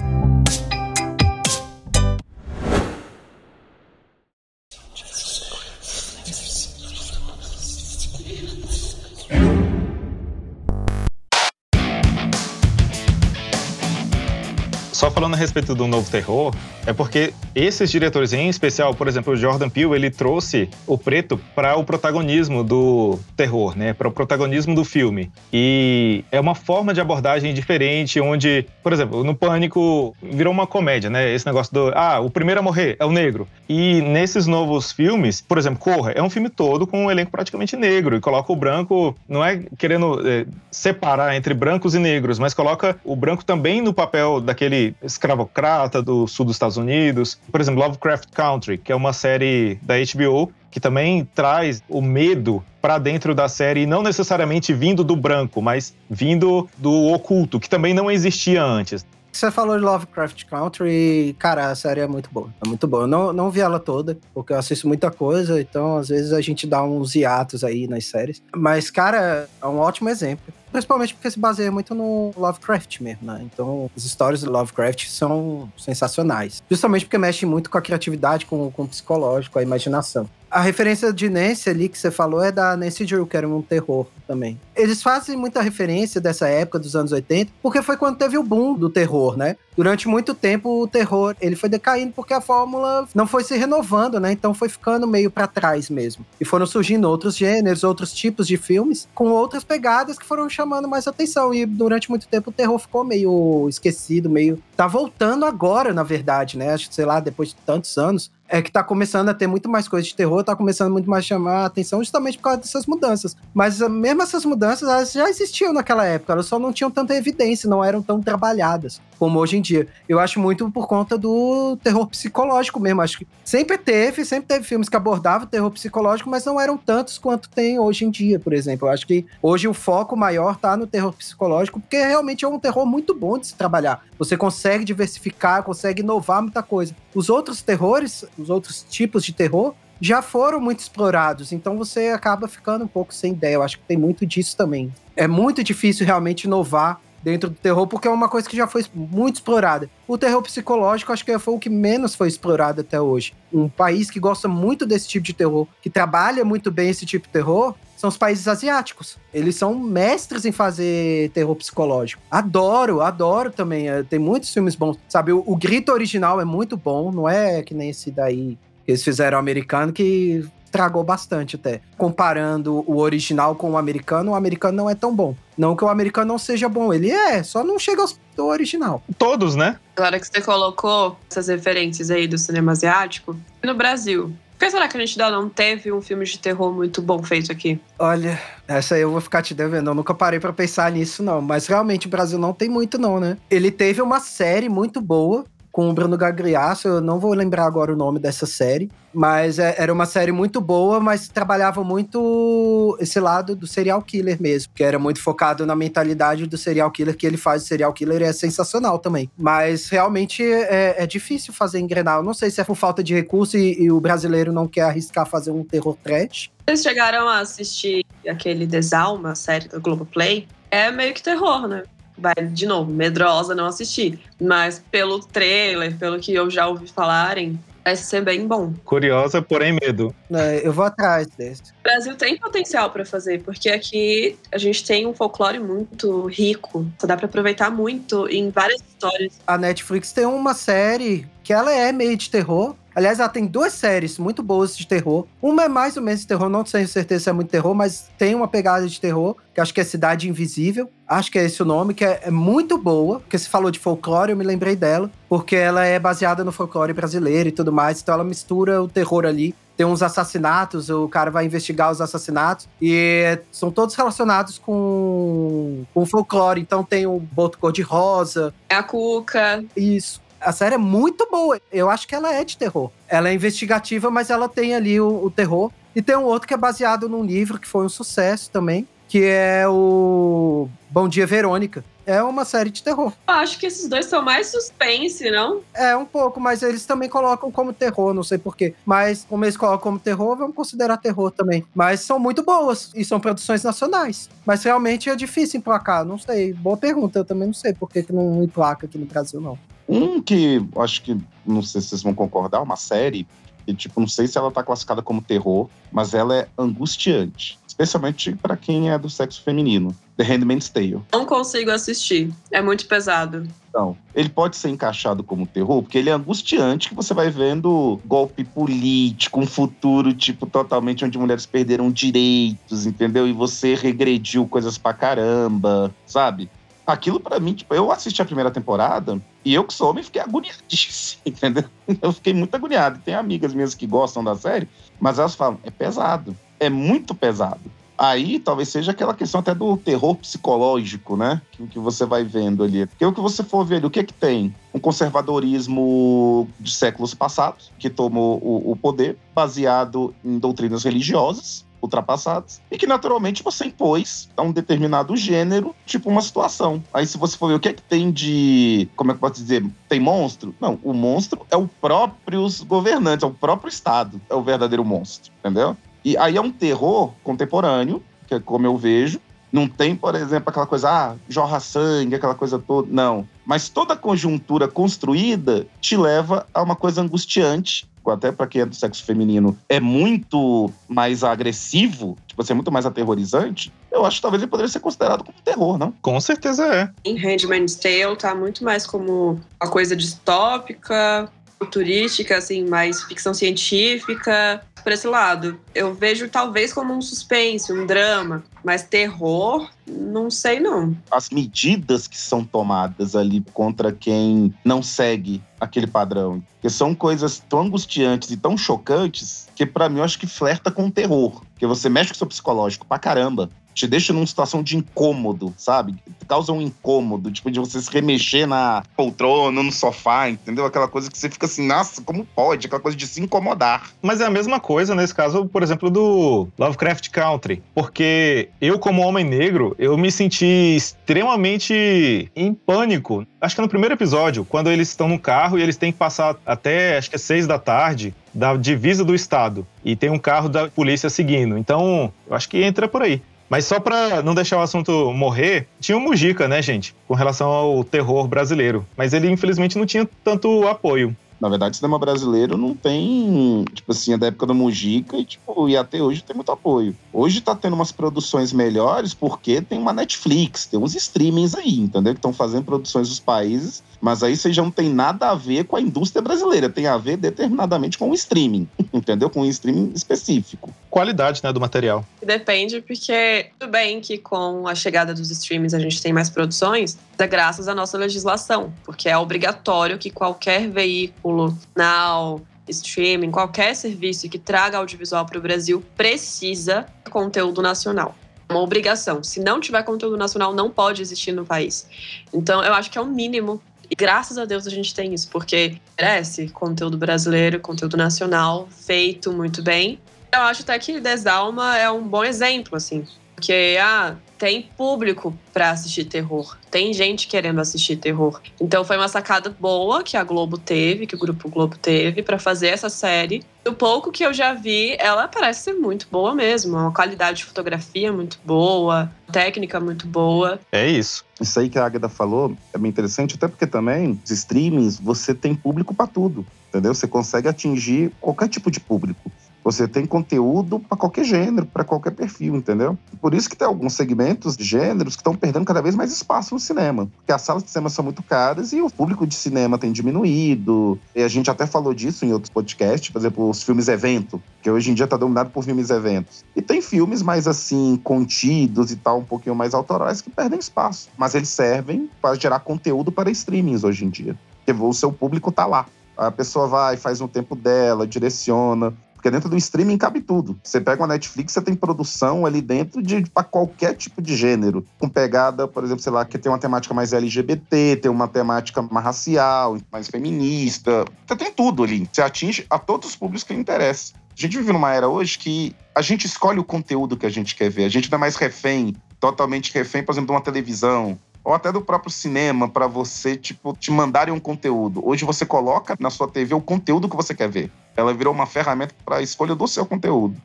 Falando 15.19 15.35
a 15.35 15.37
respeito 15.37 15.75
do 15.75 15.89
novo 15.89 16.09
terror, 16.09 16.55
é 16.87 16.93
porque 16.93 17.35
esses 17.53 17.91
diretores, 17.91 18.33
em 18.33 18.49
especial, 18.49 18.95
por 18.95 19.09
exemplo, 19.09 19.33
o 19.33 19.37
Jordan 19.37 19.69
Peele, 19.69 19.97
ele 19.97 20.11
trouxe 20.11 20.69
o 20.87 20.97
preto 20.97 21.37
para 21.57 21.77
o 21.77 21.83
protagonismo 21.83 22.63
do 22.63 23.19
terror, 23.37 23.77
né? 23.77 23.93
Para 23.93 24.07
o 24.07 24.13
protagonismo 24.13 24.77
do 24.77 24.85
filme. 24.85 25.29
E 25.53 26.25
é 26.31 26.39
uma 26.39 26.55
forma 26.55 26.95
de 26.95 27.01
abordagem 27.01 27.53
diferente, 27.53 28.21
onde, 28.21 28.65
por 28.81 28.93
exemplo, 28.93 29.25
no 29.25 29.35
Pânico 29.35 30.15
virou 30.23 30.53
uma 30.53 30.69
comédia, 30.69 31.11
né? 31.11 31.35
Esse 31.35 31.45
negócio 31.47 31.75
do 31.75 31.93
ah, 31.97 32.21
o 32.21 32.31
primeiro 32.31 32.61
a 32.61 32.63
morrer 32.63 32.97
é 33.01 33.05
o 33.05 33.11
negro. 33.11 33.49
E 33.69 34.01
nesses 34.03 34.47
novos 34.47 34.93
filmes, 34.93 35.41
por 35.41 35.59
exemplo, 35.59 35.81
Corra, 35.81 36.13
é 36.13 36.23
um 36.23 36.31
filme 36.31 36.49
todo 36.49 36.87
com 36.87 37.07
um 37.07 37.11
elenco 37.11 37.33
praticamente 37.33 37.77
negro 37.77 38.15
e 38.15 38.21
coloca 38.21 38.53
o 38.53 38.57
branco, 38.57 39.17
não 39.29 39.45
é 39.45 39.65
querendo 39.77 40.27
é, 40.27 40.47
separar 40.71 41.35
entre 41.35 41.55
brancos 41.55 41.97
e 41.97 41.99
negros, 41.99 42.39
mas 42.39 42.55
coloca 42.55 42.97
o 43.05 43.17
branco 43.17 43.45
também 43.45 43.83
no 43.83 43.93
papel 43.93 44.41
daquele 44.41 44.95
escravocrata 45.09 46.03
do 46.03 46.27
sul 46.27 46.47
dos 46.47 46.55
Estados 46.55 46.77
Unidos. 46.77 47.39
Por 47.51 47.61
exemplo, 47.61 47.83
Lovecraft 47.83 48.31
Country, 48.33 48.79
que 48.79 48.93
é 48.93 48.95
uma 48.95 49.13
série 49.13 49.79
da 49.83 49.95
HBO 49.97 50.53
que 50.71 50.79
também 50.79 51.27
traz 51.35 51.83
o 51.89 52.01
medo 52.01 52.63
para 52.81 52.99
dentro 52.99 53.35
da 53.35 53.49
série, 53.49 53.87
não 53.87 54.03
necessariamente 54.03 54.73
vindo 54.73 55.03
do 55.03 55.17
branco, 55.17 55.63
mas 55.63 55.95
vindo 56.09 56.69
do 56.77 57.07
oculto, 57.13 57.59
que 57.59 57.69
também 57.69 57.95
não 57.95 58.11
existia 58.11 58.63
antes. 58.63 59.05
Você 59.33 59.51
falou 59.51 59.79
de 59.79 59.85
Lovecraft 59.85 60.45
Country, 60.47 61.37
cara, 61.39 61.71
a 61.71 61.75
série 61.75 62.01
é 62.01 62.07
muito 62.07 62.29
boa. 62.33 62.49
É 62.65 62.67
muito 62.67 62.89
boa. 62.89 63.05
Eu 63.05 63.07
não, 63.07 63.33
não 63.33 63.51
vi 63.51 63.61
ela 63.61 63.79
toda, 63.79 64.19
porque 64.35 64.53
eu 64.53 64.59
assisto 64.59 64.89
muita 64.89 65.11
coisa, 65.11 65.61
então 65.61 65.97
às 65.97 66.09
vezes 66.09 66.33
a 66.33 66.41
gente 66.41 66.67
dá 66.67 66.83
uns 66.83 67.15
hiatos 67.15 67.63
aí 67.63 67.87
nas 67.87 68.07
séries. 68.07 68.43
Mas, 68.57 68.91
cara, 68.91 69.49
é 69.63 69.67
um 69.67 69.79
ótimo 69.79 70.09
exemplo. 70.09 70.53
Principalmente 70.71 71.15
porque 71.15 71.31
se 71.31 71.39
baseia 71.39 71.71
muito 71.71 71.95
no 71.95 72.33
Lovecraft 72.37 73.01
mesmo, 73.01 73.27
né? 73.27 73.41
Então, 73.43 73.91
as 73.97 74.05
histórias 74.05 74.43
do 74.43 74.51
Lovecraft 74.51 75.09
são 75.09 75.71
sensacionais. 75.77 76.63
Justamente 76.71 77.05
porque 77.05 77.19
mexe 77.19 77.47
muito 77.47 77.71
com 77.71 77.79
a 77.79 77.83
criatividade, 77.83 78.47
com, 78.47 78.71
com 78.71 78.83
o 78.83 78.89
psicológico, 78.89 79.59
a 79.59 79.63
imaginação. 79.63 80.29
A 80.51 80.61
referência 80.61 81.13
de 81.13 81.29
Nancy 81.29 81.69
ali 81.69 81.89
que 81.89 81.99
você 81.99 82.11
falou 82.11 82.43
é 82.43 82.51
da 82.51 82.77
Nancy 82.77 83.05
Drew, 83.05 83.27
que 83.27 83.37
era 83.37 83.47
um 83.47 83.61
terror 83.61 84.07
também. 84.27 84.59
Eles 84.75 85.03
fazem 85.03 85.37
muita 85.37 85.61
referência 85.61 86.21
dessa 86.21 86.49
época 86.49 86.79
dos 86.79 86.97
anos 86.97 87.13
80, 87.13 87.53
porque 87.63 87.83
foi 87.83 87.97
quando 87.97 88.17
teve 88.17 88.39
o 88.39 88.43
boom 88.43 88.75
do 88.75 88.89
terror, 88.89 89.37
né? 89.37 89.57
Durante 89.79 90.09
muito 90.09 90.35
tempo 90.35 90.83
o 90.83 90.89
terror, 90.89 91.37
ele 91.41 91.55
foi 91.55 91.69
decaindo 91.69 92.13
porque 92.13 92.35
a 92.35 92.41
fórmula 92.41 93.07
não 93.15 93.29
foi 93.29 93.45
se 93.45 93.57
renovando, 93.57 94.19
né? 94.19 94.33
Então 94.33 94.53
foi 94.53 94.69
ficando 94.69 95.07
meio 95.07 95.31
para 95.31 95.47
trás 95.47 95.89
mesmo. 95.89 96.27
E 96.41 96.45
foram 96.45 96.67
surgindo 96.67 97.09
outros 97.09 97.37
gêneros, 97.37 97.85
outros 97.85 98.13
tipos 98.13 98.49
de 98.49 98.57
filmes 98.57 99.07
com 99.15 99.29
outras 99.29 99.63
pegadas 99.63 100.19
que 100.19 100.25
foram 100.25 100.51
chamando 100.51 100.89
mais 100.89 101.07
atenção 101.07 101.55
e 101.55 101.65
durante 101.65 102.11
muito 102.11 102.27
tempo 102.27 102.51
o 102.51 102.53
terror 102.53 102.77
ficou 102.81 103.05
meio 103.05 103.69
esquecido, 103.69 104.29
meio 104.29 104.61
tá 104.77 104.89
voltando 104.89 105.45
agora, 105.45 105.95
na 105.95 106.03
verdade, 106.03 106.59
né? 106.59 106.73
Acho 106.75 106.89
que 106.89 106.95
sei 106.97 107.05
lá, 107.05 107.21
depois 107.21 107.51
de 107.51 107.55
tantos 107.65 107.97
anos, 107.97 108.33
é 108.49 108.63
que 108.63 108.73
tá 108.73 108.83
começando 108.83 109.29
a 109.29 109.35
ter 109.35 109.47
muito 109.47 109.69
mais 109.69 109.87
coisa 109.87 110.07
de 110.07 110.15
terror, 110.15 110.43
tá 110.43 110.57
começando 110.57 110.91
muito 110.91 111.09
mais 111.09 111.25
a 111.25 111.29
chamar 111.29 111.63
a 111.63 111.67
atenção 111.67 112.01
justamente 112.01 112.39
por 112.39 112.45
causa 112.45 112.59
dessas 112.59 112.87
mudanças. 112.87 113.37
Mas 113.53 113.83
ah, 113.83 113.89
mesmo 113.89 114.23
essas 114.23 114.45
mudanças, 114.45 114.89
elas 114.89 115.13
já 115.13 115.29
existiam 115.29 115.73
naquela 115.73 116.05
época, 116.07 116.33
elas 116.33 116.47
só 116.47 116.59
não 116.59 116.73
tinham 116.73 116.91
tanta 116.91 117.15
evidência, 117.15 117.69
não 117.69 117.85
eram 117.85 118.03
tão 118.03 118.21
trabalhadas 118.21 119.01
como 119.19 119.39
hoje 119.39 119.57
em 119.57 119.61
dia. 119.61 119.87
Eu 120.09 120.21
acho 120.21 120.41
muito 120.41 120.71
por 120.71 120.87
conta 120.87 121.19
do 121.19 121.77
terror 121.83 122.07
psicológico 122.07 122.79
mesmo. 122.79 123.03
Acho 123.03 123.19
que 123.19 123.27
sempre 123.45 123.77
teve, 123.77 124.25
sempre 124.25 124.47
teve 124.47 124.65
filmes 124.65 124.89
que 124.89 124.97
abordavam 124.97 125.47
o 125.47 125.51
terror 125.51 125.71
psicológico, 125.71 126.31
mas 126.31 126.45
não 126.45 126.61
eram 126.61 126.77
tantos 126.77 127.19
quanto 127.19 127.49
tem 127.51 127.79
hoje 127.79 128.05
em 128.05 128.11
dia, 128.11 128.39
por 128.39 128.53
exemplo. 128.53 128.87
Eu 128.87 128.93
acho 128.93 129.07
que 129.07 129.27
hoje 129.43 129.67
o 129.67 129.75
foco 129.75 130.17
maior 130.17 130.57
tá 130.57 130.77
no 130.77 130.87
terror 130.87 131.13
psicológico, 131.13 131.81
porque 131.81 131.97
realmente 131.97 132.45
é 132.45 132.49
um 132.49 132.59
terror 132.59 132.87
muito 132.87 133.15
bom 133.15 133.37
de 133.37 133.49
se 133.49 133.55
trabalhar. 133.55 134.05
Você 134.19 134.37
consegue 134.37 134.85
diversificar, 134.85 135.63
consegue 135.63 136.03
inovar 136.03 136.41
muita 136.41 136.63
coisa. 136.63 136.95
Os 137.19 137.29
outros 137.29 137.63
terrores, 137.63 138.25
os 138.39 138.49
outros 138.49 138.87
tipos 138.89 139.25
de 139.25 139.33
terror, 139.33 139.75
já 140.01 140.23
foram 140.23 140.61
muito 140.61 140.79
explorados, 140.79 141.51
então 141.51 141.77
você 141.77 142.11
acaba 142.11 142.47
ficando 142.47 142.85
um 142.85 142.87
pouco 142.87 143.13
sem 143.13 143.33
ideia. 143.33 143.55
Eu 143.55 143.63
acho 143.65 143.77
que 143.77 143.83
tem 143.83 143.97
muito 143.97 144.25
disso 144.25 144.57
também. 144.57 144.95
É 145.17 145.27
muito 145.27 145.65
difícil 145.65 146.07
realmente 146.07 146.45
inovar 146.45 147.01
dentro 147.21 147.51
do 147.51 147.57
terror, 147.57 147.89
porque 147.89 148.07
é 148.07 148.11
uma 148.13 148.29
coisa 148.29 148.49
que 148.49 148.57
já 148.57 148.69
foi 148.69 148.85
muito 148.95 149.35
explorada. 149.35 149.91
O 150.07 150.17
terror 150.17 150.41
psicológico, 150.43 151.13
acho 151.13 151.25
que 151.25 151.37
foi 151.41 151.55
o 151.55 151.59
que 151.59 151.69
menos 151.69 152.15
foi 152.15 152.29
explorado 152.29 152.83
até 152.83 153.01
hoje. 153.01 153.35
Um 153.53 153.69
país 153.69 154.09
que 154.09 154.21
gosta 154.21 154.47
muito 154.47 154.87
desse 154.87 155.09
tipo 155.09 155.27
de 155.27 155.33
terror, 155.33 155.67
que 155.83 155.91
trabalha 155.91 156.45
muito 156.45 156.71
bem 156.71 156.89
esse 156.89 157.05
tipo 157.05 157.27
de 157.27 157.33
terror, 157.33 157.75
são 157.99 158.09
os 158.09 158.17
países 158.17 158.47
asiáticos. 158.47 159.19
Eles 159.35 159.57
são 159.57 159.77
mestres 159.77 160.45
em 160.45 160.53
fazer 160.53 161.31
terror 161.31 161.57
psicológico. 161.57 162.23
Adoro, 162.31 163.01
adoro 163.01 163.51
também. 163.51 163.91
É, 163.91 164.05
tem 164.05 164.21
muitos 164.21 164.53
filmes 164.55 164.77
bons. 164.77 164.97
Sabe, 165.09 165.33
o, 165.33 165.43
o 165.45 165.57
grito 165.57 165.91
original 165.91 166.41
é 166.41 166.45
muito 166.45 166.77
bom, 166.77 167.11
não 167.11 167.29
é 167.29 167.61
que 167.61 167.75
nem 167.75 167.91
esse 167.91 168.13
daí 168.13 168.57
que 168.85 168.93
eles 168.93 169.03
fizeram 169.03 169.37
americano, 169.37 169.93
que 169.93 170.49
tragou 170.71 171.03
bastante 171.03 171.57
até. 171.57 171.81
Comparando 171.97 172.85
o 172.87 172.99
original 172.99 173.57
com 173.57 173.73
o 173.73 173.77
americano, 173.77 174.31
o 174.31 174.35
americano 174.35 174.77
não 174.77 174.89
é 174.89 174.95
tão 174.95 175.15
bom. 175.15 175.35
Não 175.57 175.75
que 175.75 175.85
o 175.85 175.89
americano 175.89 176.29
não 176.29 176.39
seja 176.39 176.69
bom, 176.69 176.93
ele 176.93 177.11
é, 177.11 177.43
só 177.43 177.65
não 177.65 177.81
chega 177.81 178.05
ao 178.39 178.47
original. 178.47 179.03
Todos, 179.19 179.57
né? 179.57 179.77
Agora 179.97 180.21
que 180.21 180.27
você 180.27 180.41
colocou 180.41 181.19
essas 181.29 181.49
referências 181.49 182.13
aí 182.13 182.29
do 182.29 182.39
cinema 182.39 182.73
asiático, 182.73 183.37
no 183.63 183.75
Brasil, 183.75 184.33
por 184.59 184.65
que 184.65 184.71
será 184.73 184.89
que 184.89 184.97
a 184.97 185.01
gente 185.01 185.23
ainda 185.23 185.37
não 185.37 185.49
teve 185.49 185.93
um 185.93 186.03
filme 186.03 186.25
de 186.25 186.37
terror 186.37 186.73
muito 186.73 187.01
bom 187.01 187.23
feito 187.23 187.53
aqui? 187.53 187.81
Olha, 187.97 188.41
essa 188.67 188.97
aí 188.97 189.03
eu 189.03 189.11
vou 189.11 189.21
ficar 189.21 189.41
te 189.41 189.55
devendo. 189.55 189.91
Eu 189.91 189.95
nunca 189.95 190.13
parei 190.13 190.41
para 190.41 190.53
pensar 190.53 190.91
nisso, 190.91 191.23
não. 191.23 191.41
Mas 191.41 191.69
realmente 191.69 192.09
o 192.09 192.11
Brasil 192.11 192.41
não 192.41 192.53
tem 192.53 192.69
muito, 192.69 192.99
não, 192.99 193.21
né? 193.21 193.37
Ele 193.49 193.71
teve 193.71 194.03
uma 194.03 194.19
série 194.19 194.69
muito 194.69 195.01
boa 195.01 195.45
com 195.71 195.89
o 195.89 195.93
Bruno 195.93 196.17
Gagliasso, 196.17 196.89
eu 196.89 197.01
não 197.01 197.19
vou 197.19 197.33
lembrar 197.35 197.65
agora 197.65 197.93
o 197.93 197.97
nome 197.97 198.19
dessa 198.19 198.47
série, 198.47 198.91
mas 199.13 199.59
é, 199.59 199.75
era 199.79 199.93
uma 199.93 200.07
série 200.07 200.33
muito 200.33 200.61
boa, 200.61 201.01
mas 201.01 201.29
trabalhava 201.29 201.83
muito 201.85 202.97
esse 203.01 203.19
lado 203.21 203.55
do 203.55 203.67
serial 203.67 204.03
killer 204.03 204.41
mesmo, 204.41 204.73
que 204.75 204.83
era 204.83 204.99
muito 204.99 205.23
focado 205.23 205.65
na 205.67 205.77
mentalidade 205.77 206.47
do 206.47 206.59
serial 206.59 206.91
killer 206.91 207.17
que 207.17 207.27
ele 207.27 207.37
faz. 207.37 207.63
O 207.63 207.67
serial 207.67 207.93
killer 207.93 208.23
é 208.23 208.33
sensacional 208.33 208.99
também, 208.99 209.31
mas 209.37 209.89
realmente 209.89 210.43
é, 210.43 210.97
é 210.99 211.07
difícil 211.07 211.53
fazer 211.53 211.79
engrenar. 211.79 212.19
Eu 212.19 212.23
não 212.23 212.35
sei 212.35 212.51
se 212.51 212.61
é 212.61 212.65
por 212.65 212.77
falta 212.77 213.03
de 213.03 213.15
recurso 213.15 213.57
e, 213.57 213.83
e 213.83 213.91
o 213.91 214.01
brasileiro 214.01 214.53
não 214.53 214.67
quer 214.67 214.83
arriscar 214.83 215.27
fazer 215.27 215.51
um 215.51 215.65
terror 215.65 215.97
trash. 216.03 216.51
Vocês 216.67 216.83
chegaram 216.83 217.29
a 217.29 217.39
assistir 217.39 218.05
aquele 218.29 218.67
Desalma, 218.67 219.35
série 219.35 219.69
do 219.69 219.81
Globoplay? 219.81 220.47
É 220.71 220.91
meio 220.91 221.15
que 221.15 221.23
terror, 221.23 221.67
né? 221.67 221.83
Vai, 222.19 222.35
de 222.35 222.67
novo, 222.67 222.91
medrosa 222.91 223.55
não 223.55 223.67
assistir. 223.67 224.19
Mas 224.41 224.83
pelo 224.91 225.21
trailer, 225.21 225.97
pelo 225.97 226.19
que 226.19 226.35
eu 226.35 226.51
já 226.51 226.67
ouvi 226.67 226.89
falarem, 226.89 227.59
vai 227.85 227.97
ser 227.97 228.23
bem 228.23 228.47
bom. 228.47 228.73
Curiosa, 228.85 229.41
porém 229.41 229.73
medo. 229.81 230.15
É, 230.31 230.67
eu 230.67 230.73
vou 230.73 230.85
atrás 230.85 231.27
desse. 231.29 231.63
O 231.63 231.83
Brasil 231.83 232.15
tem 232.17 232.37
potencial 232.37 232.91
para 232.91 233.05
fazer, 233.05 233.43
porque 233.43 233.71
aqui 233.71 234.39
a 234.53 234.59
gente 234.59 234.85
tem 234.85 235.07
um 235.07 235.15
folclore 235.15 235.59
muito 235.59 236.27
rico. 236.27 236.87
Só 236.99 237.07
dá 237.07 237.17
para 237.17 237.27
aproveitar 237.27 237.71
muito 237.71 238.29
em 238.29 238.51
várias 238.51 238.81
histórias. 238.81 239.41
A 239.47 239.57
Netflix 239.57 240.13
tem 240.13 240.27
uma 240.27 240.55
série 240.55 241.27
que 241.49 241.53
ela 241.55 241.73
é 241.73 241.93
meio 241.93 242.15
de 242.15 242.29
terror, 242.29 242.75
Aliás, 242.95 243.21
ela 243.21 243.29
tem 243.29 243.47
duas 243.47 243.75
séries 243.75 244.19
muito 244.19 244.43
boas 244.43 244.77
de 244.77 244.85
terror. 244.85 245.25
Uma 245.41 245.63
é 245.63 245.69
mais 245.69 245.97
ou 245.97 246.03
menos 246.03 246.23
de 246.23 246.27
terror, 246.27 246.49
não 246.49 246.65
tenho 246.65 246.89
certeza 246.89 247.25
se 247.25 247.31
é 247.31 247.33
muito 247.33 247.49
terror, 247.49 247.73
mas 247.73 248.11
tem 248.19 248.35
uma 248.35 248.49
pegada 248.49 248.89
de 248.89 249.01
terror, 249.01 249.37
que 249.55 249.61
acho 249.61 249.73
que 249.73 249.81
é 249.81 249.85
Cidade 249.85 250.29
Invisível. 250.29 250.91
Acho 251.07 251.31
que 251.31 251.39
é 251.39 251.45
esse 251.45 251.63
o 251.63 251.65
nome, 251.65 251.95
que 251.95 252.05
é, 252.05 252.23
é 252.25 252.31
muito 252.33 252.77
boa. 252.77 253.21
Porque 253.21 253.39
se 253.39 253.49
falou 253.49 253.71
de 253.71 253.79
folclore, 253.79 254.33
eu 254.33 254.37
me 254.37 254.43
lembrei 254.43 254.75
dela. 254.75 255.09
Porque 255.29 255.55
ela 255.55 255.85
é 255.85 255.97
baseada 255.97 256.43
no 256.43 256.51
folclore 256.51 256.93
brasileiro 256.93 257.51
e 257.51 257.53
tudo 257.53 257.71
mais. 257.71 258.01
Então 258.03 258.15
ela 258.15 258.25
mistura 258.25 258.83
o 258.83 258.89
terror 258.89 259.25
ali 259.25 259.55
tem 259.77 259.87
uns 259.87 260.03
assassinatos, 260.03 260.91
o 260.91 261.09
cara 261.09 261.31
vai 261.31 261.47
investigar 261.47 261.93
os 261.93 262.01
assassinatos 262.01 262.69
e 262.83 263.39
são 263.53 263.71
todos 263.71 263.95
relacionados 263.95 264.59
com, 264.59 265.85
com 265.95 266.05
folclore. 266.05 266.61
Então 266.61 266.83
tem 266.83 267.07
o 267.07 267.21
Boto 267.21 267.61
Cor-de-Rosa. 267.61 268.53
É 268.69 268.75
a 268.75 268.83
Cuca. 268.83 269.65
Isso. 269.77 270.21
A 270.41 270.53
série 270.53 270.75
é 270.75 270.79
muito 270.79 271.29
boa. 271.31 271.61
Eu 271.73 271.91
acho 271.91 272.07
que 272.07 272.15
ela 272.15 272.33
é 272.33 272.45
de 272.45 272.57
terror. 272.57 272.91
Ela 273.09 273.29
é 273.29 273.35
investigativa, 273.35 274.11
mas 274.11 274.31
ela 274.31 274.49
tem 274.49 274.75
ali 274.75 275.01
o, 275.01 275.25
o 275.25 275.31
terror. 275.31 275.71
E 275.95 276.03
tem 276.03 276.17
um 276.17 276.25
outro 276.25 276.47
que 276.47 276.55
é 276.55 276.57
baseado 276.57 277.09
num 277.09 277.25
livro 277.25 277.59
que 277.59 277.67
foi 277.67 277.85
um 277.85 277.89
sucesso 277.89 278.51
também, 278.51 278.87
que 279.09 279.25
é 279.25 279.67
o 279.67 280.69
Bom 280.91 281.09
Dia 281.09 281.27
Verônica. 281.27 281.85
É 282.07 282.23
uma 282.23 282.47
série 282.47 282.71
de 282.71 282.83
terror. 282.83 283.13
Eu 283.29 283.35
acho 283.35 283.59
que 283.59 283.67
esses 283.67 283.87
dois 283.87 284.07
são 284.07 284.23
mais 284.23 284.47
suspense, 284.47 285.31
não? 285.31 285.61
É, 285.75 285.95
um 285.95 286.07
pouco, 286.07 286.41
mas 286.41 286.63
eles 286.63 286.87
também 286.87 287.07
colocam 287.07 287.51
como 287.51 287.71
terror, 287.71 288.15
não 288.15 288.23
sei 288.23 288.39
porquê. 288.39 288.75
Mas 288.87 289.27
como 289.29 289.45
eles 289.45 289.59
colocam 289.59 289.81
como 289.81 289.99
terror, 289.99 290.35
vamos 290.35 290.57
considerar 290.57 290.97
terror 290.97 291.31
também. 291.31 291.67
Mas 291.75 292.01
são 292.01 292.19
muito 292.19 292.43
boas 292.43 292.91
e 292.95 293.05
são 293.05 293.21
produções 293.21 293.63
nacionais. 293.63 294.31
Mas 294.47 294.65
realmente 294.65 295.11
é 295.11 295.17
difícil 295.17 295.59
emplacar, 295.59 296.03
não 296.03 296.17
sei. 296.17 296.55
Boa 296.55 296.79
pergunta, 296.79 297.19
eu 297.19 297.27
também 297.27 297.49
não 297.49 297.55
sei 297.55 297.75
por 297.75 297.91
que, 297.91 298.03
que 298.03 298.13
não 298.13 298.43
emplaca 298.43 298.87
aqui 298.87 298.97
no 298.97 299.05
Brasil, 299.05 299.39
não. 299.39 299.59
Um 299.89 300.21
que 300.21 300.63
acho 300.77 301.03
que, 301.03 301.17
não 301.47 301.63
sei 301.63 301.81
se 301.81 301.89
vocês 301.89 302.03
vão 302.03 302.15
concordar, 302.15 302.61
uma 302.61 302.77
série 302.77 303.27
que, 303.65 303.75
tipo, 303.75 304.01
não 304.01 304.09
sei 304.09 304.27
se 304.27 304.37
ela 304.37 304.51
tá 304.51 304.63
classificada 304.63 305.03
como 305.03 305.23
terror, 305.23 305.69
mas 305.91 306.15
ela 306.15 306.37
é 306.37 306.49
angustiante. 306.59 307.59
Especialmente 307.67 308.35
para 308.35 308.57
quem 308.57 308.91
é 308.91 308.99
do 308.99 309.09
sexo 309.09 309.43
feminino. 309.43 309.95
The 310.17 310.25
Handmaid's 310.25 310.69
Tale. 310.69 311.01
Não 311.13 311.25
consigo 311.25 311.71
assistir. 311.71 312.33
É 312.51 312.61
muito 312.61 312.87
pesado. 312.87 313.49
Então, 313.69 313.97
ele 314.15 314.29
pode 314.29 314.57
ser 314.57 314.71
encaixado 314.71 315.23
como 315.23 315.47
terror, 315.47 315.83
porque 315.83 315.99
ele 315.99 316.11
é 316.11 316.13
angustiante, 316.13 316.89
que 316.89 316.95
você 316.95 317.15
vai 317.15 317.31
vendo 317.31 318.01
golpe 318.05 318.43
político, 318.43 319.39
um 319.39 319.47
futuro, 319.47 320.13
tipo, 320.13 320.47
totalmente 320.47 321.05
onde 321.05 321.17
mulheres 321.17 321.47
perderam 321.47 321.89
direitos, 321.91 322.85
entendeu? 322.85 323.29
E 323.29 323.33
você 323.33 323.77
regrediu 323.77 324.49
coisas 324.49 324.77
pra 324.77 324.93
caramba, 324.93 325.95
sabe? 326.05 326.51
Aquilo 326.89 327.21
para 327.21 327.39
mim, 327.39 327.53
tipo, 327.53 327.75
eu 327.75 327.93
assisti 327.93 328.23
a 328.23 328.25
primeira 328.25 328.51
temporada 328.51 329.21
e 329.45 329.53
eu 329.53 329.63
que 329.63 329.75
sou 329.75 329.91
homem 329.91 330.03
fiquei 330.03 330.23
agoniadíssimo, 330.23 331.21
entendeu? 331.27 331.65
Eu 332.01 332.15
fiquei 332.15 332.33
muito 332.33 332.55
agoniado. 332.55 332.99
Tem 333.05 333.13
amigas 333.13 333.53
minhas 333.53 333.75
que 333.75 333.87
gostam 333.87 334.25
da 334.25 334.35
série, 334.35 334.67
mas 334.99 335.19
elas 335.19 335.35
falam, 335.35 335.61
é 335.63 335.71
pesado, 335.71 336.35
é 336.59 336.71
muito 336.71 337.15
pesado. 337.15 337.61
Aí 337.99 338.39
talvez 338.39 338.71
seja 338.71 338.93
aquela 338.93 339.13
questão 339.13 339.41
até 339.41 339.55
do 339.55 339.77
terror 339.77 340.15
psicológico, 340.15 341.15
né? 341.15 341.43
Que, 341.53 341.67
que 341.67 341.79
você 341.79 342.07
vai 342.07 342.25
vendo 342.25 342.65
ali. 342.65 342.87
Porque 342.87 343.05
o 343.05 343.13
que 343.13 343.21
você 343.21 343.43
for 343.43 343.67
ver, 343.67 343.85
o 343.85 343.91
que 343.91 344.01
é 344.01 344.05
que 344.05 344.15
tem? 344.15 344.55
Um 344.73 344.79
conservadorismo 344.79 346.49
de 346.59 346.73
séculos 346.73 347.13
passados, 347.13 347.71
que 347.79 347.91
tomou 347.91 348.39
o, 348.39 348.71
o 348.71 348.77
poder, 348.77 349.19
baseado 349.35 350.15
em 350.25 350.39
doutrinas 350.39 350.85
religiosas, 350.85 351.67
ultrapassadas 351.81 352.61
e 352.71 352.79
que 352.79 352.87
naturalmente 352.87 353.43
você 353.43 353.67
impôs 353.67 354.29
a 354.37 354.43
um 354.43 354.53
determinado 354.53 355.17
gênero, 355.17 355.75
tipo 355.87 356.09
uma 356.09 356.23
situação. 356.23 356.83
Aí 356.93 357.07
se 357.07 357.19
você 357.19 357.37
for 357.37 357.49
ver 357.49 357.55
o 357.55 357.61
que 357.61 357.69
é 357.69 357.73
que 357.73 357.83
tem 357.83 358.11
de, 358.11 358.89
como 358.97 359.11
é 359.11 359.15
que 359.15 359.19
eu 359.19 359.29
posso 359.29 359.43
dizer, 359.43 359.65
tem 359.89 360.01
monstro? 360.01 360.55
Não, 360.61 360.79
o 360.83 360.93
monstro 360.93 361.47
é 361.51 361.57
o 361.57 361.69
próprios 361.69 362.61
governantes, 362.61 363.23
é 363.23 363.27
o 363.27 363.35
próprio 363.35 363.69
Estado, 363.69 364.21
é 364.29 364.35
o 364.35 364.43
verdadeiro 364.43 364.85
monstro, 364.85 365.33
entendeu? 365.39 365.77
E 366.05 366.17
aí 366.17 366.37
é 366.37 366.41
um 366.41 366.51
terror 366.51 367.13
contemporâneo, 367.23 368.03
que 368.27 368.35
é 368.35 368.41
como 368.41 368.67
eu 368.67 368.77
vejo, 368.77 369.21
não 369.51 369.67
tem, 369.67 369.97
por 369.97 370.15
exemplo, 370.15 370.51
aquela 370.51 370.67
coisa, 370.67 370.91
ah, 370.91 371.17
jorra 371.29 371.59
sangue, 371.59 372.15
aquela 372.15 372.35
coisa 372.35 372.59
toda. 372.59 372.89
Não. 372.91 373.27
Mas 373.47 373.69
toda 373.69 373.97
conjuntura 373.97 374.69
construída 374.69 375.67
te 375.81 375.97
leva 375.97 376.47
a 376.53 376.63
uma 376.63 376.77
coisa 376.77 377.01
angustiante, 377.01 377.89
até 378.11 378.33
para 378.33 378.47
quem 378.47 378.63
é 378.63 378.67
do 378.67 378.75
sexo 378.75 379.05
feminino, 379.05 379.57
é 379.69 379.81
muito 379.81 380.71
mais 380.89 381.23
agressivo, 381.25 382.17
tipo 382.27 382.43
assim, 382.43 382.53
é 382.53 382.57
muito 382.57 382.73
mais 382.73 382.87
aterrorizante. 382.87 383.73
Eu 383.91 384.05
acho 384.05 384.17
que 384.17 384.23
talvez 384.23 384.43
ele 384.43 384.51
poderia 384.51 384.71
ser 384.71 384.81
considerado 384.81 385.25
como 385.25 385.37
terror, 385.43 385.79
não? 385.79 385.93
Com 386.03 386.21
certeza 386.21 386.65
é. 386.75 386.91
Em 387.05 387.17
Handmaid's 387.17 387.75
Tale 387.77 388.17
tá 388.17 388.35
muito 388.35 388.65
mais 388.65 388.87
como 388.87 389.41
uma 389.61 389.71
coisa 389.71 389.97
distópica, 389.97 391.31
futurística, 391.59 392.37
assim, 392.37 392.65
mais 392.65 393.03
ficção 393.03 393.35
científica, 393.35 394.63
por 394.89 394.93
esse 394.93 395.07
lado. 395.07 395.61
Eu 395.75 395.93
vejo 395.93 396.31
talvez 396.31 396.73
como 396.73 396.95
um 396.95 397.03
suspense, 397.03 397.71
um 397.71 397.85
drama, 397.85 398.43
mas 398.65 398.85
terror, 398.85 399.69
não 399.87 400.31
sei 400.31 400.61
não. 400.61 400.97
As 401.11 401.29
medidas 401.29 402.09
que 402.09 402.17
são 402.17 402.43
tomadas 402.43 403.15
ali 403.15 403.45
contra 403.53 403.93
quem 403.93 404.55
não 404.65 404.83
segue 404.83 405.43
aquele 405.61 405.87
padrão, 405.87 406.43
que 406.63 406.71
são 406.71 406.95
coisas 406.95 407.39
tão 407.51 407.61
angustiantes 407.61 408.31
e 408.31 408.37
tão 408.39 408.57
chocantes 408.57 409.47
que 409.55 409.67
para 409.67 409.91
mim 409.91 409.99
eu 409.99 410.05
acho 410.05 410.19
que 410.19 410.27
flerta 410.27 410.71
com 410.71 410.87
o 410.87 410.91
terror, 410.91 411.43
que 411.59 411.67
você 411.67 411.91
mexe 411.91 412.09
com 412.09 412.15
o 412.15 412.19
seu 412.19 412.27
psicológico 412.27 412.87
pra 412.87 412.99
caramba 412.99 413.51
te 413.79 413.87
deixa 413.87 414.13
numa 414.13 414.27
situação 414.27 414.63
de 414.63 414.77
incômodo, 414.77 415.55
sabe? 415.57 415.95
Causa 416.27 416.53
um 416.53 416.61
incômodo, 416.61 417.31
tipo, 417.31 417.51
de 417.51 417.61
você 417.61 417.81
se 417.81 417.91
remexer 417.91 418.47
na 418.47 418.83
poltrona, 418.97 419.63
no 419.63 419.73
sofá, 419.73 420.29
entendeu? 420.29 420.67
Aquela 420.67 420.89
coisa 420.89 421.11
que 421.11 421.17
você 421.17 421.31
fica 421.31 421.47
assim, 421.47 421.67
nossa, 421.67 422.03
como 422.03 422.25
pode? 422.25 422.67
Aquela 422.67 422.83
coisa 422.83 422.97
de 422.97 423.07
se 423.07 423.21
incomodar. 423.21 423.91
Mas 424.03 424.21
é 424.21 424.27
a 424.27 424.31
mesma 424.31 424.59
coisa 424.59 424.95
nesse 424.95 425.15
caso, 425.15 425.47
por 425.47 425.63
exemplo, 425.63 425.89
do 425.91 426.49
Lovecraft 426.59 427.09
Country. 427.11 427.63
Porque 427.75 428.49
eu, 428.61 428.79
como 428.79 429.03
homem 429.03 429.25
negro, 429.25 429.75
eu 429.79 429.97
me 429.97 430.11
senti 430.11 430.77
extremamente 430.77 432.31
em 432.35 432.53
pânico. 432.53 433.25
Acho 433.41 433.55
que 433.55 433.63
no 433.63 433.69
primeiro 433.69 433.95
episódio, 433.95 434.45
quando 434.45 434.71
eles 434.71 434.89
estão 434.89 435.09
no 435.09 435.19
carro 435.19 435.59
e 435.59 435.63
eles 435.63 435.77
têm 435.77 435.93
que 435.93 435.99
passar 435.99 436.37
até, 436.45 436.99
acho 436.99 437.09
que 437.09 437.17
é 437.17 437.19
seis 437.19 437.47
da 437.47 437.59
tarde, 437.59 438.13
da 438.35 438.57
divisa 438.57 439.05
do 439.05 439.15
estado. 439.15 439.67
E 439.85 439.95
tem 439.95 440.11
um 440.11 440.19
carro 440.19 440.49
da 440.49 440.69
polícia 440.69 441.09
seguindo. 441.09 441.57
Então, 441.57 442.13
eu 442.27 442.35
acho 442.35 442.49
que 442.49 442.63
entra 442.63 442.89
por 442.89 443.03
aí. 443.03 443.23
Mas 443.49 443.65
só 443.65 443.81
para 443.81 444.23
não 444.23 444.35
deixar 444.35 444.59
o 444.59 444.63
assunto 444.63 445.13
morrer, 445.13 445.67
tinha 445.81 445.97
o 445.97 446.01
Mujica, 446.01 446.47
né, 446.47 446.61
gente, 446.61 446.95
com 447.07 447.15
relação 447.15 447.49
ao 447.49 447.83
terror 447.83 448.29
brasileiro. 448.29 448.87
Mas 448.97 449.13
ele, 449.13 449.31
infelizmente, 449.31 449.79
não 449.79 449.87
tinha 449.87 450.09
tanto 450.23 450.67
apoio. 450.69 451.17
Na 451.41 451.49
verdade, 451.49 451.73
o 451.73 451.77
cinema 451.77 451.99
brasileiro 451.99 452.57
não 452.57 452.75
tem, 452.75 453.65
tipo 453.73 453.93
assim, 453.93 454.13
é 454.13 454.19
da 454.19 454.27
época 454.27 454.47
do 454.47 454.55
Mujica 454.55 455.17
e, 455.17 455.25
tipo, 455.25 455.69
e 455.69 455.77
até 455.77 456.03
hoje 456.03 456.23
tem 456.23 456.35
muito 456.35 456.51
apoio. 456.51 456.97
Hoje 457.13 457.41
tá 457.41 457.55
tendo 457.55 457.75
umas 457.75 457.93
produções 457.93 458.53
melhores 458.53 459.15
porque 459.15 459.61
tem 459.61 459.79
uma 459.79 459.93
Netflix, 459.93 460.67
tem 460.67 460.79
uns 460.79 460.95
streamings 460.95 461.55
aí, 461.55 461.79
entendeu? 461.79 462.13
Que 462.13 462.19
estão 462.19 462.33
fazendo 462.33 462.65
produções 462.65 463.09
dos 463.09 463.21
países, 463.21 463.83
mas 464.01 464.23
aí 464.23 464.37
você 464.37 464.53
já 464.53 464.63
não 464.63 464.71
tem 464.71 464.89
nada 464.89 465.31
a 465.31 465.35
ver 465.35 465.65
com 465.65 465.77
a 465.77 465.81
indústria 465.81 466.23
brasileira, 466.23 466.69
tem 466.69 466.87
a 466.87 466.97
ver 466.97 467.17
determinadamente 467.17 467.99
com 467.99 468.11
o 468.11 468.15
streaming, 468.15 468.69
entendeu? 468.93 469.31
Com 469.31 469.43
um 469.43 469.47
streaming 469.47 469.93
específico. 469.95 470.73
Qualidade, 470.91 471.41
né, 471.43 471.53
do 471.53 471.61
material. 471.61 472.05
Depende, 472.25 472.81
porque 472.81 473.51
tudo 473.59 473.71
bem 473.71 474.01
que 474.01 474.19
com 474.19 474.67
a 474.67 474.75
chegada 474.75 475.15
dos 475.15 475.31
streamings 475.31 475.75
a 475.75 475.79
gente 475.79 476.01
tem 476.03 476.13
mais 476.13 476.31
produções, 476.31 476.99
é 477.19 477.27
graças 477.27 477.69
à 477.69 477.75
nossa 477.75 477.99
legislação, 477.99 478.73
porque 478.85 479.09
é 479.09 479.17
obrigatório 479.17 479.99
que 479.99 480.11
qualquer 480.11 480.69
veículo, 480.69 481.28
now, 481.77 482.43
streaming, 482.69 483.31
qualquer 483.31 483.75
serviço 483.75 484.29
que 484.29 484.39
traga 484.39 484.79
audiovisual 484.79 485.25
para 485.27 485.39
o 485.39 485.41
Brasil 485.41 485.85
precisa 485.97 486.87
de 487.05 487.11
conteúdo 487.11 487.63
nacional. 487.63 488.15
É 488.49 488.53
uma 488.53 488.63
obrigação. 488.63 489.23
Se 489.23 489.41
não 489.41 489.61
tiver 489.61 489.83
conteúdo 489.83 490.17
nacional, 490.17 490.55
não 490.55 490.71
pode 490.71 491.03
existir 491.03 491.33
no 491.33 491.45
país. 491.45 491.87
Então, 492.33 492.63
eu 492.63 492.73
acho 492.75 492.91
que 492.91 492.99
é 492.99 493.01
o 493.01 493.07
mínimo. 493.07 493.61
E 493.91 493.95
graças 493.95 494.37
a 494.37 494.45
Deus 494.45 494.67
a 494.67 494.71
gente 494.71 494.95
tem 494.95 495.15
isso, 495.15 495.29
porque 495.31 495.79
merece 495.99 496.49
conteúdo 496.51 496.99
brasileiro, 496.99 497.59
conteúdo 497.59 497.97
nacional, 497.97 498.69
feito 498.71 499.33
muito 499.33 499.63
bem. 499.63 499.99
Eu 500.33 500.43
acho 500.43 500.63
até 500.63 500.79
que 500.79 501.01
Desalma 501.01 501.77
é 501.79 501.91
um 501.91 502.07
bom 502.07 502.23
exemplo, 502.23 502.77
assim. 502.77 503.07
Porque, 503.39 503.79
ah, 503.81 504.17
tem 504.37 504.69
público 504.77 505.33
para 505.53 505.71
assistir 505.71 506.07
terror. 506.07 506.59
Tem 506.73 506.93
gente 506.93 507.29
querendo 507.29 507.61
assistir 507.61 507.95
terror. 507.95 508.41
Então 508.61 508.85
foi 508.85 508.97
uma 508.97 509.07
sacada 509.07 509.55
boa 509.61 510.03
que 510.03 510.17
a 510.17 510.25
Globo 510.25 510.59
teve, 510.59 511.07
que 511.07 511.15
o 511.15 511.19
grupo 511.19 511.49
Globo 511.49 511.79
teve 511.79 512.21
para 512.21 512.37
fazer 512.37 512.67
essa 512.67 512.91
série. 512.91 513.45
Do 513.65 513.73
pouco 513.73 514.11
que 514.11 514.27
eu 514.27 514.35
já 514.35 514.55
vi, 514.55 514.97
ela 514.99 515.29
parece 515.29 515.63
ser 515.63 515.75
muito 515.75 516.09
boa 516.11 516.35
mesmo. 516.35 516.77
Uma 516.77 516.91
qualidade 516.91 517.39
de 517.39 517.45
fotografia 517.45 518.13
muito 518.13 518.41
boa, 518.45 519.09
técnica 519.31 519.79
muito 519.79 520.05
boa. 520.09 520.59
É 520.73 520.85
isso. 520.89 521.25
Isso 521.41 521.61
aí 521.61 521.69
que 521.69 521.79
a 521.79 521.87
Agatha 521.87 522.09
falou 522.09 522.57
é 522.75 522.79
bem 522.79 522.89
interessante, 522.89 523.37
até 523.37 523.47
porque 523.47 523.69
também 523.69 524.21
os 524.25 524.31
streamings 524.33 524.99
você 524.99 525.33
tem 525.33 525.55
público 525.55 525.95
para 525.95 526.09
tudo, 526.09 526.45
entendeu? 526.69 526.93
Você 526.93 527.07
consegue 527.07 527.47
atingir 527.47 528.11
qualquer 528.21 528.49
tipo 528.49 528.69
de 528.69 528.81
público. 528.81 529.31
Você 529.69 529.87
tem 529.87 530.07
conteúdo 530.07 530.81
para 530.81 530.97
qualquer 530.97 531.25
gênero, 531.25 531.67
para 531.67 531.85
qualquer 531.85 532.13
perfil, 532.13 532.57
entendeu? 532.57 532.97
Por 533.21 533.35
isso 533.35 533.51
que 533.51 533.55
tem 533.55 533.69
alguns 533.69 533.93
segmentos 533.93 534.57
de 534.57 534.65
gêneros 534.65 535.15
que 535.15 535.21
estão 535.21 535.35
perdendo 535.35 535.67
cada 535.67 535.83
vez 535.83 535.95
mais 535.95 536.11
espaço 536.11 536.55
no 536.55 536.59
cinema. 536.59 537.07
Porque 537.17 537.31
as 537.31 537.43
salas 537.43 537.63
de 537.63 537.69
cinema 537.69 537.91
são 537.91 538.03
muito 538.03 538.23
caras 538.23 538.73
e 538.73 538.81
o 538.81 538.89
público 538.89 539.27
de 539.27 539.35
cinema 539.35 539.77
tem 539.77 539.93
diminuído. 539.93 540.99
E 541.15 541.23
a 541.23 541.29
gente 541.29 541.51
até 541.51 541.67
falou 541.67 541.93
disso 541.93 542.25
em 542.25 542.33
outros 542.33 542.49
podcasts, 542.49 543.11
por 543.11 543.19
exemplo, 543.19 543.47
os 543.47 543.63
filmes 543.63 543.89
evento, 543.89 544.43
que 544.63 544.71
hoje 544.71 544.91
em 544.91 544.95
dia 544.95 545.05
está 545.05 545.19
dominado 545.19 545.51
por 545.51 545.63
filmes 545.63 545.91
eventos. 545.91 546.43
E 546.57 546.63
tem 546.63 546.81
filmes 546.81 547.21
mais 547.21 547.47
assim, 547.47 548.01
contidos 548.03 548.91
e 548.91 548.97
tal, 548.97 549.19
um 549.19 549.25
pouquinho 549.25 549.55
mais 549.55 549.75
autorais, 549.75 550.23
que 550.23 550.31
perdem 550.31 550.59
espaço. 550.59 551.11
Mas 551.19 551.35
eles 551.35 551.51
servem 551.51 552.09
para 552.23 552.35
gerar 552.37 552.61
conteúdo 552.61 553.13
para 553.13 553.31
streamings 553.31 553.85
hoje 553.85 554.07
em 554.07 554.09
dia. 554.09 554.35
Porque 554.65 554.83
o 554.83 554.95
seu 554.95 555.13
público 555.13 555.51
está 555.51 555.67
lá. 555.67 555.85
A 556.17 556.31
pessoa 556.31 556.67
vai, 556.67 556.97
faz 556.97 557.21
um 557.21 557.29
tempo 557.29 557.55
dela, 557.55 558.07
direciona. 558.07 558.95
Porque 559.19 559.33
dentro 559.33 559.49
do 559.49 559.57
streaming 559.57 559.99
cabe 559.99 560.21
tudo. 560.21 560.57
Você 560.63 560.81
pega 560.81 561.03
uma 561.03 561.09
Netflix, 561.09 561.53
você 561.53 561.61
tem 561.61 561.75
produção 561.75 562.47
ali 562.47 562.63
dentro 562.63 563.03
de 563.03 563.29
para 563.29 563.43
qualquer 563.43 563.95
tipo 563.95 564.23
de 564.23 564.37
gênero. 564.37 564.87
Com 564.97 565.09
pegada, 565.09 565.67
por 565.67 565.83
exemplo, 565.83 566.01
sei 566.01 566.13
lá, 566.13 566.25
que 566.25 566.39
tem 566.39 566.51
uma 566.51 566.59
temática 566.59 566.95
mais 566.95 567.13
LGBT, 567.13 567.97
tem 567.97 568.11
uma 568.11 568.29
temática 568.29 568.81
mais 568.81 569.05
racial, 569.05 569.77
mais 569.91 570.07
feminista. 570.07 571.05
Você 571.27 571.35
tem 571.35 571.53
tudo 571.53 571.83
ali. 571.83 572.09
Você 572.13 572.23
atinge 572.23 572.65
a 572.71 572.79
todos 572.79 573.09
os 573.09 573.17
públicos 573.17 573.43
que 573.43 573.53
lhe 573.53 573.59
interessam. 573.59 574.17
A 574.17 574.41
gente 574.41 574.57
vive 574.57 574.73
numa 574.73 574.95
era 574.95 575.09
hoje 575.09 575.37
que 575.37 575.75
a 575.93 576.01
gente 576.01 576.25
escolhe 576.25 576.61
o 576.61 576.65
conteúdo 576.65 577.17
que 577.17 577.27
a 577.27 577.31
gente 577.31 577.57
quer 577.57 577.69
ver. 577.69 577.87
A 577.87 577.89
gente 577.89 578.09
não 578.09 578.19
é 578.19 578.21
mais 578.21 578.37
refém 578.37 578.95
totalmente 579.19 579.75
refém, 579.75 580.05
por 580.05 580.13
exemplo, 580.13 580.29
de 580.29 580.33
uma 580.33 580.41
televisão, 580.41 581.19
ou 581.45 581.55
até 581.55 581.73
do 581.73 581.81
próprio 581.81 582.11
cinema 582.11 582.69
para 582.69 582.87
você, 582.87 583.37
tipo, 583.37 583.77
te 583.79 583.91
mandarem 583.91 584.33
um 584.33 584.41
conteúdo. 584.41 585.07
Hoje 585.07 585.25
você 585.25 585.47
coloca 585.47 585.97
na 585.99 586.11
sua 586.11 586.29
TV 586.29 586.55
o 586.55 586.61
conteúdo 586.61 587.09
que 587.09 587.17
você 587.17 587.35
quer 587.35 587.49
ver. 587.49 587.71
Ela 587.97 588.15
virou 588.15 588.33
uma 588.33 588.47
ferramenta 588.47 588.95
para 589.05 589.17
a 589.17 589.23
escolha 589.23 589.55
do 589.55 589.67
seu 589.67 589.85
conteúdo. 589.87 590.37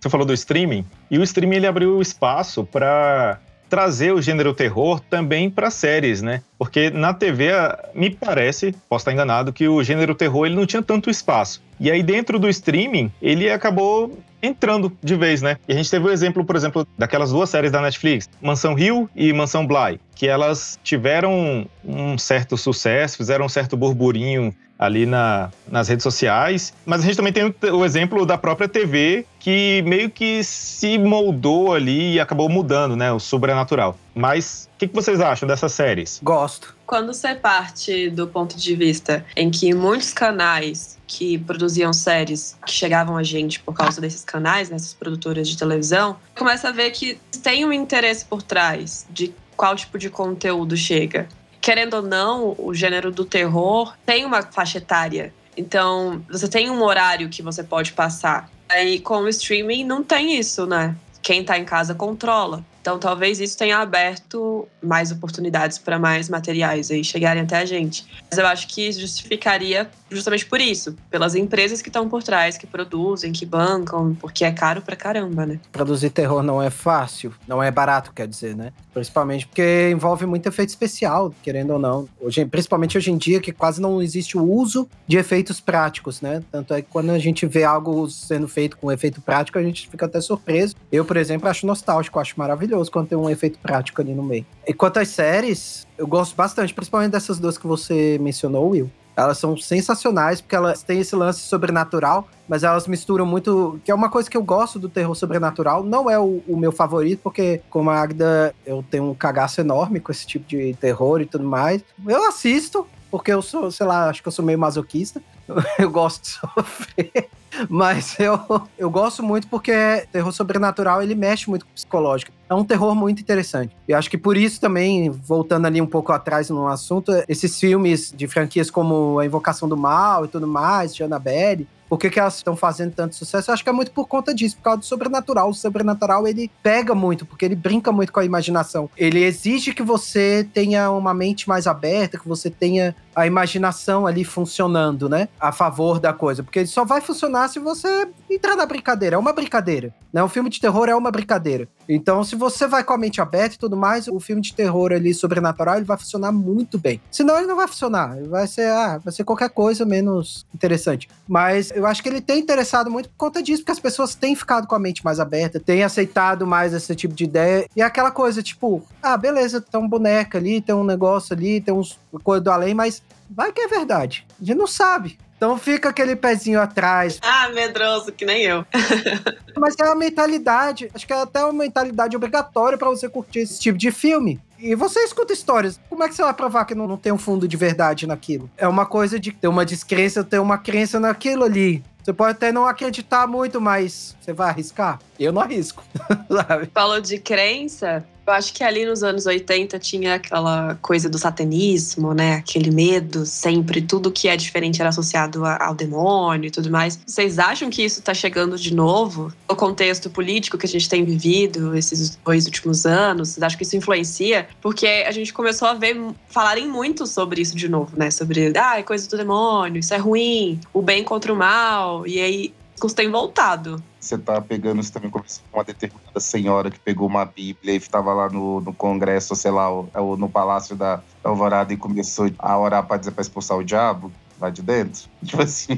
Você 0.00 0.10
falou 0.10 0.26
do 0.26 0.34
streaming, 0.34 0.84
e 1.10 1.18
o 1.18 1.22
streaming 1.22 1.56
ele 1.56 1.66
abriu 1.66 2.00
espaço 2.00 2.64
para 2.64 3.40
trazer 3.68 4.12
o 4.12 4.22
gênero 4.22 4.54
terror 4.54 5.00
também 5.00 5.50
para 5.50 5.70
séries, 5.70 6.22
né? 6.22 6.42
Porque 6.58 6.90
na 6.90 7.12
TV, 7.12 7.50
me 7.94 8.10
parece, 8.10 8.74
posso 8.88 9.02
estar 9.02 9.12
enganado, 9.12 9.52
que 9.52 9.66
o 9.66 9.82
gênero 9.82 10.14
terror 10.14 10.46
ele 10.46 10.54
não 10.54 10.66
tinha 10.66 10.82
tanto 10.82 11.10
espaço. 11.10 11.62
E 11.78 11.90
aí 11.90 12.02
dentro 12.02 12.38
do 12.38 12.48
streaming, 12.48 13.12
ele 13.20 13.50
acabou 13.50 14.16
entrando 14.46 14.92
de 15.02 15.14
vez, 15.14 15.42
né? 15.42 15.56
E 15.68 15.72
a 15.72 15.76
gente 15.76 15.90
teve 15.90 16.06
o 16.06 16.10
exemplo, 16.10 16.44
por 16.44 16.56
exemplo, 16.56 16.86
daquelas 16.96 17.30
duas 17.30 17.50
séries 17.50 17.70
da 17.70 17.80
Netflix, 17.80 18.28
Mansão 18.40 18.78
Hill 18.78 19.08
e 19.14 19.32
Mansão 19.32 19.66
Bly, 19.66 20.00
que 20.14 20.26
elas 20.26 20.78
tiveram 20.82 21.66
um 21.84 22.16
certo 22.18 22.56
sucesso, 22.56 23.16
fizeram 23.16 23.46
um 23.46 23.48
certo 23.48 23.76
burburinho 23.76 24.54
ali 24.78 25.06
na, 25.06 25.50
nas 25.68 25.88
redes 25.88 26.02
sociais. 26.02 26.72
Mas 26.84 27.00
a 27.00 27.04
gente 27.04 27.16
também 27.16 27.32
tem 27.32 27.54
o 27.72 27.84
exemplo 27.84 28.26
da 28.26 28.36
própria 28.36 28.68
TV, 28.68 29.24
que 29.40 29.82
meio 29.86 30.10
que 30.10 30.42
se 30.44 30.98
moldou 30.98 31.72
ali 31.72 32.14
e 32.14 32.20
acabou 32.20 32.48
mudando, 32.48 32.94
né? 32.94 33.10
O 33.12 33.18
sobrenatural. 33.18 33.98
Mas 34.14 34.68
o 34.74 34.78
que, 34.78 34.88
que 34.88 34.94
vocês 34.94 35.20
acham 35.20 35.48
dessas 35.48 35.72
séries? 35.72 36.20
Gosto. 36.22 36.75
Quando 36.86 37.12
você 37.12 37.34
parte 37.34 38.08
do 38.10 38.28
ponto 38.28 38.56
de 38.56 38.76
vista 38.76 39.26
em 39.34 39.50
que 39.50 39.74
muitos 39.74 40.12
canais 40.12 40.96
que 41.04 41.36
produziam 41.36 41.92
séries 41.92 42.56
que 42.64 42.72
chegavam 42.72 43.16
a 43.16 43.24
gente 43.24 43.58
por 43.58 43.74
causa 43.74 44.00
desses 44.00 44.24
canais, 44.24 44.70
nessas 44.70 44.94
produtoras 44.94 45.48
de 45.48 45.58
televisão, 45.58 46.16
começa 46.36 46.68
a 46.68 46.72
ver 46.72 46.92
que 46.92 47.18
tem 47.42 47.64
um 47.64 47.72
interesse 47.72 48.24
por 48.24 48.40
trás 48.40 49.04
de 49.10 49.34
qual 49.56 49.74
tipo 49.74 49.98
de 49.98 50.08
conteúdo 50.08 50.76
chega. 50.76 51.28
Querendo 51.60 51.94
ou 51.94 52.02
não, 52.02 52.54
o 52.56 52.72
gênero 52.72 53.10
do 53.10 53.24
terror 53.24 53.92
tem 54.06 54.24
uma 54.24 54.42
faixa 54.42 54.78
etária. 54.78 55.34
Então, 55.56 56.24
você 56.30 56.46
tem 56.46 56.70
um 56.70 56.82
horário 56.82 57.28
que 57.28 57.42
você 57.42 57.64
pode 57.64 57.94
passar. 57.94 58.48
Aí, 58.68 59.00
com 59.00 59.22
o 59.22 59.28
streaming, 59.28 59.82
não 59.82 60.04
tem 60.04 60.38
isso, 60.38 60.66
né? 60.66 60.94
Quem 61.20 61.44
tá 61.44 61.58
em 61.58 61.64
casa 61.64 61.94
controla. 61.94 62.62
Então, 62.86 63.00
talvez 63.00 63.40
isso 63.40 63.58
tenha 63.58 63.78
aberto 63.78 64.68
mais 64.80 65.10
oportunidades 65.10 65.76
para 65.76 65.98
mais 65.98 66.28
materiais 66.28 66.88
aí 66.88 67.02
chegarem 67.02 67.42
até 67.42 67.56
a 67.56 67.64
gente. 67.64 68.06
Mas 68.30 68.38
eu 68.38 68.46
acho 68.46 68.68
que 68.68 68.92
justificaria 68.92 69.90
justamente 70.10 70.46
por 70.46 70.60
isso, 70.60 70.96
pelas 71.10 71.34
empresas 71.34 71.82
que 71.82 71.88
estão 71.88 72.08
por 72.08 72.22
trás, 72.22 72.56
que 72.56 72.66
produzem, 72.66 73.32
que 73.32 73.44
bancam, 73.44 74.14
porque 74.20 74.44
é 74.44 74.52
caro 74.52 74.82
pra 74.82 74.96
caramba, 74.96 75.46
né? 75.46 75.60
Produzir 75.72 76.10
terror 76.10 76.42
não 76.42 76.62
é 76.62 76.70
fácil, 76.70 77.32
não 77.46 77.62
é 77.62 77.70
barato, 77.70 78.12
quer 78.12 78.26
dizer, 78.26 78.56
né? 78.56 78.72
Principalmente 78.92 79.46
porque 79.46 79.90
envolve 79.90 80.26
muito 80.26 80.48
efeito 80.48 80.70
especial, 80.70 81.34
querendo 81.42 81.70
ou 81.70 81.78
não. 81.78 82.08
Hoje, 82.20 82.44
principalmente 82.44 82.96
hoje 82.96 83.10
em 83.10 83.16
dia, 83.16 83.40
que 83.40 83.52
quase 83.52 83.80
não 83.80 84.00
existe 84.00 84.38
o 84.38 84.42
uso 84.42 84.88
de 85.06 85.16
efeitos 85.16 85.60
práticos, 85.60 86.20
né? 86.20 86.42
Tanto 86.50 86.74
é 86.74 86.82
que 86.82 86.88
quando 86.90 87.10
a 87.10 87.18
gente 87.18 87.46
vê 87.46 87.64
algo 87.64 88.08
sendo 88.08 88.48
feito 88.48 88.76
com 88.76 88.90
efeito 88.90 89.20
prático, 89.20 89.58
a 89.58 89.62
gente 89.62 89.88
fica 89.88 90.06
até 90.06 90.20
surpreso. 90.20 90.74
Eu, 90.90 91.04
por 91.04 91.16
exemplo, 91.16 91.48
acho 91.48 91.66
nostálgico, 91.66 92.18
acho 92.18 92.34
maravilhoso 92.38 92.90
quando 92.90 93.08
tem 93.08 93.18
um 93.18 93.28
efeito 93.28 93.58
prático 93.58 94.00
ali 94.00 94.14
no 94.14 94.22
meio. 94.22 94.46
E 94.66 94.72
quanto 94.72 94.98
às 94.98 95.08
séries, 95.08 95.86
eu 95.98 96.06
gosto 96.06 96.34
bastante, 96.34 96.72
principalmente 96.72 97.12
dessas 97.12 97.38
duas 97.38 97.58
que 97.58 97.66
você 97.66 98.18
mencionou, 98.20 98.70
Will. 98.70 98.90
Elas 99.16 99.38
são 99.38 99.56
sensacionais 99.56 100.42
porque 100.42 100.54
elas 100.54 100.82
têm 100.82 101.00
esse 101.00 101.16
lance 101.16 101.40
sobrenatural, 101.40 102.28
mas 102.46 102.62
elas 102.62 102.86
misturam 102.86 103.24
muito. 103.24 103.80
Que 103.82 103.90
é 103.90 103.94
uma 103.94 104.10
coisa 104.10 104.28
que 104.28 104.36
eu 104.36 104.42
gosto 104.42 104.78
do 104.78 104.90
terror 104.90 105.14
sobrenatural. 105.14 105.82
Não 105.82 106.10
é 106.10 106.18
o, 106.18 106.42
o, 106.46 106.56
meu 106.56 106.70
favorito, 106.70 107.20
porque, 107.22 107.62
como 107.70 107.88
a 107.88 108.00
Agda, 108.00 108.54
eu 108.66 108.84
tenho 108.90 109.10
um 109.10 109.14
cagaço 109.14 109.60
enorme 109.60 110.00
com 110.00 110.12
esse 110.12 110.26
tipo 110.26 110.46
de 110.46 110.74
terror 110.74 111.22
e 111.22 111.26
tudo 111.26 111.44
mais. 111.44 111.82
Eu 112.06 112.28
assisto, 112.28 112.86
porque 113.10 113.32
eu 113.32 113.40
sou, 113.40 113.70
sei 113.70 113.86
lá, 113.86 114.10
acho 114.10 114.20
que 114.22 114.28
eu 114.28 114.32
sou 114.32 114.44
meio 114.44 114.58
masoquista. 114.58 115.22
Eu 115.78 115.90
gosto 115.90 116.22
de 116.22 116.28
sofrer. 116.28 117.28
Mas 117.70 118.18
eu, 118.18 118.38
eu 118.76 118.90
gosto 118.90 119.22
muito 119.22 119.48
porque 119.48 119.72
terror 120.12 120.30
sobrenatural 120.30 121.02
ele 121.02 121.14
mexe 121.14 121.48
muito 121.48 121.64
com 121.64 121.70
o 121.70 121.74
psicológico. 121.74 122.30
É 122.50 122.54
um 122.54 122.64
terror 122.64 122.94
muito 122.94 123.20
interessante. 123.20 123.74
E 123.88 123.94
acho 123.94 124.10
que 124.10 124.18
por 124.18 124.36
isso 124.36 124.60
também, 124.60 125.08
voltando 125.10 125.66
ali 125.66 125.80
um 125.80 125.86
pouco 125.86 126.12
atrás 126.12 126.50
no 126.50 126.68
assunto, 126.68 127.12
esses 127.26 127.58
filmes 127.58 128.12
de 128.14 128.28
franquias 128.28 128.70
como 128.70 129.18
A 129.18 129.24
Invocação 129.24 129.68
do 129.68 129.76
Mal 129.76 130.26
e 130.26 130.28
tudo 130.28 130.46
mais, 130.46 130.94
de 130.94 131.02
Annabelle, 131.02 131.66
por 131.88 131.98
que, 131.98 132.10
que 132.10 132.18
elas 132.18 132.36
estão 132.36 132.56
fazendo 132.56 132.92
tanto 132.92 133.14
sucesso? 133.14 133.50
Eu 133.50 133.54
acho 133.54 133.62
que 133.62 133.68
é 133.68 133.72
muito 133.72 133.92
por 133.92 134.08
conta 134.08 134.34
disso, 134.34 134.56
por 134.56 134.62
causa 134.62 134.80
do 134.80 134.84
sobrenatural. 134.84 135.50
O 135.50 135.54
sobrenatural, 135.54 136.26
ele 136.26 136.50
pega 136.62 136.94
muito, 136.94 137.24
porque 137.24 137.44
ele 137.44 137.54
brinca 137.54 137.92
muito 137.92 138.12
com 138.12 138.18
a 138.18 138.24
imaginação. 138.24 138.90
Ele 138.96 139.22
exige 139.22 139.72
que 139.72 139.82
você 139.82 140.46
tenha 140.52 140.90
uma 140.90 141.14
mente 141.14 141.48
mais 141.48 141.66
aberta, 141.66 142.18
que 142.18 142.28
você 142.28 142.50
tenha 142.50 142.94
a 143.16 143.26
imaginação 143.26 144.06
ali 144.06 144.22
funcionando, 144.24 145.08
né? 145.08 145.28
A 145.40 145.50
favor 145.50 145.98
da 145.98 146.12
coisa. 146.12 146.42
Porque 146.42 146.58
ele 146.58 146.68
só 146.68 146.84
vai 146.84 147.00
funcionar 147.00 147.48
se 147.48 147.58
você 147.58 148.06
entrar 148.30 148.54
na 148.54 148.66
brincadeira. 148.66 149.16
É 149.16 149.18
uma 149.18 149.32
brincadeira. 149.32 149.94
Né? 150.12 150.22
Um 150.22 150.28
filme 150.28 150.50
de 150.50 150.60
terror 150.60 150.86
é 150.90 150.94
uma 150.94 151.10
brincadeira. 151.10 151.66
Então, 151.88 152.22
se 152.22 152.36
você 152.36 152.66
vai 152.66 152.84
com 152.84 152.92
a 152.92 152.98
mente 152.98 153.18
aberta 153.18 153.54
e 153.54 153.58
tudo 153.58 153.74
mais, 153.74 154.06
o 154.06 154.20
filme 154.20 154.42
de 154.42 154.52
terror 154.52 154.92
ali, 154.92 155.14
sobrenatural, 155.14 155.76
ele 155.76 155.86
vai 155.86 155.96
funcionar 155.96 156.30
muito 156.30 156.78
bem. 156.78 157.00
Senão, 157.10 157.38
ele 157.38 157.46
não 157.46 157.56
vai 157.56 157.66
funcionar. 157.66 158.16
Vai 158.24 158.46
ser, 158.46 158.68
ah, 158.70 158.98
vai 159.02 159.12
ser 159.12 159.24
qualquer 159.24 159.48
coisa 159.48 159.86
menos 159.86 160.44
interessante. 160.54 161.08
Mas 161.26 161.70
eu 161.70 161.86
acho 161.86 162.02
que 162.02 162.10
ele 162.10 162.20
tem 162.20 162.38
interessado 162.38 162.90
muito 162.90 163.08
por 163.08 163.16
conta 163.16 163.42
disso, 163.42 163.62
porque 163.62 163.72
as 163.72 163.80
pessoas 163.80 164.14
têm 164.14 164.36
ficado 164.36 164.66
com 164.66 164.74
a 164.74 164.78
mente 164.78 165.02
mais 165.02 165.18
aberta, 165.18 165.58
têm 165.58 165.82
aceitado 165.82 166.46
mais 166.46 166.74
esse 166.74 166.94
tipo 166.94 167.14
de 167.14 167.24
ideia. 167.24 167.66
E 167.74 167.80
é 167.80 167.84
aquela 167.84 168.10
coisa, 168.10 168.42
tipo, 168.42 168.82
ah, 169.02 169.16
beleza, 169.16 169.60
tem 169.60 169.80
um 169.80 169.88
boneco 169.88 170.36
ali, 170.36 170.60
tem 170.60 170.74
um 170.74 170.84
negócio 170.84 171.34
ali, 171.34 171.62
tem 171.62 171.72
uns 171.72 171.98
coisa 172.22 172.42
do 172.42 172.50
além, 172.50 172.74
mas 172.74 173.02
vai 173.28 173.52
que 173.52 173.60
é 173.60 173.68
verdade. 173.68 174.26
A 174.40 174.44
gente 174.44 174.58
não 174.58 174.66
sabe. 174.66 175.18
Então 175.36 175.58
fica 175.58 175.90
aquele 175.90 176.16
pezinho 176.16 176.60
atrás. 176.60 177.18
Ah, 177.22 177.50
medroso, 177.50 178.10
que 178.10 178.24
nem 178.24 178.42
eu. 178.42 178.64
Mas 179.58 179.74
é 179.78 179.84
uma 179.84 179.94
mentalidade, 179.94 180.90
acho 180.94 181.06
que 181.06 181.12
é 181.12 181.20
até 181.20 181.42
uma 181.44 181.52
mentalidade 181.52 182.16
obrigatória 182.16 182.78
para 182.78 182.88
você 182.88 183.08
curtir 183.08 183.40
esse 183.40 183.60
tipo 183.60 183.76
de 183.76 183.90
filme. 183.90 184.40
E 184.58 184.74
você 184.74 185.00
escuta 185.00 185.34
histórias. 185.34 185.78
Como 185.90 186.02
é 186.02 186.08
que 186.08 186.14
você 186.14 186.22
vai 186.22 186.32
provar 186.32 186.64
que 186.64 186.74
não, 186.74 186.88
não 186.88 186.96
tem 186.96 187.12
um 187.12 187.18
fundo 187.18 187.46
de 187.46 187.56
verdade 187.56 188.06
naquilo? 188.06 188.50
É 188.56 188.66
uma 188.66 188.86
coisa 188.86 189.20
de 189.20 189.30
ter 189.30 189.48
uma 189.48 189.66
descrença, 189.66 190.24
ter 190.24 190.38
uma 190.38 190.56
crença 190.56 190.98
naquilo 190.98 191.44
ali. 191.44 191.84
Você 192.02 192.12
pode 192.12 192.32
até 192.32 192.52
não 192.52 192.66
acreditar 192.66 193.26
muito, 193.26 193.60
mas 193.60 194.16
você 194.20 194.32
vai 194.32 194.48
arriscar? 194.48 194.98
Eu 195.18 195.32
não 195.32 195.42
arrisco. 195.42 195.84
Falou 196.72 197.00
de 197.00 197.18
crença, 197.18 198.04
eu 198.26 198.32
acho 198.32 198.52
que 198.52 198.64
ali 198.64 198.84
nos 198.84 199.02
anos 199.02 199.24
80 199.24 199.78
tinha 199.78 200.14
aquela 200.14 200.76
coisa 200.82 201.08
do 201.08 201.18
satanismo, 201.18 202.12
né? 202.12 202.34
Aquele 202.34 202.70
medo 202.70 203.24
sempre, 203.24 203.80
tudo 203.80 204.10
que 204.10 204.28
é 204.28 204.36
diferente 204.36 204.80
era 204.80 204.88
associado 204.88 205.44
ao 205.44 205.74
demônio 205.74 206.48
e 206.48 206.50
tudo 206.50 206.70
mais. 206.70 206.98
Vocês 207.06 207.38
acham 207.38 207.70
que 207.70 207.84
isso 207.84 208.02
tá 208.02 208.12
chegando 208.12 208.58
de 208.58 208.74
novo? 208.74 209.32
No 209.48 209.54
contexto 209.54 210.10
político 210.10 210.58
que 210.58 210.66
a 210.66 210.68
gente 210.68 210.88
tem 210.88 211.04
vivido 211.04 211.76
esses 211.76 212.16
dois 212.24 212.46
últimos 212.46 212.84
anos, 212.84 213.30
vocês 213.30 213.42
acham 213.42 213.58
que 213.58 213.64
isso 213.64 213.76
influencia? 213.76 214.48
Porque 214.60 214.86
a 214.86 215.12
gente 215.12 215.32
começou 215.32 215.68
a 215.68 215.74
ver 215.74 215.96
falarem 216.28 216.68
muito 216.68 217.06
sobre 217.06 217.40
isso 217.40 217.56
de 217.56 217.68
novo, 217.68 217.96
né? 217.96 218.10
Sobre, 218.10 218.52
ah, 218.58 218.78
é 218.78 218.82
coisa 218.82 219.08
do 219.08 219.16
demônio, 219.16 219.78
isso 219.78 219.94
é 219.94 219.98
ruim, 219.98 220.60
o 220.74 220.82
bem 220.82 221.04
contra 221.04 221.32
o 221.32 221.36
mal. 221.36 222.06
E 222.06 222.20
aí, 222.20 222.54
isso 222.84 222.94
tem 222.94 223.10
voltado 223.10 223.82
você 224.06 224.16
tá 224.16 224.40
pegando, 224.40 224.82
você 224.82 224.92
também 224.92 225.10
com 225.10 225.20
uma 225.52 225.64
determinada 225.64 226.20
senhora 226.20 226.70
que 226.70 226.78
pegou 226.78 227.08
uma 227.08 227.24
Bíblia 227.24 227.74
e 227.74 227.76
estava 227.76 228.12
lá 228.14 228.28
no, 228.28 228.60
no 228.60 228.72
congresso, 228.72 229.34
sei 229.34 229.50
lá, 229.50 229.68
ou 229.68 230.16
no 230.16 230.28
palácio 230.28 230.76
da 230.76 231.02
Alvorada 231.24 231.72
e 231.72 231.76
começou 231.76 232.30
a 232.38 232.58
orar 232.58 232.86
para 232.86 232.98
dizer 232.98 233.10
para 233.10 233.22
expulsar 233.22 233.58
o 233.58 233.64
diabo 233.64 234.12
lá 234.40 234.48
de 234.48 234.62
dentro. 234.62 235.08
Tipo 235.24 235.42
assim. 235.42 235.76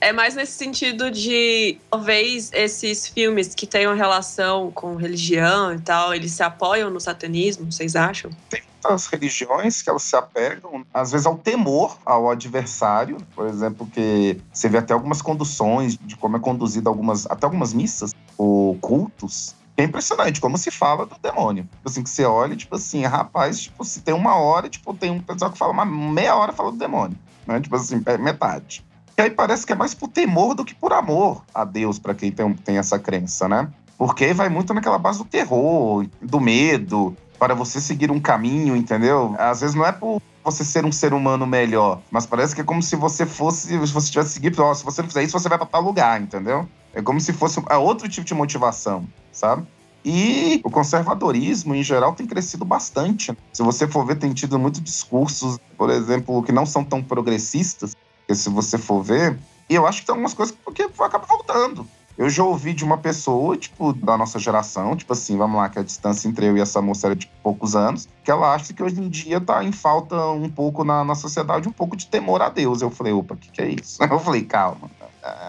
É 0.00 0.12
mais 0.12 0.34
nesse 0.34 0.52
sentido 0.52 1.10
de 1.10 1.78
talvez 1.90 2.50
esses 2.52 3.08
filmes 3.08 3.54
que 3.54 3.66
tenham 3.66 3.94
relação 3.94 4.70
com 4.70 4.96
religião 4.96 5.74
e 5.74 5.80
tal, 5.80 6.14
eles 6.14 6.32
se 6.32 6.42
apoiam 6.42 6.90
no 6.90 7.00
satanismo, 7.00 7.72
vocês 7.72 7.96
acham? 7.96 8.30
Tem 8.50 8.60
muitas 8.84 9.06
religiões 9.06 9.82
que 9.82 9.88
elas 9.88 10.02
se 10.02 10.14
apegam, 10.14 10.84
às 10.92 11.12
vezes, 11.12 11.26
ao 11.26 11.36
temor 11.36 11.96
ao 12.04 12.30
adversário. 12.30 13.16
Por 13.34 13.46
exemplo, 13.46 13.86
que 13.86 14.40
você 14.52 14.68
vê 14.68 14.78
até 14.78 14.92
algumas 14.92 15.22
conduções 15.22 15.96
de 15.96 16.16
como 16.16 16.36
é 16.36 16.40
conduzida 16.40 16.88
algumas, 16.88 17.26
até 17.26 17.46
algumas 17.46 17.72
missas 17.72 18.12
ou 18.36 18.76
cultos. 18.76 19.54
É 19.76 19.82
impressionante 19.82 20.40
como 20.40 20.56
se 20.56 20.70
fala 20.70 21.04
do 21.04 21.16
demônio. 21.20 21.64
Tipo 21.64 21.88
assim, 21.88 22.02
que 22.02 22.10
você 22.10 22.24
olha, 22.24 22.54
tipo 22.54 22.76
assim, 22.76 23.04
rapaz, 23.04 23.60
tipo, 23.60 23.84
se 23.84 24.02
tem 24.02 24.14
uma 24.14 24.36
hora, 24.36 24.68
tipo, 24.68 24.94
tem 24.94 25.10
um 25.10 25.20
pessoal 25.20 25.50
que 25.50 25.58
fala 25.58 25.72
uma 25.72 25.84
meia 25.84 26.36
hora 26.36 26.52
fala 26.52 26.70
do 26.70 26.78
demônio. 26.78 27.18
Né? 27.46 27.60
Tipo 27.60 27.74
assim, 27.74 28.00
é 28.06 28.18
metade. 28.18 28.84
E 29.16 29.22
aí 29.22 29.30
parece 29.30 29.66
que 29.66 29.72
é 29.72 29.76
mais 29.76 29.94
por 29.94 30.08
temor 30.08 30.54
do 30.54 30.64
que 30.64 30.74
por 30.74 30.92
amor 30.92 31.44
a 31.52 31.64
Deus, 31.64 31.98
para 31.98 32.14
quem 32.14 32.30
tem, 32.30 32.52
tem 32.54 32.78
essa 32.78 32.98
crença, 32.98 33.48
né? 33.48 33.68
Porque 33.96 34.34
vai 34.34 34.48
muito 34.48 34.74
naquela 34.74 34.98
base 34.98 35.18
do 35.18 35.24
terror, 35.24 36.04
do 36.20 36.40
medo, 36.40 37.16
para 37.44 37.54
você 37.54 37.78
seguir 37.78 38.10
um 38.10 38.18
caminho, 38.18 38.74
entendeu? 38.74 39.34
Às 39.38 39.60
vezes 39.60 39.76
não 39.76 39.84
é 39.84 39.92
por 39.92 40.18
você 40.42 40.64
ser 40.64 40.86
um 40.86 40.90
ser 40.90 41.12
humano 41.12 41.46
melhor, 41.46 42.00
mas 42.10 42.24
parece 42.24 42.54
que 42.54 42.62
é 42.62 42.64
como 42.64 42.82
se 42.82 42.96
você 42.96 43.26
fosse, 43.26 43.68
se 43.68 43.92
você 43.92 44.10
tivesse 44.10 44.30
seguido, 44.30 44.64
oh, 44.64 44.74
se 44.74 44.82
você 44.82 45.02
não 45.02 45.08
fizer 45.08 45.24
isso, 45.24 45.38
você 45.38 45.46
vai 45.46 45.58
para 45.58 45.66
tal 45.66 45.82
lugar, 45.82 46.18
entendeu? 46.22 46.66
É 46.94 47.02
como 47.02 47.20
se 47.20 47.34
fosse 47.34 47.62
é 47.68 47.76
outro 47.76 48.08
tipo 48.08 48.26
de 48.26 48.32
motivação, 48.32 49.06
sabe? 49.30 49.66
E 50.02 50.62
o 50.64 50.70
conservadorismo, 50.70 51.74
em 51.74 51.82
geral, 51.82 52.14
tem 52.14 52.26
crescido 52.26 52.64
bastante. 52.64 53.36
Se 53.52 53.62
você 53.62 53.86
for 53.86 54.06
ver, 54.06 54.16
tem 54.16 54.32
tido 54.32 54.58
muitos 54.58 54.82
discursos, 54.82 55.58
por 55.76 55.90
exemplo, 55.90 56.42
que 56.42 56.52
não 56.52 56.64
são 56.64 56.82
tão 56.82 57.02
progressistas, 57.02 57.94
porque 58.20 58.34
se 58.34 58.48
você 58.48 58.78
for 58.78 59.02
ver, 59.02 59.38
e 59.68 59.74
eu 59.74 59.86
acho 59.86 60.00
que 60.00 60.06
tem 60.06 60.14
algumas 60.14 60.32
coisas 60.32 60.56
que 60.74 60.82
acaba 60.82 61.26
voltando. 61.26 61.86
Eu 62.16 62.30
já 62.30 62.44
ouvi 62.44 62.72
de 62.72 62.84
uma 62.84 62.96
pessoa, 62.96 63.56
tipo, 63.56 63.92
da 63.92 64.16
nossa 64.16 64.38
geração, 64.38 64.94
tipo 64.94 65.12
assim, 65.12 65.36
vamos 65.36 65.56
lá, 65.56 65.68
que 65.68 65.78
a 65.78 65.82
distância 65.82 66.28
entre 66.28 66.46
eu 66.46 66.56
e 66.56 66.60
essa 66.60 66.80
moça 66.80 67.08
era 67.08 67.16
de 67.16 67.28
poucos 67.42 67.74
anos, 67.74 68.08
que 68.22 68.30
ela 68.30 68.54
acha 68.54 68.72
que 68.72 68.82
hoje 68.82 69.00
em 69.00 69.08
dia 69.08 69.40
tá 69.40 69.64
em 69.64 69.72
falta 69.72 70.16
um 70.28 70.48
pouco 70.48 70.84
na, 70.84 71.04
na 71.04 71.14
sociedade, 71.16 71.68
um 71.68 71.72
pouco 71.72 71.96
de 71.96 72.06
temor 72.06 72.40
a 72.40 72.48
Deus. 72.48 72.82
Eu 72.82 72.90
falei, 72.90 73.12
opa, 73.12 73.34
o 73.34 73.36
que, 73.36 73.50
que 73.50 73.60
é 73.60 73.68
isso? 73.68 74.02
Eu 74.04 74.18
falei, 74.20 74.42
calma. 74.42 74.90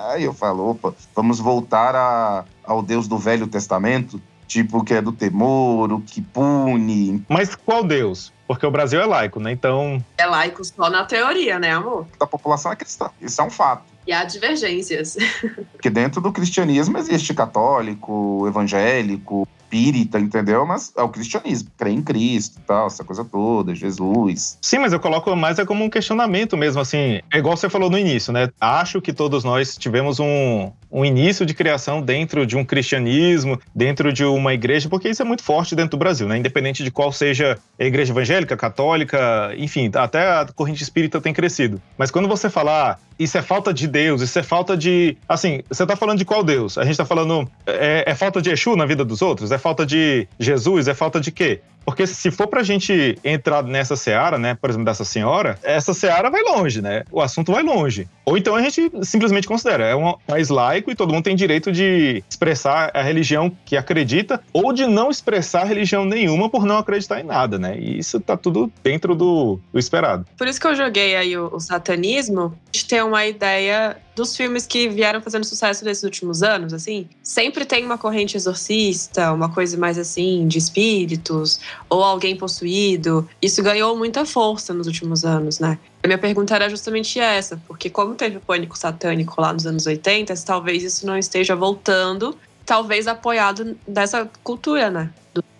Aí 0.09 0.23
eu 0.23 0.33
falo, 0.33 0.69
opa, 0.69 0.95
vamos 1.13 1.37
voltar 1.37 1.93
a, 1.95 2.45
ao 2.63 2.81
Deus 2.81 3.09
do 3.09 3.17
Velho 3.17 3.45
Testamento, 3.45 4.21
tipo, 4.47 4.83
que 4.85 4.93
é 4.93 5.01
do 5.01 5.11
temor, 5.11 5.91
o 5.91 5.99
que 5.99 6.21
pune. 6.21 7.23
Mas 7.27 7.55
qual 7.55 7.83
Deus? 7.83 8.31
Porque 8.47 8.65
o 8.65 8.71
Brasil 8.71 9.01
é 9.01 9.05
laico, 9.05 9.39
né? 9.39 9.51
Então. 9.51 10.03
É 10.17 10.25
laico 10.25 10.63
só 10.63 10.89
na 10.89 11.03
teoria, 11.03 11.59
né, 11.59 11.71
amor? 11.71 12.07
A 12.19 12.25
população 12.25 12.71
é 12.71 12.75
cristã. 12.75 13.09
Isso 13.19 13.41
é 13.41 13.43
um 13.43 13.49
fato. 13.49 13.83
E 14.07 14.13
há 14.13 14.23
divergências. 14.23 15.17
Porque 15.73 15.89
dentro 15.89 16.21
do 16.21 16.31
cristianismo 16.31 16.97
existe 16.97 17.33
católico, 17.33 18.45
evangélico, 18.47 19.47
espírita, 19.75 20.19
entendeu? 20.19 20.65
Mas 20.65 20.93
é 20.95 21.01
o 21.01 21.09
cristianismo, 21.09 21.69
crê 21.77 21.91
em 21.91 22.01
Cristo 22.01 22.59
e 22.59 22.61
tal, 22.61 22.87
essa 22.87 23.03
coisa 23.03 23.25
toda, 23.25 23.75
Jesus. 23.75 24.57
Sim, 24.61 24.79
mas 24.79 24.93
eu 24.93 24.99
coloco 24.99 25.35
mais 25.35 25.59
é 25.59 25.65
como 25.65 25.83
um 25.83 25.89
questionamento 25.89 26.55
mesmo, 26.55 26.81
assim. 26.81 27.19
É 27.33 27.37
igual 27.37 27.57
você 27.57 27.69
falou 27.69 27.89
no 27.89 27.97
início, 27.97 28.31
né? 28.31 28.49
Acho 28.59 29.01
que 29.01 29.11
todos 29.11 29.43
nós 29.43 29.77
tivemos 29.77 30.19
um, 30.19 30.71
um 30.91 31.03
início 31.03 31.45
de 31.45 31.53
criação 31.53 32.01
dentro 32.01 32.45
de 32.45 32.55
um 32.55 32.63
cristianismo, 32.63 33.59
dentro 33.73 34.11
de 34.13 34.23
uma 34.23 34.53
igreja, 34.53 34.89
porque 34.89 35.09
isso 35.09 35.21
é 35.21 35.25
muito 35.25 35.43
forte 35.43 35.75
dentro 35.75 35.91
do 35.91 35.97
Brasil, 35.97 36.27
né? 36.27 36.37
Independente 36.37 36.83
de 36.83 36.91
qual 36.91 37.11
seja 37.11 37.57
a 37.79 37.83
igreja 37.83 38.11
evangélica, 38.11 38.55
católica, 38.55 39.53
enfim, 39.57 39.91
até 39.93 40.19
a 40.19 40.47
corrente 40.55 40.83
espírita 40.83 41.19
tem 41.21 41.33
crescido. 41.33 41.81
Mas 41.97 42.11
quando 42.11 42.27
você 42.27 42.49
falar, 42.49 42.75
ah, 42.75 42.97
isso 43.17 43.37
é 43.37 43.41
falta 43.41 43.73
de 43.73 43.87
Deus, 43.87 44.21
isso 44.21 44.37
é 44.37 44.43
falta 44.43 44.75
de. 44.75 45.17
Assim, 45.27 45.61
você 45.69 45.85
tá 45.85 45.95
falando 45.95 46.17
de 46.17 46.25
qual 46.25 46.43
Deus? 46.43 46.77
A 46.77 46.83
gente 46.83 46.97
tá 46.97 47.05
falando. 47.05 47.49
É, 47.65 48.03
é 48.07 48.15
falta 48.15 48.41
de 48.41 48.49
Exu 48.49 48.75
na 48.75 48.85
vida 48.85 49.05
dos 49.05 49.21
outros? 49.21 49.51
É 49.51 49.57
falta 49.57 49.85
de 49.85 50.27
Jesus? 50.37 50.87
É 50.87 50.93
falta 50.93 51.19
de 51.19 51.31
quê? 51.31 51.61
Porque 51.85 52.07
se 52.07 52.31
for 52.31 52.47
pra 52.47 52.63
gente 52.63 53.17
entrar 53.23 53.63
nessa 53.63 53.95
seara, 53.95 54.37
né, 54.37 54.55
por 54.55 54.69
exemplo, 54.69 54.85
dessa 54.85 55.05
senhora, 55.05 55.57
essa 55.63 55.93
seara 55.93 56.29
vai 56.29 56.41
longe, 56.41 56.81
né? 56.81 57.03
O 57.11 57.21
assunto 57.21 57.51
vai 57.51 57.61
longe. 57.61 58.07
Ou 58.25 58.37
então 58.37 58.55
a 58.55 58.61
gente 58.61 58.91
simplesmente 59.03 59.47
considera, 59.47 59.85
é 59.85 59.95
um 59.95 60.15
país 60.25 60.49
laico 60.49 60.89
e 60.89 60.95
todo 60.95 61.13
mundo 61.13 61.23
tem 61.23 61.35
direito 61.35 61.71
de 61.71 62.23
expressar 62.29 62.89
a 62.93 63.03
religião 63.03 63.55
que 63.63 63.77
acredita 63.77 64.41
ou 64.51 64.73
de 64.73 64.87
não 64.87 65.11
expressar 65.11 65.63
religião 65.65 66.03
nenhuma 66.03 66.49
por 66.49 66.65
não 66.65 66.79
acreditar 66.79 67.19
em 67.19 67.23
nada, 67.23 67.59
né? 67.59 67.77
E 67.77 67.99
isso 67.99 68.19
tá 68.19 68.35
tudo 68.35 68.71
dentro 68.83 69.13
do, 69.13 69.59
do 69.71 69.79
esperado. 69.79 70.25
Por 70.37 70.47
isso 70.47 70.59
que 70.59 70.67
eu 70.67 70.75
joguei 70.75 71.15
aí 71.15 71.37
o, 71.37 71.53
o 71.53 71.59
satanismo, 71.59 72.57
de 72.71 72.85
ter 72.85 73.03
uma 73.03 73.25
ideia 73.25 73.97
dos 74.15 74.35
filmes 74.35 74.65
que 74.65 74.87
vieram 74.87 75.21
fazendo 75.21 75.43
sucesso 75.43 75.83
nesses 75.83 76.03
últimos 76.03 76.41
anos, 76.41 76.73
assim, 76.73 77.07
sempre 77.21 77.65
tem 77.65 77.85
uma 77.85 77.97
corrente 77.97 78.37
exorcista, 78.37 79.31
uma 79.33 79.49
coisa 79.49 79.77
mais 79.77 79.97
assim, 79.97 80.47
de 80.47 80.57
espíritos, 80.57 81.59
ou 81.89 82.03
alguém 82.03 82.35
possuído. 82.37 83.27
Isso 83.41 83.61
ganhou 83.61 83.95
muita 83.97 84.25
força 84.25 84.73
nos 84.73 84.87
últimos 84.87 85.25
anos, 85.25 85.59
né? 85.59 85.77
A 86.01 86.07
minha 86.07 86.17
pergunta 86.17 86.55
era 86.55 86.69
justamente 86.69 87.19
essa, 87.19 87.61
porque 87.67 87.89
como 87.89 88.15
teve 88.15 88.37
o 88.37 88.41
pânico 88.41 88.77
satânico 88.77 89.39
lá 89.41 89.51
nos 89.51 89.65
anos 89.65 89.85
80, 89.85 90.33
talvez 90.45 90.83
isso 90.83 91.05
não 91.05 91.17
esteja 91.17 91.55
voltando, 91.55 92.37
talvez 92.65 93.07
apoiado 93.07 93.75
dessa 93.87 94.29
cultura, 94.43 94.89
né? 94.89 95.09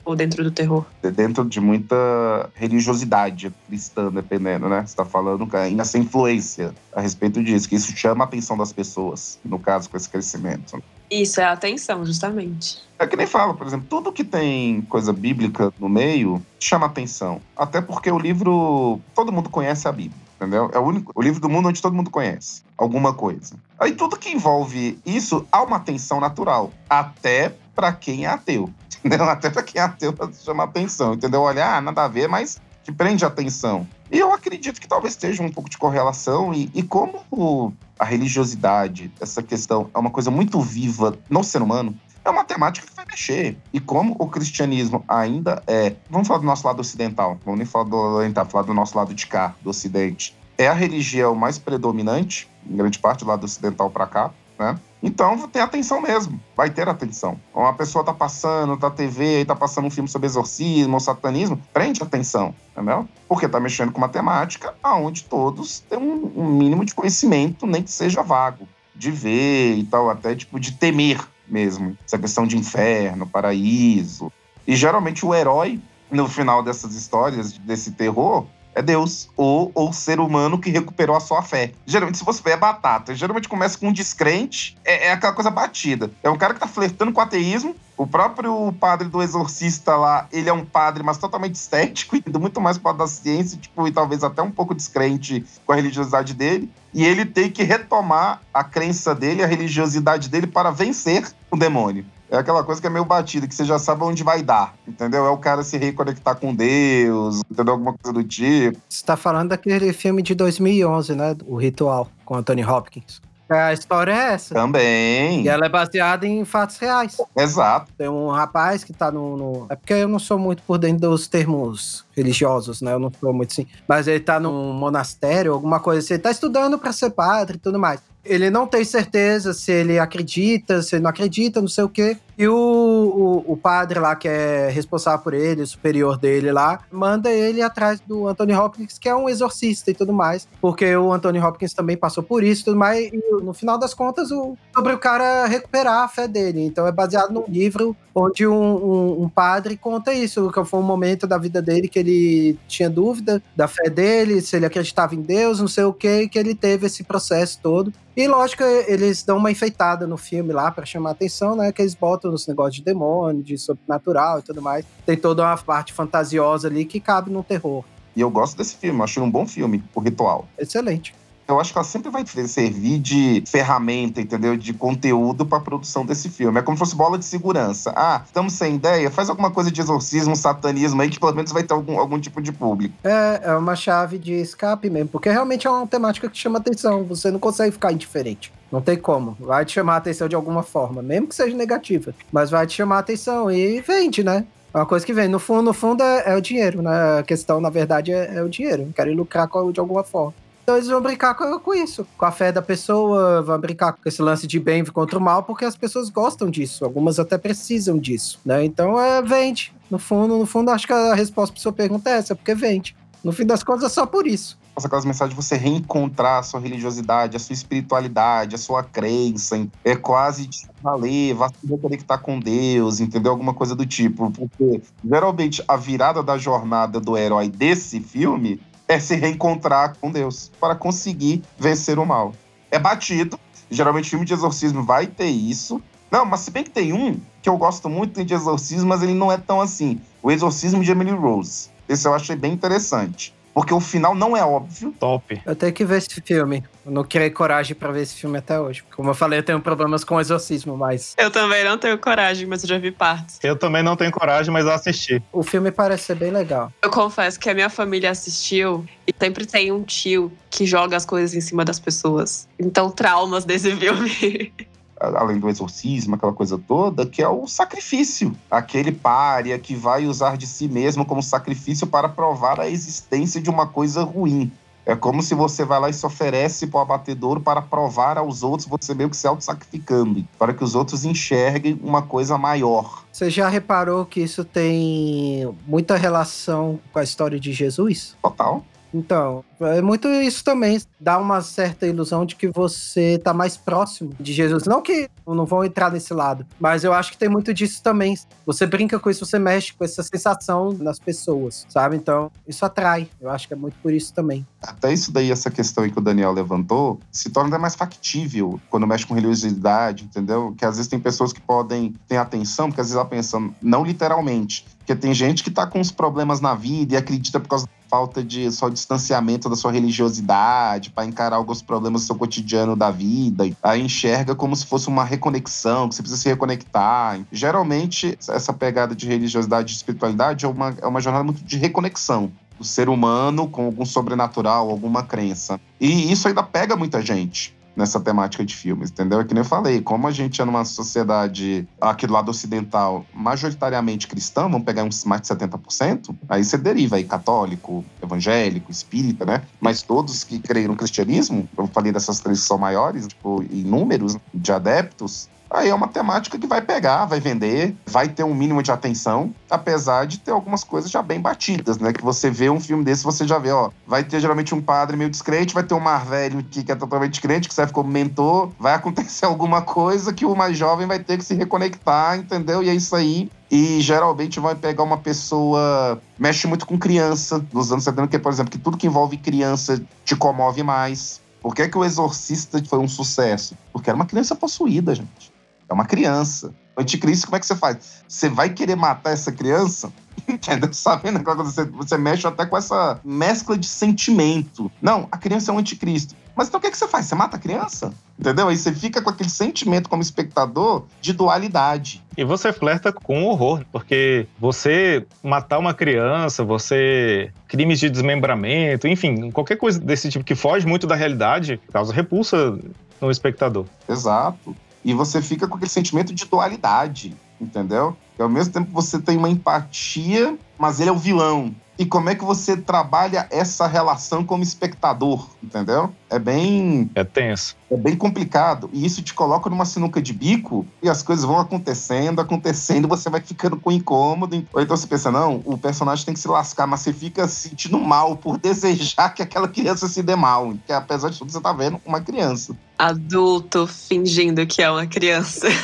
Ou 0.06 0.16
dentro 0.16 0.44
do 0.44 0.52
terror? 0.52 0.86
Dentro 1.02 1.44
de 1.44 1.60
muita 1.60 2.50
religiosidade 2.54 3.52
cristã, 3.68 4.12
dependendo, 4.12 4.70
né? 4.70 4.86
Você 4.86 4.96
tá 4.96 5.04
falando 5.04 5.50
ainda 5.58 5.82
essa 5.82 5.98
influência 5.98 6.74
a 6.94 7.02
respeito 7.02 7.44
disso, 7.44 7.68
que 7.68 7.76
isso 7.76 7.92
chama 7.98 8.24
a 8.24 8.28
atenção 8.28 8.56
das 8.56 8.72
pessoas, 8.72 9.40
no 9.44 9.58
caso, 9.58 9.90
com 9.90 9.98
esse 9.98 10.08
crescimento. 10.08 10.82
Isso, 11.10 11.40
é 11.40 11.44
a 11.44 11.52
atenção, 11.52 12.06
justamente. 12.06 12.84
É 12.98 13.06
que 13.06 13.16
nem 13.16 13.28
fala, 13.28 13.54
por 13.54 13.68
exemplo, 13.68 13.86
tudo 13.90 14.12
que 14.12 14.24
tem 14.24 14.82
coisa 14.84 15.12
bíblica 15.12 15.74
no 15.80 15.90
meio 15.90 16.42
chama 16.60 16.86
atenção. 16.86 17.42
Até 17.56 17.82
porque 17.82 18.10
o 18.10 18.18
livro. 18.18 19.00
Todo 19.14 19.32
mundo 19.32 19.50
conhece 19.50 19.88
a 19.88 19.92
Bíblia, 19.92 20.22
entendeu? 20.36 20.70
É 20.74 20.80
o 20.80 20.84
único 20.84 21.12
o 21.16 21.22
livro 21.22 21.40
do 21.40 21.50
mundo 21.50 21.70
onde 21.70 21.82
todo 21.82 21.94
mundo 21.94 22.10
conhece 22.10 22.64
alguma 22.78 23.14
coisa. 23.14 23.56
Aí 23.80 23.94
tudo 23.94 24.18
que 24.18 24.30
envolve 24.30 24.98
isso 25.06 25.46
há 25.52 25.62
uma 25.62 25.78
atenção 25.78 26.20
natural. 26.20 26.72
Até 26.90 27.54
para 27.76 27.92
quem 27.92 28.26
é 28.26 28.30
ateu. 28.30 28.70
Entendeu? 29.06 29.30
Até 29.30 29.50
para 29.52 29.62
quem 29.62 29.80
é 29.80 29.86
ateu 29.86 30.12
para 30.12 30.32
chamar 30.34 30.64
atenção, 30.66 31.14
entendeu? 31.14 31.42
Olha, 31.42 31.78
ah, 31.78 31.82
nada 31.82 32.06
a 32.06 32.08
ver, 32.08 32.28
mas 32.28 32.60
que 32.84 32.92
prende 32.92 33.24
atenção. 33.24 33.88
E 34.12 34.20
eu 34.20 34.34
acredito 34.34 34.82
que 34.82 34.88
talvez 34.88 35.14
esteja 35.14 35.42
um 35.44 35.52
pouco 35.52 35.70
de 35.70 35.78
correlação, 35.78 36.54
e, 36.54 36.70
e 36.74 36.84
como 36.84 37.74
a 37.98 38.06
religiosidade, 38.06 39.12
essa 39.20 39.42
questão, 39.42 39.90
é 39.94 39.98
uma 39.98 40.12
coisa 40.12 40.30
muito 40.30 40.60
viva 40.62 41.18
no 41.30 41.44
ser 41.44 41.62
humano, 41.62 41.96
é 42.24 42.30
uma 42.30 42.44
temática 42.44 42.88
que 42.88 42.96
vai 42.96 43.06
mexer. 43.06 43.58
E 43.72 43.80
como 43.80 44.16
o 44.18 44.28
cristianismo 44.28 45.04
ainda 45.08 45.62
é. 45.68 45.96
Vamos 46.10 46.28
falar 46.28 46.40
do 46.40 46.46
nosso 46.46 46.66
lado 46.66 46.80
ocidental, 46.80 47.40
vamos 47.46 47.60
nem 47.60 47.68
falar 47.68 47.86
do 47.86 47.96
oriental, 47.96 48.46
falar 48.48 48.64
do 48.64 48.74
nosso 48.74 48.98
lado 48.98 49.14
de 49.14 49.28
cá, 49.28 49.54
do 49.62 49.70
ocidente. 49.70 50.36
É 50.58 50.68
a 50.68 50.74
religião 50.74 51.36
mais 51.36 51.60
predominante, 51.60 52.48
em 52.68 52.76
grande 52.76 52.98
parte 52.98 53.24
do 53.24 53.28
lado 53.28 53.44
ocidental 53.44 53.90
para 53.90 54.08
cá, 54.08 54.32
né? 54.58 54.80
Então 55.02 55.48
tem 55.48 55.62
atenção 55.62 56.02
mesmo, 56.02 56.40
vai 56.56 56.70
ter 56.70 56.90
atenção. 56.90 57.40
Uma 57.54 57.74
pessoa 57.74 58.04
tá 58.04 58.14
passando 58.14 58.76
da 58.76 58.90
TV 58.90 59.46
tá 59.46 59.56
passando 59.56 59.86
um 59.86 59.92
filme 59.92 60.10
sobre 60.10 60.26
exorcismo 60.26 60.96
ou 60.96 61.00
satanismo, 61.00 61.62
prende 61.72 62.02
atenção, 62.02 62.56
entendeu? 62.72 63.08
Porque 63.28 63.48
tá 63.48 63.60
mexendo 63.60 63.92
com 63.92 64.02
matemática, 64.02 64.74
aonde 64.82 65.24
todos 65.24 65.80
têm 65.82 66.00
um, 66.00 66.32
um 66.36 66.48
mínimo 66.48 66.84
de 66.84 66.96
conhecimento, 66.96 67.68
nem 67.68 67.84
que 67.84 67.92
seja 67.92 68.24
vago, 68.24 68.68
de 68.96 69.12
ver 69.12 69.76
e 69.78 69.84
tal, 69.84 70.10
até 70.10 70.36
tipo 70.36 70.60
de 70.60 70.72
temer 70.72 71.20
mesmo. 71.48 71.98
Essa 72.04 72.18
questão 72.18 72.48
de 72.48 72.58
inferno, 72.58 73.28
paraíso. 73.28 74.32
E 74.66 74.76
geralmente 74.76 75.26
o 75.26 75.36
herói, 75.36 75.80
no 76.10 76.28
final 76.28 76.64
dessas 76.64 76.96
histórias, 76.96 77.54
desse 77.60 77.92
terror, 77.92 78.46
é 78.76 78.82
Deus 78.82 79.30
ou 79.36 79.72
o 79.74 79.92
ser 79.94 80.20
humano 80.20 80.60
que 80.60 80.70
recuperou 80.70 81.16
a 81.16 81.20
sua 81.22 81.42
fé. 81.42 81.72
Geralmente, 81.86 82.18
se 82.18 82.26
você 82.26 82.44
vê, 82.44 82.52
é 82.52 82.58
batata. 82.58 83.16
Geralmente 83.16 83.48
começa 83.48 83.78
com 83.78 83.88
um 83.88 83.94
descrente, 83.94 84.78
é, 84.84 85.08
é, 85.08 85.12
aquela 85.14 85.34
coisa 85.34 85.50
batida. 85.50 86.12
É 86.22 86.30
um 86.30 86.38
cara 86.38 86.54
que 86.54 86.60
tá 86.60 86.68
flertando 86.68 87.14
com 87.14 87.22
o 87.22 87.24
ateísmo. 87.24 87.76
O 87.98 88.06
próprio 88.06 88.74
padre 88.74 89.08
do 89.08 89.24
exorcista 89.24 89.96
lá, 89.96 90.28
ele 90.30 90.50
é 90.50 90.54
um 90.54 90.66
padre, 90.66 91.02
mas 91.02 91.18
totalmente 91.18 91.56
estético, 91.56 92.18
indo 92.28 92.40
muito 92.40 92.60
mais 92.60 92.78
para 92.78 92.98
da 92.98 93.08
ciência, 93.08 93.58
tipo, 93.58 93.88
e 93.88 93.92
talvez 93.92 94.22
até 94.22 94.42
um 94.42 94.52
pouco 94.52 94.76
descrente 94.76 95.46
com 95.66 95.72
a 95.72 95.76
religiosidade 95.76 96.34
dele. 96.34 96.70
E 96.94 97.06
ele 97.06 97.26
tem 97.26 97.50
que 97.50 97.64
retomar 97.64 98.42
a 98.54 98.64
crença 98.64 99.16
dele, 99.16 99.42
a 99.42 99.48
religiosidade 99.48 100.28
dele 100.28 100.48
para 100.48 100.72
vencer 100.72 101.26
o 101.50 101.56
demônio. 101.56 102.06
É 102.36 102.40
aquela 102.40 102.64
coisa 102.64 102.82
que 102.82 102.88
é 102.88 102.90
meio 102.90 103.06
batida, 103.06 103.48
que 103.48 103.56
você 103.56 103.64
já 103.64 103.80
sabe 103.80 104.04
onde 104.04 104.24
vai 104.24 104.44
dar, 104.44 104.74
entendeu? 104.86 105.26
É 105.26 105.30
o 105.30 105.38
cara 105.38 105.64
se 105.64 105.78
reconectar 105.78 106.36
com 106.36 106.54
Deus, 106.54 107.42
entendeu? 107.50 107.74
Alguma 107.74 107.94
coisa 107.94 108.14
do 108.14 108.24
tipo. 108.24 108.78
Você 108.90 109.06
tá 109.06 109.16
falando 109.16 109.50
daquele 109.50 109.94
filme 109.94 110.22
de 110.22 110.36
2011, 110.36 111.16
né? 111.16 111.36
O 111.46 111.56
Ritual, 111.56 112.10
com 112.26 112.36
Anthony 112.36 112.66
Hopkins. 112.66 113.22
É, 113.50 113.62
a 113.62 113.74
história 113.74 114.12
é 114.12 114.34
essa. 114.34 114.56
Também. 114.56 115.44
E 115.44 115.48
ela 115.48 115.68
é 115.68 115.70
baseada 115.70 116.26
em 116.26 116.44
fatos 116.44 116.78
reais. 116.78 117.16
Exato. 117.38 117.92
Tem 117.96 118.10
um 118.10 118.30
rapaz 118.30 118.84
que 118.84 118.92
tá 118.92 119.12
no, 119.12 119.38
no, 119.38 119.66
É 119.70 119.76
porque 119.76 119.94
eu 119.94 120.08
não 120.08 120.20
sou 120.20 120.38
muito 120.40 120.64
por 120.64 120.78
dentro 120.78 121.10
dos 121.10 121.28
termos 121.28 122.04
religiosos, 122.16 122.82
né? 122.82 122.94
Eu 122.94 123.00
não 123.00 123.12
sou 123.18 123.32
muito 123.32 123.52
assim. 123.52 123.68
Mas 123.88 124.08
ele 124.08 124.20
tá 124.20 124.40
num 124.40 124.74
monastério, 124.74 125.54
alguma 125.54 125.80
coisa 125.80 126.00
assim. 126.00 126.16
Ele 126.16 126.24
tá 126.24 126.32
estudando 126.32 126.78
para 126.80 126.92
ser 126.92 127.12
padre 127.12 127.58
e 127.58 127.60
tudo 127.60 127.80
mais 127.80 128.02
ele 128.26 128.50
não 128.50 128.66
tem 128.66 128.84
certeza 128.84 129.54
se 129.54 129.72
ele 129.72 130.00
acredita, 130.00 130.82
se 130.82 130.96
ele 130.96 131.04
não 131.04 131.10
acredita, 131.10 131.62
não 131.62 131.68
sei 131.68 131.84
o 131.84 131.90
quê. 131.90 132.18
E 132.38 132.48
o, 132.48 132.56
o, 132.56 133.54
o, 133.54 133.58
padre 133.58 134.00
lá, 134.00 134.16
que 134.16 134.28
é 134.28 134.70
responsável 134.70 135.24
por 135.24 135.34
ele, 135.34 135.62
o 135.62 135.68
superior 135.68 136.18
dele 136.18 136.52
lá, 136.52 136.82
manda 136.92 137.32
ele 137.32 137.62
atrás 137.62 138.00
do 138.02 138.28
Anthony 138.28 138.54
Hopkins, 138.54 138.98
que 138.98 139.08
é 139.08 139.16
um 139.16 139.30
exorcista 139.30 139.90
e 139.92 139.94
tudo 139.94 140.12
mais. 140.12 140.48
Porque 140.60 140.96
o 140.96 141.14
Anthony 141.14 141.40
Hopkins 141.40 141.74
também 141.74 141.96
passou 141.96 142.24
por 142.24 142.44
isso 142.44 142.62
e 142.62 142.66
tudo 142.66 142.78
mais. 142.78 143.06
E 143.12 143.18
no 143.42 143.54
final 143.54 143.78
das 143.78 143.94
contas, 143.94 144.32
o, 144.32 144.58
sobre 144.76 144.94
o 144.94 145.00
cara 145.00 145.46
recuperar 145.46 146.04
a 146.04 146.08
fé 146.08 146.28
dele. 146.28 146.66
Então 146.66 146.86
é 146.86 146.92
baseado 146.92 147.32
num 147.32 147.46
livro 147.48 147.96
onde 148.14 148.48
um, 148.48 148.54
um, 148.54 149.24
um 149.24 149.30
padre 149.30 149.76
conta 149.76 150.14
isso, 150.14 150.50
que 150.50 150.64
foi 150.64 150.80
um 150.80 150.84
momento 150.84 151.28
da 151.28 151.38
vida 151.38 151.62
dele 151.62 151.90
que 151.90 152.00
ele 152.00 152.58
tinha 152.68 152.90
dúvida 152.90 153.44
da 153.56 153.68
fé 153.68 153.90
dele, 153.90 154.42
se 154.42 154.56
ele 154.56 154.66
acreditava 154.66 155.14
em 155.14 155.22
Deus, 155.22 155.60
não 155.60 155.68
sei 155.68 155.84
o 155.84 155.94
que, 155.94 156.30
que 156.30 156.40
ele 156.40 156.56
teve 156.56 156.86
esse 156.86 157.04
processo 157.04 157.60
todo. 157.62 157.92
E 158.16 158.28
lógico, 158.28 158.64
eles 158.64 159.24
dão 159.24 159.38
uma 159.38 159.52
enfeitada 159.52 160.08
no 160.08 160.16
filme 160.16 160.54
lá 160.54 160.72
para 160.72 160.86
chamar 160.86 161.10
a 161.10 161.12
atenção, 161.12 161.56
né? 161.56 161.72
Que 161.74 161.82
eles 161.82 161.94
botam 161.94 162.32
nos 162.32 162.48
negócios 162.48 162.76
de 162.76 162.84
demônio, 162.84 163.44
de 163.44 163.58
sobrenatural 163.58 164.40
e 164.40 164.42
tudo 164.42 164.62
mais. 164.62 164.86
Tem 165.06 165.18
toda 165.18 165.44
uma 165.44 165.58
parte 165.58 165.92
fantasiosa 165.92 166.70
ali 166.70 166.86
que 166.86 167.02
cabe 167.02 167.30
no 167.30 167.44
terror. 167.44 167.84
E 168.16 168.22
eu 168.22 168.30
gosto 168.30 168.58
desse 168.58 168.78
filme, 168.78 169.02
achei 169.02 169.22
um 169.22 169.30
bom 169.30 169.46
filme, 169.46 169.84
O 169.94 170.00
Ritual. 170.00 170.48
Excelente. 170.58 171.14
Eu 171.48 171.60
acho 171.60 171.72
que 171.72 171.78
ela 171.78 171.86
sempre 171.86 172.10
vai 172.10 172.26
servir 172.26 173.00
de 173.00 173.44
ferramenta, 173.46 174.20
entendeu? 174.20 174.58
De 174.58 174.74
conteúdo 174.74 175.46
para 175.46 175.60
a 175.60 175.62
produção 175.62 176.06
desse 176.06 176.30
filme. 176.30 176.60
É 176.60 176.62
como 176.62 176.76
se 176.76 176.80
fosse 176.80 176.96
bola 176.96 177.18
de 177.18 177.26
segurança. 177.26 177.94
Ah, 177.96 178.22
estamos 178.26 178.54
sem 178.54 178.76
ideia, 178.76 179.12
faz 179.12 179.30
alguma 179.30 179.52
coisa 179.52 179.72
de 179.72 179.80
exorcismo, 179.80 180.36
satanismo 180.36 181.02
aí, 181.02 181.10
que 181.10 181.20
pelo 181.20 181.34
menos 181.34 181.52
vai 181.52 181.64
ter 181.64 181.74
algum, 181.74 182.00
algum 182.00 182.20
tipo 182.20 182.42
de 182.42 182.52
público. 182.52 182.96
É, 183.04 183.42
é 183.44 183.56
uma 183.56 183.76
chave 183.76 184.18
de 184.18 184.34
escape 184.34 184.90
mesmo, 184.90 185.10
porque 185.10 185.30
realmente 185.30 185.68
é 185.68 185.70
uma 185.70 185.86
temática 185.86 186.30
que 186.30 186.38
chama 186.38 186.58
atenção. 186.58 187.04
Você 187.04 187.30
não 187.30 187.40
consegue 187.40 187.72
ficar 187.72 187.92
indiferente. 187.92 188.52
Não 188.72 188.82
tem 188.82 188.98
como. 188.98 189.38
Vai 189.40 189.64
te 189.64 189.74
chamar 189.74 189.94
a 189.94 189.98
atenção 189.98 190.28
de 190.28 190.36
alguma 190.36 190.64
forma, 190.64 191.02
mesmo 191.02 191.28
que 191.28 191.36
seja 191.36 191.56
negativa. 191.56 192.14
Mas 192.32 192.50
vai 192.50 192.66
te 192.66 192.74
chamar 192.74 192.98
a 192.98 193.00
atenção 193.00 193.52
e 193.52 193.80
vende, 193.82 194.24
né? 194.24 194.46
É 194.74 194.78
uma 194.80 194.86
coisa 194.86 195.06
que 195.06 195.14
vem. 195.14 195.30
No 195.30 195.40
fundo, 195.40 195.62
no 195.62 195.74
fundo 195.74 196.04
é, 196.04 196.34
é 196.34 196.36
o 196.36 196.42
dinheiro, 196.42 196.82
né? 196.82 197.20
A 197.20 197.24
questão, 197.24 197.62
na 197.62 197.70
verdade, 197.70 198.12
é, 198.12 198.36
é 198.36 198.42
o 198.42 198.50
dinheiro. 198.50 198.92
Querem 198.94 199.16
lucrar 199.16 199.48
de 199.72 199.80
alguma 199.80 200.04
forma. 200.04 200.34
Então 200.66 200.78
eles 200.78 200.88
vão 200.88 201.00
brincar 201.00 201.36
com, 201.36 201.60
com, 201.60 201.76
isso, 201.76 202.08
com 202.18 202.26
a 202.26 202.32
fé 202.32 202.52
da 202.52 202.60
pessoa, 202.60 203.44
vão 203.44 203.60
brincar 203.60 203.94
com 203.94 204.10
esse 204.10 204.20
lance 204.20 204.48
de 204.48 204.60
bem 204.60 204.84
contra 204.84 205.20
o 205.20 205.22
mal, 205.22 205.44
porque 205.44 205.64
as 205.64 205.78
pessoas 205.78 206.10
gostam 206.10 206.50
disso. 206.50 206.84
Algumas 206.84 207.20
até 207.20 207.38
precisam 207.38 208.00
disso, 208.00 208.40
né? 208.44 208.66
Então 208.66 209.00
é, 209.00 209.22
vende. 209.22 209.72
No 209.92 210.00
fundo, 210.00 210.40
no 210.40 210.46
fundo, 210.48 210.72
acho 210.72 210.88
que 210.88 210.94
a 210.94 211.14
resposta 211.14 211.54
para 211.54 211.62
sua 211.62 211.72
pergunta 211.72 212.10
é 212.10 212.14
essa, 212.14 212.36
porque 212.36 212.56
vende. 212.56 212.96
No 213.24 213.32
fim 213.32 213.46
das 213.46 213.62
contas, 213.62 213.84
é 213.84 213.90
só 213.90 214.08
por 214.08 214.26
isso 214.26 214.58
aquelas 214.84 215.06
mensagens 215.06 215.30
de 215.30 215.42
você 215.42 215.56
reencontrar 215.56 216.40
a 216.40 216.44
sua 216.44 216.60
religiosidade, 216.60 217.38
a 217.38 217.40
sua 217.40 217.54
espiritualidade, 217.54 218.56
a 218.56 218.58
sua 218.58 218.84
crença. 218.84 219.66
É 219.84 219.96
quase 219.96 220.48
de 220.48 220.68
valer, 220.82 221.34
vá 221.34 221.48
se 221.48 221.66
reconectar 221.66 222.20
com 222.20 222.40
Deus, 222.40 223.00
entendeu? 223.00 223.32
Alguma 223.32 223.54
coisa 223.54 223.74
do 223.76 223.86
tipo. 223.86 224.30
Porque, 224.32 224.82
geralmente, 225.08 225.64
a 225.68 225.78
virada 225.78 226.22
da 226.22 226.38
jornada 226.38 227.00
do 227.00 227.16
herói 227.16 227.48
desse 227.48 228.02
filme 228.02 228.60
é 228.88 229.00
se 229.00 229.16
reencontrar 229.16 229.96
com 230.00 230.12
Deus 230.12 230.52
para 230.60 230.76
conseguir 230.76 231.44
vencer 231.58 231.98
o 231.98 232.06
mal. 232.06 232.34
É 232.70 232.80
batido. 232.80 233.40
Geralmente, 233.70 234.10
filme 234.10 234.26
de 234.26 234.34
exorcismo 234.34 234.84
vai 234.84 235.08
ter 235.08 235.28
isso. 235.28 235.82
Não, 236.12 236.26
mas 236.26 236.42
se 236.42 236.52
bem 236.52 236.64
que 236.64 236.70
tem 236.70 236.94
um 236.94 237.20
que 237.42 237.50
eu 237.50 237.58
gosto 237.58 237.90
muito 237.90 238.24
de 238.24 238.34
exorcismo, 238.34 238.88
mas 238.88 239.02
ele 239.02 239.14
não 239.14 239.32
é 239.32 239.38
tão 239.38 239.60
assim. 239.60 240.00
O 240.22 240.32
Exorcismo 240.32 240.84
de 240.84 240.92
Emily 240.92 241.12
Rose. 241.12 241.70
Esse 241.90 242.08
eu 242.08 242.14
achei 242.14 242.36
bem 242.36 242.54
interessante 242.54 243.34
porque 243.56 243.74
o 243.74 243.80
final 243.80 244.14
não 244.14 244.36
é 244.36 244.44
óbvio. 244.44 244.94
Top. 245.00 245.42
Eu 245.46 245.56
tenho 245.56 245.72
que 245.72 245.86
ver 245.86 246.00
esse 246.00 246.22
filme. 246.22 246.62
Eu 246.86 246.92
não 246.92 247.06
criei 247.06 247.30
coragem 247.30 247.74
para 247.74 247.90
ver 247.90 248.02
esse 248.02 248.16
filme 248.16 248.38
até 248.38 248.60
hoje. 248.60 248.84
Como 248.94 249.10
eu 249.10 249.14
falei, 249.14 249.40
eu 249.40 249.44
tenho 249.44 249.62
problemas 249.62 250.04
com 250.04 250.16
o 250.16 250.20
exorcismo, 250.20 250.76
mas. 250.76 251.16
Eu 251.18 251.32
também 251.32 251.64
não 251.64 251.78
tenho 251.78 251.98
coragem, 251.98 252.46
mas 252.46 252.64
eu 252.64 252.70
já 252.70 252.78
vi 252.78 252.92
partes. 252.92 253.40
Eu 253.42 253.56
também 253.58 253.82
não 253.82 253.96
tenho 253.96 254.12
coragem, 254.12 254.52
mas 254.52 254.66
eu 254.66 254.74
assisti. 254.74 255.24
O 255.32 255.42
filme 255.42 255.72
parece 255.72 256.04
ser 256.04 256.16
bem 256.16 256.32
legal. 256.32 256.70
Eu 256.82 256.90
confesso 256.90 257.40
que 257.40 257.50
a 257.50 257.54
minha 257.54 257.70
família 257.70 258.12
assistiu 258.12 258.86
e 259.08 259.14
sempre 259.18 259.46
tem 259.46 259.72
um 259.72 259.84
tio 259.84 260.34
que 260.50 260.66
joga 260.66 260.98
as 260.98 261.06
coisas 261.06 261.34
em 261.34 261.40
cima 261.40 261.64
das 261.64 261.80
pessoas. 261.80 262.50
Então, 262.60 262.92
traumas 262.92 263.46
desse 263.46 263.74
filme. 263.78 264.52
além 265.00 265.40
do 265.40 265.50
exorcismo, 265.50 266.16
aquela 266.16 266.34
coisa 266.34 266.58
toda, 266.58 267.06
que 267.06 267.22
é 267.22 267.28
o 267.28 267.48
sacrifício. 267.48 268.36
Aquele 268.50 268.92
pária 268.92 269.58
que 269.60 269.76
vai 269.76 270.06
usar 270.06 270.38
de 270.38 270.48
si 270.48 270.68
mesmo 270.68 271.06
como 271.06 271.22
sacrifício 271.22 271.88
para 271.88 272.10
provar 272.10 272.60
a 272.60 272.70
existência 272.70 273.42
de 273.42 273.50
uma 273.50 273.68
coisa 273.68 274.04
ruim. 274.04 274.52
É 274.86 274.96
como 274.96 275.24
se 275.24 275.34
você 275.34 275.66
vai 275.66 275.80
lá 275.80 275.90
e 275.90 275.94
se 275.94 276.06
oferece 276.06 276.68
para 276.68 276.78
o 276.78 276.82
abatedor 276.82 277.40
para 277.40 277.60
provar 277.60 278.20
aos 278.20 278.44
outros, 278.44 278.70
você 278.70 278.94
meio 278.94 279.10
que 279.10 279.18
se 279.18 279.26
auto-sacrificando, 279.26 280.24
para 280.38 280.54
que 280.54 280.64
os 280.64 280.76
outros 280.76 281.04
enxerguem 281.04 281.80
uma 281.82 282.04
coisa 282.04 282.38
maior. 282.38 283.04
Você 283.12 283.32
já 283.32 283.50
reparou 283.50 284.06
que 284.06 284.22
isso 284.22 284.46
tem 284.46 285.52
muita 285.66 285.98
relação 285.98 286.80
com 286.94 287.00
a 287.00 287.04
história 287.04 287.40
de 287.40 287.52
Jesus? 287.52 288.16
Total. 288.22 288.64
Então, 288.96 289.44
é 289.60 289.82
muito 289.82 290.08
isso 290.08 290.42
também. 290.42 290.82
Dá 290.98 291.20
uma 291.20 291.42
certa 291.42 291.86
ilusão 291.86 292.26
de 292.26 292.36
que 292.38 292.48
você 292.48 293.20
tá 293.22 293.34
mais 293.34 293.58
próximo 293.58 294.14
de 294.18 294.32
Jesus. 294.32 294.64
Não 294.64 294.82
que 294.82 295.10
não 295.28 295.46
vão 295.46 295.66
entrar 295.66 295.92
nesse 295.92 296.14
lado, 296.14 296.46
mas 296.58 296.86
eu 296.86 296.94
acho 296.94 297.12
que 297.12 297.18
tem 297.18 297.28
muito 297.28 297.54
disso 297.54 297.84
também. 297.84 298.18
Você 298.46 298.66
brinca 298.66 298.98
com 298.98 299.10
isso, 299.10 299.26
você 299.26 299.38
mexe 299.38 299.74
com 299.74 299.84
essa 299.84 300.02
sensação 300.02 300.72
nas 300.72 300.98
pessoas, 300.98 301.66
sabe? 301.68 301.98
Então, 301.98 302.32
isso 302.48 302.66
atrai. 302.66 303.10
Eu 303.20 303.30
acho 303.30 303.50
que 303.50 303.54
é 303.54 303.58
muito 303.58 303.76
por 303.84 303.92
isso 303.92 304.14
também. 304.14 304.48
Até 304.62 304.94
isso 304.94 305.12
daí, 305.12 305.30
essa 305.30 305.52
questão 305.52 305.84
aí 305.84 305.92
que 305.92 306.00
o 306.00 306.02
Daniel 306.02 306.32
levantou, 306.32 307.00
se 307.12 307.30
torna 307.30 307.60
mais 307.60 307.76
factível 307.76 308.62
quando 308.70 308.88
mexe 308.88 309.06
com 309.06 309.14
religiosidade, 309.14 310.06
entendeu? 310.06 310.56
Que 310.58 310.64
às 310.64 310.78
vezes 310.78 310.88
tem 310.88 311.00
pessoas 311.00 311.34
que 311.34 311.42
podem 311.42 311.94
ter 312.08 312.16
atenção, 312.16 312.70
porque 312.70 312.80
às 312.80 312.88
vezes 312.88 312.96
ela 312.96 313.06
pensa, 313.06 313.38
não 313.62 313.84
literalmente, 313.84 314.66
porque 314.86 314.96
tem 314.96 315.16
gente 315.16 315.44
que 315.44 315.50
tá 315.50 315.66
com 315.66 315.80
uns 315.80 315.92
problemas 315.92 316.40
na 316.40 316.54
vida 316.54 316.94
e 316.94 316.98
acredita 316.98 317.40
por 317.40 317.50
causa 317.50 317.68
falta 317.90 318.24
de 318.24 318.52
só 318.52 318.70
distanciamento 318.70 319.50
da 319.50 319.56
sua 319.56 319.72
religiosidade, 319.72 320.92
para 320.92 321.06
encarar 321.06 321.38
alguns 321.38 321.62
problemas 321.62 322.02
do 322.02 322.08
seu 322.08 322.16
cotidiano 322.16 322.76
da 322.76 322.92
vida. 322.92 323.46
Aí 323.64 323.82
enxerga 323.82 324.36
como 324.36 324.56
se 324.56 324.66
fosse 324.66 324.88
uma 324.88 325.04
reconexão, 325.04 325.90
que 325.90 325.96
você 325.96 326.04
precisa 326.04 326.22
se 326.22 326.30
reconectar. 326.30 327.20
Geralmente, 327.32 328.18
essa 328.28 328.54
pegada 328.54 328.94
de 328.94 329.08
religiosidade 329.08 329.72
e 329.72 329.76
espiritualidade 329.76 330.46
é 330.46 330.48
uma, 330.48 330.76
é 330.80 330.86
uma 330.86 331.02
jornada 331.02 331.24
muito 331.24 331.44
de 331.44 331.58
reconexão 331.58 332.32
do 332.58 332.64
ser 332.64 332.88
humano 332.88 333.48
com 333.48 333.66
algum 333.66 333.86
sobrenatural, 333.86 334.70
alguma 334.70 335.04
crença. 335.04 335.60
E 335.80 336.12
isso 336.12 336.28
ainda 336.28 336.44
pega 336.44 336.76
muita 336.76 337.02
gente 337.02 337.55
nessa 337.76 338.00
temática 338.00 338.44
de 338.46 338.56
filmes, 338.56 338.90
entendeu? 338.90 339.20
É 339.20 339.24
que 339.24 339.34
nem 339.34 339.42
eu 339.42 339.46
falei, 339.46 339.82
como 339.82 340.08
a 340.08 340.12
gente 340.12 340.42
é 340.42 340.46
numa 340.46 340.64
sociedade 340.66 341.68
aqui 341.80 342.08
do 342.08 342.14
lado 342.14 342.30
ocidental 342.30 343.06
majoritariamente 343.14 344.08
cristã, 344.08 344.44
vamos 344.44 344.64
pegar 344.64 344.84
uns 344.84 345.04
mais 345.06 345.22
de 345.22 345.28
70%, 345.28 346.16
aí 346.30 346.44
você 346.44 346.58
deriva 346.58 346.96
aí 346.96 347.04
católico, 347.04 347.84
evangélico, 348.02 348.72
espírita, 348.72 349.26
né? 349.26 349.44
Mas 349.60 349.82
todos 349.82 350.24
que 350.24 350.40
creem 350.40 350.68
no 350.68 350.76
cristianismo, 350.76 351.48
eu 351.58 351.68
falei 351.68 351.92
dessas 351.92 352.20
três 352.20 352.40
que 352.42 352.48
são 352.48 352.58
maiores, 352.58 353.08
tipo, 353.08 353.44
em 353.44 353.64
números 353.64 354.18
de 354.34 354.52
adeptos, 354.52 355.30
Aí 355.56 355.70
é 355.70 355.74
uma 355.74 355.88
temática 355.88 356.38
que 356.38 356.46
vai 356.46 356.62
pegar, 356.62 357.06
vai 357.06 357.22
vender, 357.22 357.74
vai 357.86 358.10
ter 358.10 358.26
um 358.26 358.36
mínimo 358.36 358.62
de 358.62 358.72
atenção, 358.72 359.34
apesar 359.50 360.06
de 360.06 360.20
ter 360.20 360.32
algumas 360.32 360.66
coisas 360.66 360.92
já 360.92 361.02
bem 361.02 361.22
batidas, 361.22 361.78
né? 361.78 361.94
Que 361.94 362.04
você 362.04 362.30
vê 362.30 362.50
um 362.50 362.60
filme 362.60 362.84
desse, 362.84 363.06
você 363.06 363.26
já 363.26 363.40
vê, 363.40 363.52
ó, 363.52 363.70
vai 363.88 364.04
ter 364.04 364.20
geralmente 364.20 364.54
um 364.54 364.62
padre 364.62 364.98
meio 364.98 365.10
descrente, 365.10 365.54
vai 365.54 365.64
ter 365.64 365.74
um 365.74 365.80
mar 365.80 366.06
velho 366.06 366.44
que, 366.44 366.62
que 366.62 366.74
é 366.74 366.76
totalmente 366.76 367.22
crente, 367.22 367.48
que 367.48 367.54
serve 367.54 367.72
como 367.72 367.90
mentor, 367.90 368.52
vai 368.60 368.74
acontecer 368.74 369.24
alguma 369.26 369.62
coisa 369.62 370.12
que 370.12 370.26
o 370.26 370.36
mais 370.36 370.58
jovem 370.58 370.86
vai 370.86 371.00
ter 371.00 371.18
que 371.18 371.24
se 371.24 371.34
reconectar, 371.34 372.18
entendeu? 372.18 372.62
E 372.62 372.68
é 372.68 372.76
isso 372.76 372.94
aí. 372.94 373.32
E 373.50 373.80
geralmente 373.80 374.42
vai 374.42 374.56
pegar 374.56 374.84
uma 374.84 374.98
pessoa. 374.98 376.02
Mexe 376.20 376.48
muito 376.48 376.66
com 376.66 376.78
criança, 376.78 377.42
nos 377.54 377.72
anos 377.72 377.86
70, 377.86 378.10
que, 378.10 378.20
por 378.20 378.34
exemplo, 378.34 378.52
que 378.52 378.58
tudo 378.58 378.76
que 378.76 378.88
envolve 378.88 379.16
criança 379.16 379.82
te 380.04 380.18
comove 380.18 380.64
mais. 380.64 381.22
Por 381.42 381.56
que, 381.56 381.70
que 381.70 381.78
o 381.78 381.86
Exorcista 381.86 382.62
foi 382.66 382.80
um 382.80 382.90
sucesso? 382.90 383.56
Porque 383.72 383.90
era 383.90 383.96
uma 383.96 384.06
criança 384.06 384.36
possuída, 384.36 384.94
gente. 384.94 385.35
É 385.70 385.74
uma 385.74 385.86
criança. 385.86 386.54
O 386.78 386.82
anticristo, 386.82 387.28
como 387.28 387.38
é 387.38 387.40
que 387.40 387.46
você 387.46 387.56
faz? 387.56 388.04
Você 388.08 388.30
vai 388.30 388.50
querer 388.50 388.76
matar 388.76 389.12
essa 389.12 389.32
criança? 389.32 389.92
Entendeu? 390.28 390.74
Sabendo 390.74 391.24
que 391.24 391.34
você, 391.36 391.66
você 391.66 391.98
mexe 391.98 392.28
até 392.28 392.46
com 392.46 392.58
essa 392.58 393.00
mescla 393.04 393.58
de 393.58 393.68
sentimento. 393.68 394.72
Não, 394.82 395.08
a 395.12 395.18
criança 395.18 395.52
é 395.52 395.54
um 395.54 395.58
anticristo. 395.58 396.16
Mas 396.36 396.50
então 396.50 396.58
o 396.58 396.62
que, 396.62 396.68
é 396.68 396.72
que 396.72 396.78
você 396.78 396.88
faz? 396.88 397.06
Você 397.06 397.16
mata 397.16 397.38
a 397.38 397.40
criança? 397.40 397.94
Entendeu? 398.20 398.50
Aí 398.50 398.58
você 398.58 398.74
fica 398.74 399.02
com 399.02 399.10
aquele 399.10 399.30
sentimento 399.30 399.90
como 399.90 400.02
espectador 400.02 400.86
de 401.00 401.14
dualidade. 401.14 402.04
E 402.18 402.26
você 402.26 402.52
flerta 402.52 402.92
com 402.92 403.24
horror, 403.24 403.64
porque 403.72 404.28
você 404.38 405.06
matar 405.24 405.60
uma 405.60 405.74
criança, 405.74 406.44
você. 406.44 407.32
crimes 407.48 407.80
de 407.80 407.90
desmembramento, 407.90 408.88
enfim, 408.88 409.32
qualquer 409.32 409.56
coisa 409.56 409.80
desse 409.80 410.10
tipo 410.10 410.26
que 410.26 410.36
foge 410.36 410.68
muito 410.68 410.86
da 410.86 410.96
realidade 410.96 411.60
causa 411.72 411.94
repulsa 411.94 412.58
no 413.00 413.10
espectador. 413.10 413.66
Exato. 413.88 414.56
E 414.86 414.94
você 414.94 415.20
fica 415.20 415.48
com 415.48 415.56
aquele 415.56 415.72
sentimento 415.72 416.14
de 416.14 416.26
dualidade, 416.26 417.18
entendeu? 417.42 417.98
Que 418.16 418.22
ao 418.22 418.30
mesmo 418.30 418.54
tempo 418.54 418.70
você 418.72 419.00
tem 419.00 419.18
uma 419.18 419.28
empatia, 419.28 420.38
mas 420.60 420.80
ele 420.80 420.92
é 420.92 420.94
o 420.94 420.98
vilão. 420.98 421.56
E 421.78 421.86
como 421.86 422.10
é 422.10 422.16
que 422.16 422.24
você 422.24 422.56
trabalha 422.56 423.28
essa 423.30 423.68
relação 423.68 424.24
como 424.24 424.44
espectador, 424.44 425.30
entendeu? 425.44 425.94
É 426.10 426.18
bem. 426.18 426.90
É 426.96 427.04
tenso. 427.04 427.56
É 427.70 427.76
bem 427.76 427.98
complicado. 427.98 428.70
E 428.72 428.86
isso 428.86 429.02
te 429.02 429.14
coloca 429.14 429.50
numa 429.50 429.66
sinuca 429.66 430.02
de 430.02 430.14
bico 430.14 430.66
e 430.82 430.90
as 430.90 431.04
coisas 431.04 431.26
vão 431.26 431.38
acontecendo, 431.40 432.22
acontecendo, 432.22 432.88
você 432.88 433.10
vai 433.10 433.20
ficando 433.20 433.58
com 433.58 433.72
incômodo. 433.72 434.46
Ou 434.54 434.62
então 434.62 434.78
você 434.78 434.88
pensa, 434.88 435.12
não, 435.12 435.42
o 435.44 435.58
personagem 435.58 436.06
tem 436.06 436.14
que 436.14 436.20
se 436.20 436.28
lascar, 436.30 436.66
mas 436.66 436.80
você 436.80 436.94
fica 436.94 437.28
sentindo 437.28 437.78
mal 437.78 438.16
por 438.16 438.38
desejar 438.46 439.10
que 439.10 439.22
aquela 439.22 439.48
criança 439.48 439.88
se 439.88 440.02
dê 440.02 440.16
mal. 440.16 440.54
Que 440.66 440.72
apesar 440.72 441.10
de 441.10 441.20
tudo, 441.20 441.32
você 441.32 441.42
tá 441.42 441.52
vendo 441.52 441.82
uma 441.86 442.00
criança. 442.00 442.56
Adulto 442.78 443.68
fingindo 443.68 444.46
que 444.48 444.62
é 444.62 444.70
uma 444.72 444.88
criança. 444.88 445.48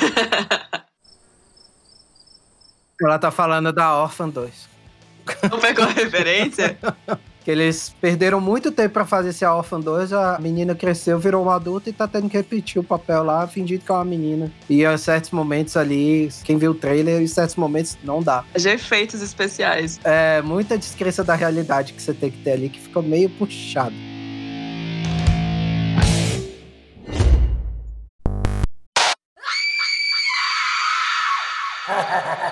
Ela 3.02 3.18
tá 3.18 3.32
falando 3.32 3.74
da 3.74 4.00
Orphan 4.04 4.30
2. 4.30 4.71
Não 5.50 5.60
pegou 5.60 5.86
a 5.86 5.90
referência? 5.90 6.78
que 7.44 7.50
eles 7.50 7.94
perderam 8.00 8.40
muito 8.40 8.72
tempo 8.72 8.94
para 8.94 9.06
fazer 9.06 9.30
esse 9.30 9.44
Orphan 9.46 9.80
2, 9.80 10.14
a 10.14 10.38
menina 10.40 10.76
cresceu, 10.76 11.18
virou 11.20 11.42
uma 11.44 11.56
adulta 11.56 11.90
e 11.90 11.94
tá 11.94 12.08
tendo 12.08 12.30
que 12.30 12.38
repetir 12.38 12.80
o 12.80 12.84
papel 12.84 13.24
lá, 13.24 13.48
fingindo 13.48 13.84
que 13.84 13.92
é 13.92 13.96
uma 13.96 14.06
menina. 14.06 14.52
E 14.70 14.84
em 14.84 14.98
certos 14.98 15.32
momentos 15.32 15.76
ali, 15.76 16.30
quem 16.44 16.58
viu 16.58 16.72
o 16.72 16.76
trailer, 16.76 17.22
em 17.22 17.28
certos 17.28 17.56
momentos 17.56 17.98
não 18.04 18.22
dá. 18.22 18.44
De 18.56 18.70
efeitos 18.70 19.22
especiais. 19.22 20.00
É, 20.04 20.42
muita 20.42 20.78
descrença 20.78 21.24
da 21.24 21.34
realidade 21.36 21.94
que 21.94 22.02
você 22.02 22.14
tem 22.14 22.30
que 22.30 22.38
ter 22.38 22.52
ali, 22.52 22.70
que 22.70 22.80
ficou 22.80 23.02
meio 23.02 23.30
puxado. 23.32 23.96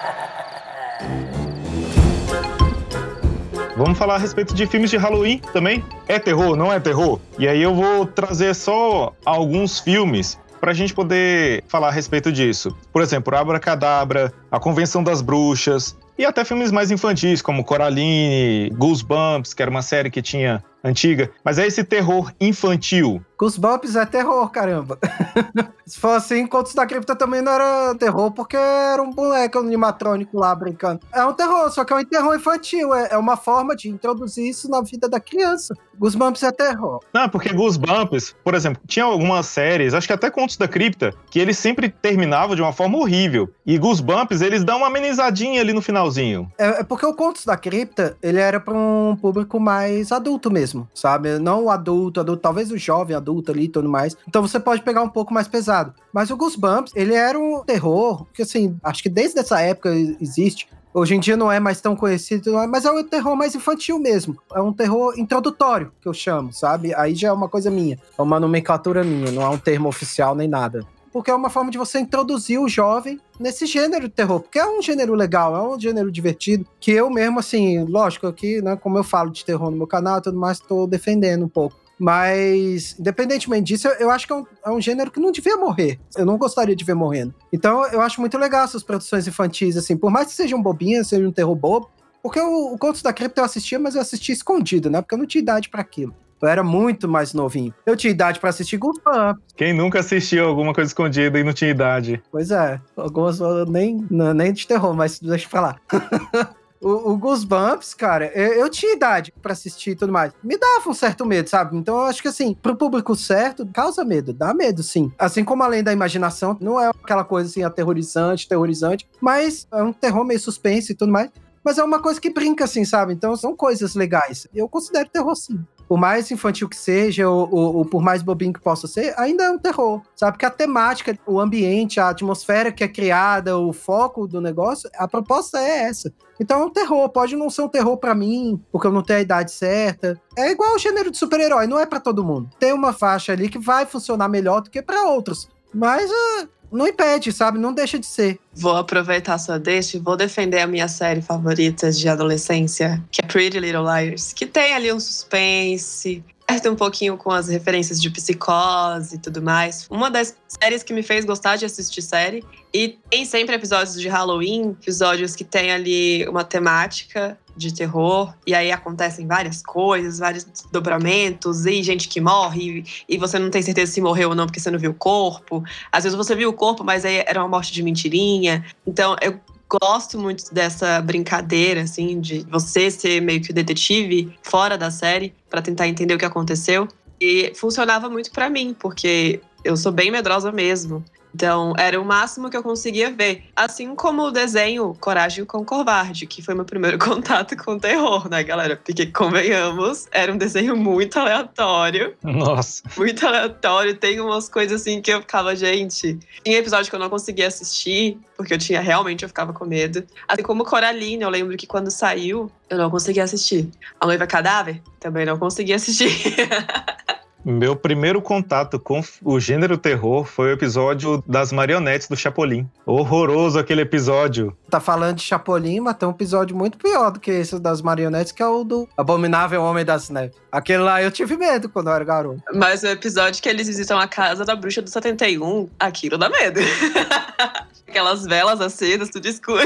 Vamos 3.80 3.98
falar 3.98 4.16
a 4.16 4.18
respeito 4.18 4.54
de 4.54 4.68
filmes 4.68 4.90
de 4.90 4.98
Halloween 4.98 5.40
também. 5.54 5.82
É 6.06 6.20
terror, 6.20 6.54
não 6.54 6.70
é 6.70 6.82
terror? 6.82 7.18
E 7.38 7.48
aí 7.48 7.64
eu 7.64 7.74
vou 7.74 8.06
trazer 8.06 8.54
só 8.54 9.14
alguns 9.24 9.80
filmes 9.80 10.38
para 10.60 10.72
a 10.72 10.74
gente 10.74 10.94
poder 10.94 11.64
falar 11.70 11.88
a 11.88 11.92
respeito 11.92 12.30
disso. 12.30 12.76
Por 12.92 13.02
exemplo, 13.02 13.34
Abracadabra, 13.34 14.34
A 14.52 14.60
Convenção 14.60 15.02
das 15.02 15.22
Bruxas, 15.22 15.96
e 16.20 16.26
até 16.26 16.44
filmes 16.44 16.70
mais 16.70 16.92
infantis, 16.92 17.42
como 17.42 17.64
Coraline, 17.64 18.70
Goosebumps, 18.72 19.54
que 19.54 19.62
era 19.62 19.72
uma 19.72 19.82
série 19.82 20.12
que 20.12 20.22
tinha 20.22 20.62
antiga. 20.84 21.32
Mas 21.44 21.58
é 21.58 21.66
esse 21.66 21.84
terror 21.84 22.32
infantil. 22.40 23.24
Goosebumps 23.38 23.96
é 23.96 24.06
terror, 24.06 24.50
caramba. 24.50 25.00
Se 25.86 25.98
fosse 25.98 26.34
assim, 26.34 26.46
Contos 26.46 26.74
da 26.74 26.86
Cripta 26.86 27.16
também 27.16 27.42
não 27.42 27.54
era 27.54 27.96
terror, 27.96 28.32
porque 28.32 28.58
era 28.58 29.02
um 29.02 29.12
boneco 29.12 29.60
animatrônico 29.60 30.38
lá 30.38 30.54
brincando. 30.54 31.00
É 31.14 31.24
um 31.24 31.34
terror, 31.34 31.72
só 31.72 31.86
que 31.86 31.94
é 31.94 31.96
um 31.96 32.04
terror 32.04 32.36
infantil. 32.36 32.94
É, 32.94 33.10
é 33.12 33.18
uma 33.18 33.38
forma 33.38 33.76
de 33.76 33.90
introduzir 33.90 34.50
isso 34.50 34.70
na 34.70 34.82
vida 34.82 35.08
da 35.08 35.22
criança. 35.22 35.74
Goosebumps 35.98 36.44
é 36.44 36.52
terror. 36.52 37.00
Não, 37.14 37.30
porque 37.30 37.54
Goosebumps, 37.54 38.36
por 38.44 38.54
exemplo, 38.56 38.82
tinha 38.88 39.06
algumas 39.06 39.46
séries, 39.46 39.94
acho 39.94 40.08
que 40.08 40.14
até 40.14 40.30
Contos 40.30 40.58
da 40.58 40.68
Cripta, 40.68 41.14
que 41.32 41.40
eles 41.40 41.58
sempre 41.58 41.90
terminavam 41.90 42.56
de 42.56 42.62
uma 42.62 42.74
forma 42.74 42.98
horrível. 42.98 43.50
E 43.66 43.78
Goosebumps, 43.78 44.42
eles 44.42 44.64
dão 44.64 44.80
uma 44.80 44.88
amenizadinha 44.88 45.62
ali 45.62 45.74
no 45.74 45.82
finalzinho. 46.10 46.52
É, 46.58 46.82
é 46.82 46.84
porque 46.84 47.06
o 47.06 47.14
Contos 47.14 47.46
da 47.46 47.56
Cripta, 47.56 48.18
ele 48.22 48.40
era 48.40 48.60
para 48.60 48.74
um 48.74 49.16
público 49.16 49.60
mais 49.60 50.12
adulto 50.12 50.52
mesmo, 50.52 50.88
sabe? 50.94 51.40
Não 51.40 51.66
o 51.66 51.70
adulto, 51.70 52.20
adulto, 52.20 52.42
talvez 52.42 52.72
o 52.72 52.78
jovem 52.78 53.16
adulto 53.16 53.52
ali 53.52 53.66
e 53.66 53.70
tudo 53.70 53.88
mais. 53.88 54.18
Então 54.28 54.42
você 54.42 54.60
pode 54.60 54.82
pegar 54.82 55.02
um 55.02 55.10
pouco 55.10 55.34
mais 55.34 55.48
pesado. 55.48 55.94
Mas 56.14 56.30
o 56.32 56.38
Goosebumps, 56.38 56.92
ele 56.96 57.14
era 57.14 57.40
um 57.40 57.64
terror, 57.64 58.26
que 58.34 58.42
assim, 58.42 58.78
acho 58.84 59.04
que 59.04 59.10
desde 59.10 59.40
essa 59.40 59.62
época 59.62 59.90
existe, 60.20 60.68
Hoje 60.92 61.14
em 61.14 61.20
dia 61.20 61.38
não 61.38 61.52
é 61.52 61.60
mais 61.60 61.80
tão 61.80 61.96
conhecido, 61.96 62.52
mas 62.68 62.84
é 62.84 62.92
um 62.92 63.04
terror 63.04 63.36
mais 63.36 63.54
infantil 63.54 64.00
mesmo. 64.00 64.36
É 64.52 64.60
um 64.60 64.74
terror 64.74 65.14
introdutório, 65.20 65.92
que 66.02 66.08
eu 66.08 66.14
chamo, 66.16 66.52
sabe? 66.52 66.96
Aí 66.96 67.14
já 67.14 67.28
é 67.28 67.32
uma 67.32 67.48
coisa 67.48 67.70
minha. 67.70 68.00
É 68.18 68.22
uma 68.22 68.40
nomenclatura 68.40 69.04
minha, 69.04 69.32
não 69.32 69.44
é 69.44 69.50
um 69.50 69.58
termo 69.58 69.88
oficial 69.88 70.34
nem 70.34 70.48
nada. 70.48 70.84
Porque 71.12 71.32
é 71.32 71.34
uma 71.34 71.50
forma 71.50 71.72
de 71.72 71.78
você 71.78 72.00
introduzir 72.00 72.60
o 72.60 72.68
jovem 72.68 73.20
nesse 73.40 73.66
gênero 73.66 74.08
de 74.08 74.14
terror. 74.14 74.40
Porque 74.40 74.60
é 74.60 74.66
um 74.66 74.82
gênero 74.82 75.14
legal, 75.14 75.56
é 75.56 75.76
um 75.76 75.80
gênero 75.80 76.12
divertido. 76.12 76.66
Que 76.80 76.92
eu 76.92 77.10
mesmo, 77.10 77.40
assim, 77.40 77.84
lógico, 77.84 78.28
aqui, 78.28 78.62
né, 78.62 78.76
como 78.76 78.98
eu 78.98 79.04
falo 79.04 79.32
de 79.32 79.44
terror 79.44 79.72
no 79.72 79.78
meu 79.78 79.88
canal 79.88 80.20
e 80.20 80.22
tudo 80.22 80.38
mais, 80.38 80.58
estou 80.58 80.88
defendendo 80.88 81.46
um 81.46 81.50
pouco. 81.50 81.76
Mas, 82.00 82.96
independentemente 82.98 83.74
disso, 83.74 83.90
eu 84.00 84.10
acho 84.10 84.26
que 84.26 84.32
é 84.32 84.36
um, 84.38 84.46
é 84.66 84.70
um, 84.70 84.80
gênero 84.80 85.12
que 85.12 85.20
não 85.20 85.34
devia 85.34 85.58
morrer. 85.58 86.00
Eu 86.16 86.26
não 86.26 86.38
gostaria 86.38 86.76
de 86.76 86.86
ver 86.86 86.94
morrendo. 86.94 87.36
Então, 87.52 87.86
eu 87.88 88.00
acho 88.00 88.22
muito 88.22 88.38
legal 88.38 88.64
essas 88.64 88.84
produções 88.84 89.28
infantis, 89.28 89.76
assim. 89.76 89.98
Por 89.98 90.10
mais 90.10 90.28
que 90.28 90.34
sejam 90.34 90.62
bobinhas, 90.62 91.08
seja 91.08 91.28
um 91.28 91.32
terror 91.32 91.54
bobo. 91.56 91.90
Porque 92.24 92.40
o, 92.40 92.74
o 92.74 92.78
Contos 92.78 93.02
da 93.02 93.12
Cripta 93.12 93.42
eu 93.42 93.46
assistia, 93.46 93.78
mas 93.78 93.96
eu 93.96 94.02
assistia 94.02 94.34
escondido, 94.34 94.90
né? 94.90 95.02
Porque 95.02 95.14
eu 95.14 95.20
não 95.20 95.26
tinha 95.26 95.42
idade 95.42 95.70
para 95.70 95.82
aquilo. 95.82 96.16
Eu 96.42 96.48
era 96.48 96.64
muito 96.64 97.08
mais 97.08 97.34
novinho. 97.34 97.74
Eu 97.86 97.96
tinha 97.96 98.12
idade 98.12 98.40
para 98.40 98.50
assistir 98.50 98.78
Goosebumps. 98.78 99.44
Quem 99.56 99.74
nunca 99.74 100.00
assistiu 100.00 100.48
alguma 100.48 100.74
coisa 100.74 100.90
escondida 100.90 101.40
e 101.40 101.44
não 101.44 101.54
tinha 101.54 101.70
idade? 101.70 102.22
Pois 102.32 102.52
é. 102.52 102.80
Algumas 102.96 103.40
nem, 103.68 104.08
nem 104.10 104.54
de 104.54 104.66
terror, 104.66 104.94
mas 104.96 105.20
deixa 105.20 105.46
eu 105.46 105.50
falar. 105.50 105.80
O, 106.82 107.12
o 107.12 107.18
Goosebumps, 107.18 107.94
cara, 107.94 108.32
eu, 108.34 108.54
eu 108.54 108.70
tinha 108.70 108.94
idade 108.94 109.34
para 109.42 109.52
assistir 109.52 109.92
e 109.92 109.96
tudo 109.96 110.14
mais. 110.14 110.32
Me 110.42 110.58
dava 110.58 110.90
um 110.90 110.94
certo 110.94 111.26
medo, 111.26 111.50
sabe? 111.50 111.76
Então 111.76 111.98
eu 111.98 112.04
acho 112.04 112.22
que 112.22 112.30
assim, 112.30 112.54
pro 112.54 112.76
público 112.76 113.16
certo, 113.16 113.68
causa 113.74 114.06
medo, 114.06 114.32
dá 114.32 114.54
medo, 114.54 114.82
sim. 114.82 115.12
Assim 115.20 115.44
como 115.44 115.62
além 115.62 115.84
da 115.84 115.92
imaginação, 115.92 116.58
não 116.62 116.80
é 116.80 116.88
aquela 116.88 117.26
coisa 117.26 117.50
assim 117.50 117.64
aterrorizante, 117.64 118.48
terrorizante, 118.48 119.10
mas 119.20 119.68
é 119.74 119.84
um 119.84 119.92
terror 119.92 120.24
meio 120.24 120.40
suspense 120.40 120.94
e 120.94 120.96
tudo 120.96 121.12
mais. 121.12 121.30
Mas 121.62 121.78
é 121.78 121.84
uma 121.84 122.02
coisa 122.02 122.22
que 122.22 122.30
brinca, 122.30 122.64
assim, 122.64 122.86
sabe? 122.86 123.12
Então 123.14 123.36
são 123.36 123.54
coisas 123.54 123.94
legais. 123.94 124.48
Eu 124.56 124.70
considero 124.70 125.10
terror, 125.10 125.36
sim 125.36 125.60
por 125.90 125.98
mais 125.98 126.30
infantil 126.30 126.70
que 126.70 126.76
seja, 126.76 127.28
ou, 127.28 127.50
ou, 127.52 127.78
ou, 127.78 127.86
por 127.86 128.00
mais 128.00 128.22
bobinho 128.22 128.54
que 128.54 128.62
possa 128.62 128.88
ser, 128.88 129.12
ainda 129.18 129.46
é 129.46 129.50
um 129.50 129.58
terror, 129.58 130.04
sabe? 130.16 130.34
Porque 130.34 130.46
a 130.46 130.52
temática, 130.52 131.18
o 131.26 131.40
ambiente, 131.40 132.00
a 132.00 132.10
atmosfera 132.10 132.72
que 132.72 132.84
é 132.84 132.88
criada, 132.88 133.58
o 133.58 133.74
foco 133.74 134.28
do 134.28 134.40
negócio, 134.40 134.88
a 134.96 135.08
proposta 135.08 135.58
é 135.58 135.86
essa. 135.86 136.14
Então 136.40 136.62
é 136.62 136.66
um 136.66 136.70
terror, 136.70 137.10
pode 137.10 137.36
não 137.36 137.50
ser 137.50 137.64
um 137.64 137.68
terror 137.68 137.98
para 137.98 138.14
mim, 138.14 138.62
porque 138.72 138.86
eu 138.86 138.92
não 138.92 139.02
tenho 139.02 139.18
a 139.18 139.24
idade 139.24 139.52
certa. 139.52 140.22
É 140.38 140.52
igual 140.52 140.76
o 140.76 140.80
gênero 140.80 141.10
de 141.10 141.18
super-herói, 141.18 141.66
não 141.66 141.80
é 141.80 141.88
para 141.88 142.00
todo 142.00 142.24
mundo. 142.24 142.52
Tem 142.60 142.72
uma 142.72 142.94
faixa 142.94 143.34
ali 143.34 143.50
que 143.50 143.58
vai 143.58 143.88
funcionar 143.88 144.30
melhor 144.30 144.62
do 144.62 144.70
que 144.70 144.84
para 144.84 145.06
outros. 145.06 145.50
Mas 145.74 146.10
uh, 146.10 146.50
não 146.72 146.88
impede, 146.88 147.32
sabe? 147.32 147.58
Não 147.58 147.74
deixa 147.74 148.00
de 148.00 148.06
ser. 148.06 148.40
Vou 148.54 148.76
aproveitar 148.76 149.38
sua 149.38 149.58
deixa 149.58 149.98
e 149.98 150.00
vou 150.00 150.16
defender 150.16 150.60
a 150.60 150.68
minha 150.68 150.88
série 150.88 151.22
favorita 151.22 151.92
de 151.92 152.08
adolescência, 152.08 153.04
que 153.12 153.22
é 153.22 153.28
Pretty 153.28 153.60
Little 153.60 153.84
Liars, 153.84 154.34
que 154.34 154.46
tem 154.46 154.74
ali 154.74 154.92
um 154.92 155.00
suspense, 155.00 156.24
um 156.70 156.76
pouquinho 156.76 157.18
com 157.18 157.32
as 157.32 157.48
referências 157.48 158.02
de 158.02 158.10
psicose 158.10 159.16
e 159.16 159.18
tudo 159.18 159.42
mais. 159.42 159.88
Uma 159.90 160.10
das 160.10 160.36
séries 160.48 160.84
que 160.84 160.94
me 160.94 161.04
fez 161.04 161.26
gostar 161.26 161.56
de 161.56 161.66
assistir 161.66 162.02
série. 162.02 162.44
E 162.74 163.00
tem 163.10 163.26
sempre 163.26 163.56
episódios 163.56 164.00
de 164.00 164.08
Halloween, 164.08 164.72
episódios 164.82 165.36
que 165.36 165.44
tem 165.44 165.72
ali 165.72 166.28
uma 166.28 166.44
temática 166.44 167.38
de 167.58 167.74
terror, 167.74 168.34
e 168.48 168.56
aí 168.56 168.72
acontecem 168.72 169.28
várias 169.28 169.62
coisas, 169.62 170.18
vários 170.18 170.48
dobramentos, 170.72 171.66
e 171.66 171.84
gente 171.84 172.08
que 172.08 172.22
morre, 172.22 172.86
e, 173.08 173.16
e 173.16 173.18
você 173.18 173.38
não 173.38 173.50
tem 173.50 173.62
certeza 173.62 173.92
se 173.92 174.00
morreu 174.00 174.30
ou 174.30 174.36
não 174.36 174.46
porque 174.46 174.62
você 174.62 174.72
não 174.72 174.80
viu 174.80 174.92
o 174.92 174.94
corpo. 174.94 175.64
Às 175.92 176.06
vezes 176.06 176.18
você 176.18 176.36
viu 176.36 176.50
o 176.50 176.54
corpo, 176.54 176.84
mas 176.84 177.04
aí 177.04 177.24
era 177.28 177.42
uma 177.42 177.50
morte 177.50 177.74
de 177.74 177.84
mentirinha. 177.84 178.64
Então 178.88 179.16
eu 179.22 179.40
gosto 179.70 180.18
muito 180.18 180.52
dessa 180.54 181.00
brincadeira, 181.02 181.82
assim, 181.82 182.20
de 182.20 182.40
você 182.50 182.90
ser 182.90 183.22
meio 183.22 183.42
que 183.42 183.52
o 183.52 183.54
detetive 183.54 184.34
fora 184.42 184.78
da 184.78 184.90
série 184.90 185.34
para 185.50 185.62
tentar 185.62 185.88
entender 185.88 186.16
o 186.16 186.18
que 186.18 186.26
aconteceu. 186.26 186.88
E 187.22 187.52
funcionava 187.56 188.10
muito 188.10 188.32
para 188.32 188.50
mim, 188.50 188.76
porque 188.78 189.42
eu 189.64 189.78
sou 189.78 189.92
bem 189.92 190.10
medrosa 190.10 190.52
mesmo. 190.52 191.04
Então, 191.34 191.74
era 191.78 192.00
o 192.00 192.06
máximo 192.06 192.50
que 192.50 192.58
eu 192.58 192.64
conseguia 192.64 193.12
ver. 193.12 193.44
Assim 193.56 193.96
como 193.96 194.24
o 194.24 194.32
desenho 194.32 194.96
Coragem 195.00 195.46
com 195.46 195.64
Covarde, 195.64 196.26
que 196.26 196.42
foi 196.42 196.56
meu 196.56 196.66
primeiro 196.66 196.98
contato 197.00 197.56
com 197.58 197.74
o 197.74 197.80
terror, 197.80 198.30
né, 198.30 198.44
galera? 198.44 198.76
Porque, 198.76 199.06
convenhamos, 199.08 200.08
era 200.12 200.32
um 200.32 200.38
desenho 200.38 200.76
muito 200.76 201.20
aleatório. 201.20 202.16
Nossa. 202.24 202.84
Muito 202.98 203.26
aleatório. 203.26 203.96
Tem 203.96 204.20
umas 204.20 204.50
coisas 204.50 204.82
assim 204.82 205.02
que 205.02 205.12
eu 205.12 205.22
ficava, 205.22 205.56
gente. 205.56 206.20
Tinha 206.44 206.58
episódio 206.58 206.90
que 206.90 206.96
eu 206.96 207.00
não 207.00 207.10
conseguia 207.10 207.48
assistir, 207.48 208.18
porque 208.36 208.54
eu 208.54 208.58
tinha 208.58 208.82
realmente, 208.82 209.24
eu 209.24 209.30
ficava 209.30 209.54
com 209.54 209.66
medo. 209.66 210.04
Assim 210.28 210.44
como 210.44 210.66
Coraline, 210.66 211.24
eu 211.24 211.30
lembro 211.30 211.56
que 211.58 211.68
quando 211.68 211.92
saiu, 211.92 212.52
eu 212.70 212.78
não 212.78 212.90
conseguia 212.90 213.24
assistir. 213.24 213.70
A 214.00 214.06
Noiva 214.06 214.26
Cadáver, 214.26 214.82
também 215.00 215.26
não 215.26 215.38
conseguia 215.38 215.76
assistir. 215.76 216.10
Meu 217.44 217.76
primeiro 217.76 218.22
contato 218.22 218.80
com 218.80 219.02
o 219.24 219.40
gênero 219.40 219.78
terror 219.78 220.26
foi 220.26 220.50
o 220.50 220.54
episódio 220.54 221.24
das 221.26 221.52
marionetes 221.52 222.08
do 222.08 222.16
Chapolin. 222.16 222.70
Horroroso 222.86 223.58
aquele 223.58 223.82
episódio. 223.82 224.56
Tá 224.70 224.80
falando 224.80 225.18
de 225.18 225.24
Chapolin, 225.24 225.80
mas 225.80 225.96
tem 225.96 226.08
um 226.08 226.12
episódio 226.12 226.56
muito 226.56 226.78
pior 226.78 227.12
do 227.12 227.20
que 227.20 227.32
esse 227.32 227.58
das 227.60 227.82
marionetes, 227.82 228.32
que 228.32 228.44
é 228.44 228.48
o 228.48 228.64
do 228.64 228.88
Abominável 228.98 229.64
Homem 229.64 229.86
das 229.86 230.10
Neves. 230.10 230.36
Aquele 230.52 230.84
lá 230.84 231.02
eu 231.02 231.12
tive 231.12 231.38
medo 231.38 231.70
quando 231.70 231.88
eu 231.88 231.94
era 231.94 232.04
garoto. 232.04 232.42
Mas 232.54 232.84
o 232.84 232.88
episódio 232.88 233.42
que 233.42 233.48
eles 233.48 233.68
visitam 233.68 233.98
a 233.98 234.08
casa 234.08 234.44
da 234.44 234.56
bruxa 234.56 234.82
do 234.82 234.90
71, 234.90 235.70
aquilo 235.80 236.18
dá 236.18 236.30
medo. 236.30 236.60
Aquelas 237.90 238.24
velas 238.24 238.62
acedas, 238.62 239.10
tudo 239.10 239.26
escuro. 239.28 239.66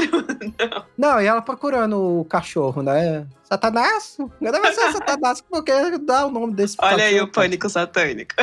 Não. 0.58 0.84
Não, 1.14 1.20
e 1.20 1.26
ela 1.26 1.42
procurando 1.42 2.20
o 2.20 2.24
cachorro, 2.24 2.82
né? 2.82 3.26
Satanás? 3.42 4.16
Deve 4.40 4.72
ser 4.72 4.92
Satanás, 4.96 5.42
porque 5.42 5.98
dá 5.98 6.24
o 6.24 6.30
nome 6.30 6.54
desse 6.54 6.76
Olha 6.80 6.92
cachorro, 6.96 7.10
aí 7.10 7.20
o 7.20 7.30
pânico 7.30 7.68
satânico. 7.68 8.34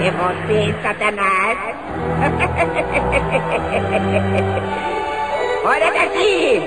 É 0.00 0.10
você, 0.10 0.74
Satanás? 0.82 1.58
Olha 5.64 5.90
daqui! 5.94 6.60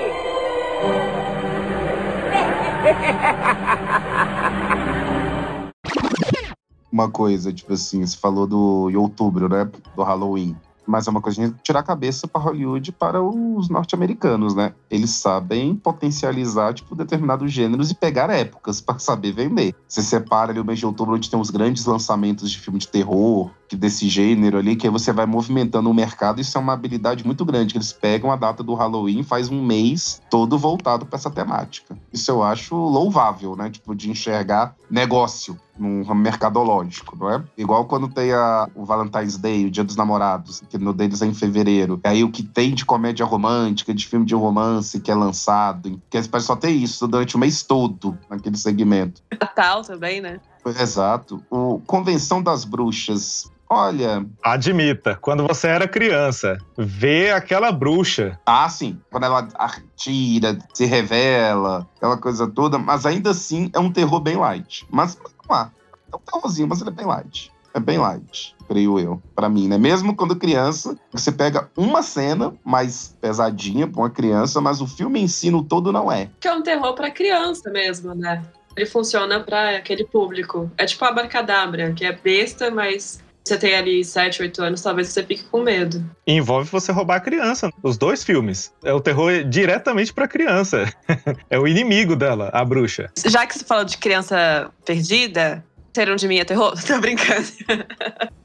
Uma 6.90 7.10
coisa, 7.10 7.52
tipo 7.52 7.72
assim, 7.72 8.04
você 8.04 8.16
falou 8.16 8.46
do 8.46 8.90
outubro, 8.96 9.48
né? 9.48 9.68
Do 9.94 10.02
Halloween. 10.02 10.56
Mas 10.86 11.06
é 11.06 11.10
uma 11.10 11.20
coisa 11.20 11.48
de 11.48 11.54
tirar 11.62 11.80
a 11.80 11.82
cabeça 11.82 12.26
para 12.26 12.40
Hollywood 12.40 12.92
para 12.92 13.22
os 13.22 13.68
norte-americanos, 13.68 14.54
né? 14.54 14.72
Eles 14.90 15.10
sabem 15.10 15.76
potencializar, 15.76 16.72
tipo, 16.72 16.94
determinados 16.94 17.52
gêneros 17.52 17.90
e 17.90 17.94
pegar 17.94 18.30
épocas 18.30 18.80
para 18.80 18.98
saber 18.98 19.32
vender. 19.32 19.74
Você 19.86 20.02
separa 20.02 20.50
ali 20.50 20.60
o 20.60 20.64
mês 20.64 20.78
de 20.78 20.86
outubro, 20.86 21.14
onde 21.14 21.28
tem 21.28 21.38
os 21.38 21.50
grandes 21.50 21.84
lançamentos 21.84 22.50
de 22.50 22.58
filme 22.58 22.78
de 22.78 22.88
terror, 22.88 23.50
desse 23.76 24.08
gênero 24.08 24.58
ali, 24.58 24.76
que 24.76 24.86
aí 24.86 24.92
você 24.92 25.12
vai 25.12 25.26
movimentando 25.26 25.90
o 25.90 25.94
mercado. 25.94 26.40
Isso 26.40 26.56
é 26.56 26.60
uma 26.60 26.72
habilidade 26.72 27.24
muito 27.24 27.44
grande. 27.44 27.72
Que 27.72 27.78
eles 27.78 27.92
pegam 27.92 28.30
a 28.30 28.36
data 28.36 28.62
do 28.62 28.74
Halloween, 28.74 29.22
faz 29.22 29.48
um 29.48 29.62
mês 29.62 30.20
todo 30.30 30.58
voltado 30.58 31.06
para 31.06 31.16
essa 31.16 31.30
temática. 31.30 31.96
Isso 32.12 32.30
eu 32.30 32.42
acho 32.42 32.74
louvável, 32.74 33.56
né? 33.56 33.70
Tipo, 33.70 33.94
de 33.94 34.10
enxergar 34.10 34.74
negócio 34.90 35.58
num 35.78 36.02
ramo 36.02 36.20
mercadológico, 36.20 37.16
não 37.16 37.30
é? 37.30 37.42
Igual 37.56 37.84
quando 37.84 38.08
tem 38.08 38.32
a, 38.32 38.68
o 38.74 38.84
Valentine's 38.84 39.36
Day, 39.36 39.66
o 39.66 39.70
Dia 39.70 39.84
dos 39.84 39.96
Namorados, 39.96 40.62
que 40.68 40.76
no 40.76 40.92
deles 40.92 41.22
é 41.22 41.26
em 41.26 41.34
fevereiro. 41.34 42.00
E 42.04 42.08
aí 42.08 42.24
o 42.24 42.30
que 42.30 42.42
tem 42.42 42.74
de 42.74 42.84
comédia 42.84 43.24
romântica, 43.24 43.94
de 43.94 44.06
filme 44.06 44.26
de 44.26 44.34
romance 44.34 44.98
que 45.00 45.10
é 45.10 45.14
lançado, 45.14 46.00
que 46.10 46.20
só 46.40 46.56
ter 46.56 46.70
isso 46.70 47.06
durante 47.06 47.36
o 47.36 47.38
mês 47.38 47.62
todo 47.62 48.18
naquele 48.28 48.56
segmento. 48.56 49.22
Natal 49.40 49.82
também, 49.82 50.20
né? 50.20 50.40
Exato. 50.66 51.42
O 51.50 51.80
Convenção 51.86 52.42
das 52.42 52.64
Bruxas. 52.64 53.50
Olha. 53.70 54.24
Admita, 54.42 55.16
quando 55.20 55.46
você 55.46 55.68
era 55.68 55.86
criança, 55.86 56.56
ver 56.76 57.32
aquela 57.32 57.70
bruxa. 57.70 58.38
Ah, 58.46 58.68
sim. 58.68 58.98
Quando 59.10 59.24
ela 59.24 59.48
tira, 59.96 60.58
se 60.72 60.86
revela, 60.86 61.86
aquela 61.96 62.16
coisa 62.16 62.46
toda. 62.46 62.78
Mas 62.78 63.04
ainda 63.04 63.30
assim 63.30 63.70
é 63.74 63.78
um 63.78 63.92
terror 63.92 64.20
bem 64.20 64.36
light. 64.36 64.86
Mas, 64.90 65.16
vamos 65.16 65.34
lá. 65.48 65.70
É 66.10 66.16
um 66.16 66.20
terrorzinho, 66.20 66.68
mas 66.68 66.80
ele 66.80 66.90
é 66.90 66.92
bem 66.94 67.06
light. 67.06 67.52
É 67.74 67.80
bem 67.80 67.98
light, 67.98 68.56
creio 68.66 68.98
eu, 68.98 69.22
para 69.36 69.48
mim, 69.48 69.68
né? 69.68 69.76
Mesmo 69.76 70.16
quando 70.16 70.34
criança, 70.34 70.98
você 71.12 71.30
pega 71.30 71.68
uma 71.76 72.02
cena 72.02 72.54
mais 72.64 73.14
pesadinha 73.20 73.86
pra 73.86 74.00
uma 74.00 74.10
criança, 74.10 74.58
mas 74.60 74.80
o 74.80 74.86
filme 74.86 75.20
em 75.20 75.28
si 75.28 75.50
no 75.50 75.62
todo 75.62 75.92
não 75.92 76.10
é. 76.10 76.30
Que 76.40 76.48
é 76.48 76.54
um 76.54 76.62
terror 76.62 76.94
para 76.94 77.10
criança 77.10 77.70
mesmo, 77.70 78.14
né? 78.14 78.42
Ele 78.74 78.86
funciona 78.86 79.40
para 79.40 79.76
aquele 79.76 80.04
público. 80.04 80.70
É 80.78 80.86
tipo 80.86 81.04
a 81.04 81.08
Abracadabra, 81.08 81.92
que 81.92 82.06
é 82.06 82.12
besta, 82.12 82.70
mas 82.70 83.20
você 83.48 83.58
tem 83.58 83.74
ali 83.74 84.04
7, 84.04 84.42
8 84.42 84.62
anos, 84.62 84.82
talvez 84.82 85.08
você 85.08 85.22
fique 85.22 85.44
com 85.44 85.62
medo. 85.62 86.04
Envolve 86.26 86.68
você 86.70 86.92
roubar 86.92 87.16
a 87.16 87.20
criança. 87.20 87.70
Os 87.82 87.96
dois 87.96 88.22
filmes. 88.22 88.72
É 88.84 88.92
o 88.92 89.00
terror 89.00 89.44
diretamente 89.44 90.12
pra 90.12 90.28
criança. 90.28 90.92
é 91.50 91.58
o 91.58 91.66
inimigo 91.66 92.14
dela, 92.14 92.50
a 92.52 92.64
bruxa. 92.64 93.10
Já 93.26 93.46
que 93.46 93.58
você 93.58 93.64
falou 93.64 93.84
de 93.84 93.96
criança 93.96 94.70
perdida, 94.84 95.64
Ser 95.98 96.14
de 96.14 96.28
mim 96.28 96.38
é 96.38 96.44
terror? 96.44 96.74
Tô 96.86 97.00
brincando. 97.00 97.48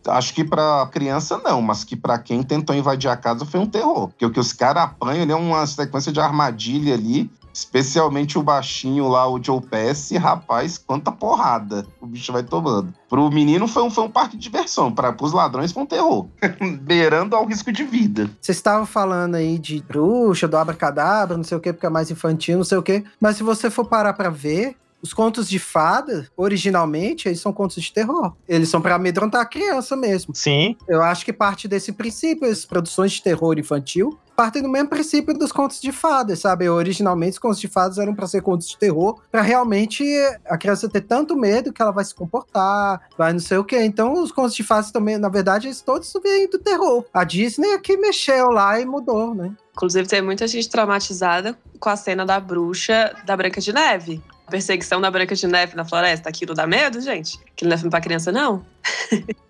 Acho 0.07 0.33
que 0.33 0.43
pra 0.43 0.89
criança 0.91 1.37
não, 1.37 1.61
mas 1.61 1.83
que 1.83 1.95
pra 1.95 2.17
quem 2.17 2.41
tentou 2.41 2.75
invadir 2.75 3.11
a 3.11 3.15
casa 3.15 3.45
foi 3.45 3.59
um 3.59 3.67
terror. 3.67 4.07
Porque 4.07 4.25
o 4.25 4.31
que 4.31 4.39
os 4.39 4.51
caras 4.51 4.85
apanham 4.85 5.21
ali 5.21 5.31
é 5.31 5.35
uma 5.35 5.67
sequência 5.67 6.11
de 6.11 6.19
armadilha 6.19 6.95
ali. 6.95 7.29
Especialmente 7.53 8.37
o 8.37 8.43
baixinho 8.43 9.07
lá, 9.07 9.29
o 9.29 9.41
Joe 9.41 9.61
Pass, 9.61 10.11
rapaz, 10.11 10.77
quanta 10.77 11.11
porrada 11.11 11.85
o 12.01 12.07
bicho 12.07 12.33
vai 12.33 12.43
tomando. 12.43 12.93
Pro 13.07 13.29
menino 13.29 13.67
foi 13.67 13.83
um, 13.83 13.91
foi 13.91 14.03
um 14.03 14.09
parque 14.09 14.35
de 14.35 14.43
diversão, 14.43 14.91
para 14.91 15.15
os 15.21 15.31
ladrões 15.31 15.71
foi 15.71 15.83
um 15.83 15.85
terror, 15.85 16.27
beirando 16.81 17.35
ao 17.35 17.45
risco 17.45 17.71
de 17.71 17.83
vida. 17.83 18.29
Vocês 18.41 18.57
estavam 18.57 18.85
falando 18.85 19.35
aí 19.35 19.59
de 19.59 19.81
bruxa, 19.87 20.47
do 20.47 20.57
abracadabra, 20.57 21.37
não 21.37 21.43
sei 21.43 21.57
o 21.57 21.61
que, 21.61 21.71
porque 21.71 21.85
é 21.85 21.89
mais 21.89 22.09
infantil, 22.09 22.57
não 22.57 22.65
sei 22.65 22.77
o 22.77 22.83
que. 22.83 23.03
Mas 23.21 23.37
se 23.37 23.43
você 23.43 23.69
for 23.69 23.85
parar 23.85 24.13
pra 24.13 24.29
ver, 24.29 24.75
os 25.03 25.13
contos 25.13 25.49
de 25.49 25.59
fada, 25.59 26.29
originalmente, 26.37 27.27
eles 27.27 27.41
são 27.41 27.51
contos 27.51 27.83
de 27.83 27.91
terror. 27.91 28.33
Eles 28.47 28.69
são 28.69 28.81
para 28.81 28.95
amedrontar 28.95 29.41
a 29.41 29.45
criança 29.45 29.97
mesmo. 29.97 30.33
Sim. 30.33 30.77
Eu 30.87 31.03
acho 31.03 31.25
que 31.25 31.33
parte 31.33 31.67
desse 31.67 31.91
princípio, 31.91 32.49
as 32.49 32.63
produções 32.63 33.11
de 33.11 33.21
terror 33.21 33.59
infantil 33.59 34.17
partem 34.35 34.61
do 34.61 34.69
mesmo 34.69 34.89
princípio 34.89 35.33
dos 35.33 35.51
contos 35.51 35.79
de 35.79 35.91
fadas, 35.91 36.39
sabe? 36.39 36.67
Originalmente, 36.69 37.33
os 37.33 37.39
contos 37.39 37.59
de 37.59 37.67
fadas 37.67 37.97
eram 37.97 38.13
para 38.13 38.27
ser 38.27 38.41
contos 38.41 38.67
de 38.67 38.77
terror, 38.77 39.19
para 39.31 39.41
realmente 39.41 40.03
a 40.45 40.57
criança 40.57 40.89
ter 40.89 41.01
tanto 41.01 41.35
medo 41.35 41.71
que 41.71 41.81
ela 41.81 41.91
vai 41.91 42.03
se 42.03 42.13
comportar, 42.13 43.01
vai 43.17 43.33
não 43.33 43.39
sei 43.39 43.57
o 43.57 43.63
quê. 43.63 43.83
Então, 43.83 44.13
os 44.13 44.31
contos 44.31 44.55
de 44.55 44.63
fadas 44.63 44.91
também, 44.91 45.17
na 45.17 45.29
verdade, 45.29 45.67
eles 45.67 45.81
todos 45.81 46.11
vêm 46.23 46.49
do 46.49 46.59
terror. 46.59 47.05
A 47.13 47.23
Disney 47.23 47.73
aqui 47.73 47.97
mexeu 47.97 48.49
lá 48.49 48.79
e 48.79 48.85
mudou, 48.85 49.33
né? 49.33 49.51
Inclusive, 49.71 50.07
tem 50.07 50.21
muita 50.21 50.47
gente 50.47 50.69
traumatizada 50.69 51.57
com 51.79 51.89
a 51.89 51.95
cena 51.95 52.25
da 52.25 52.39
bruxa 52.39 53.15
da 53.25 53.35
Branca 53.35 53.59
de 53.59 53.73
Neve 53.73 54.21
perseguição 54.49 55.01
da 55.01 55.09
Branca 55.09 55.33
de 55.33 55.47
Neve 55.47 55.75
na 55.75 55.83
floresta, 55.83 56.29
aquilo 56.29 56.53
dá 56.53 56.67
medo, 56.67 57.01
gente? 57.01 57.39
Aquilo 57.51 57.69
não 57.69 57.75
é 57.75 57.77
filme 57.77 57.89
pra 57.89 58.01
criança, 58.01 58.31
não? 58.31 58.63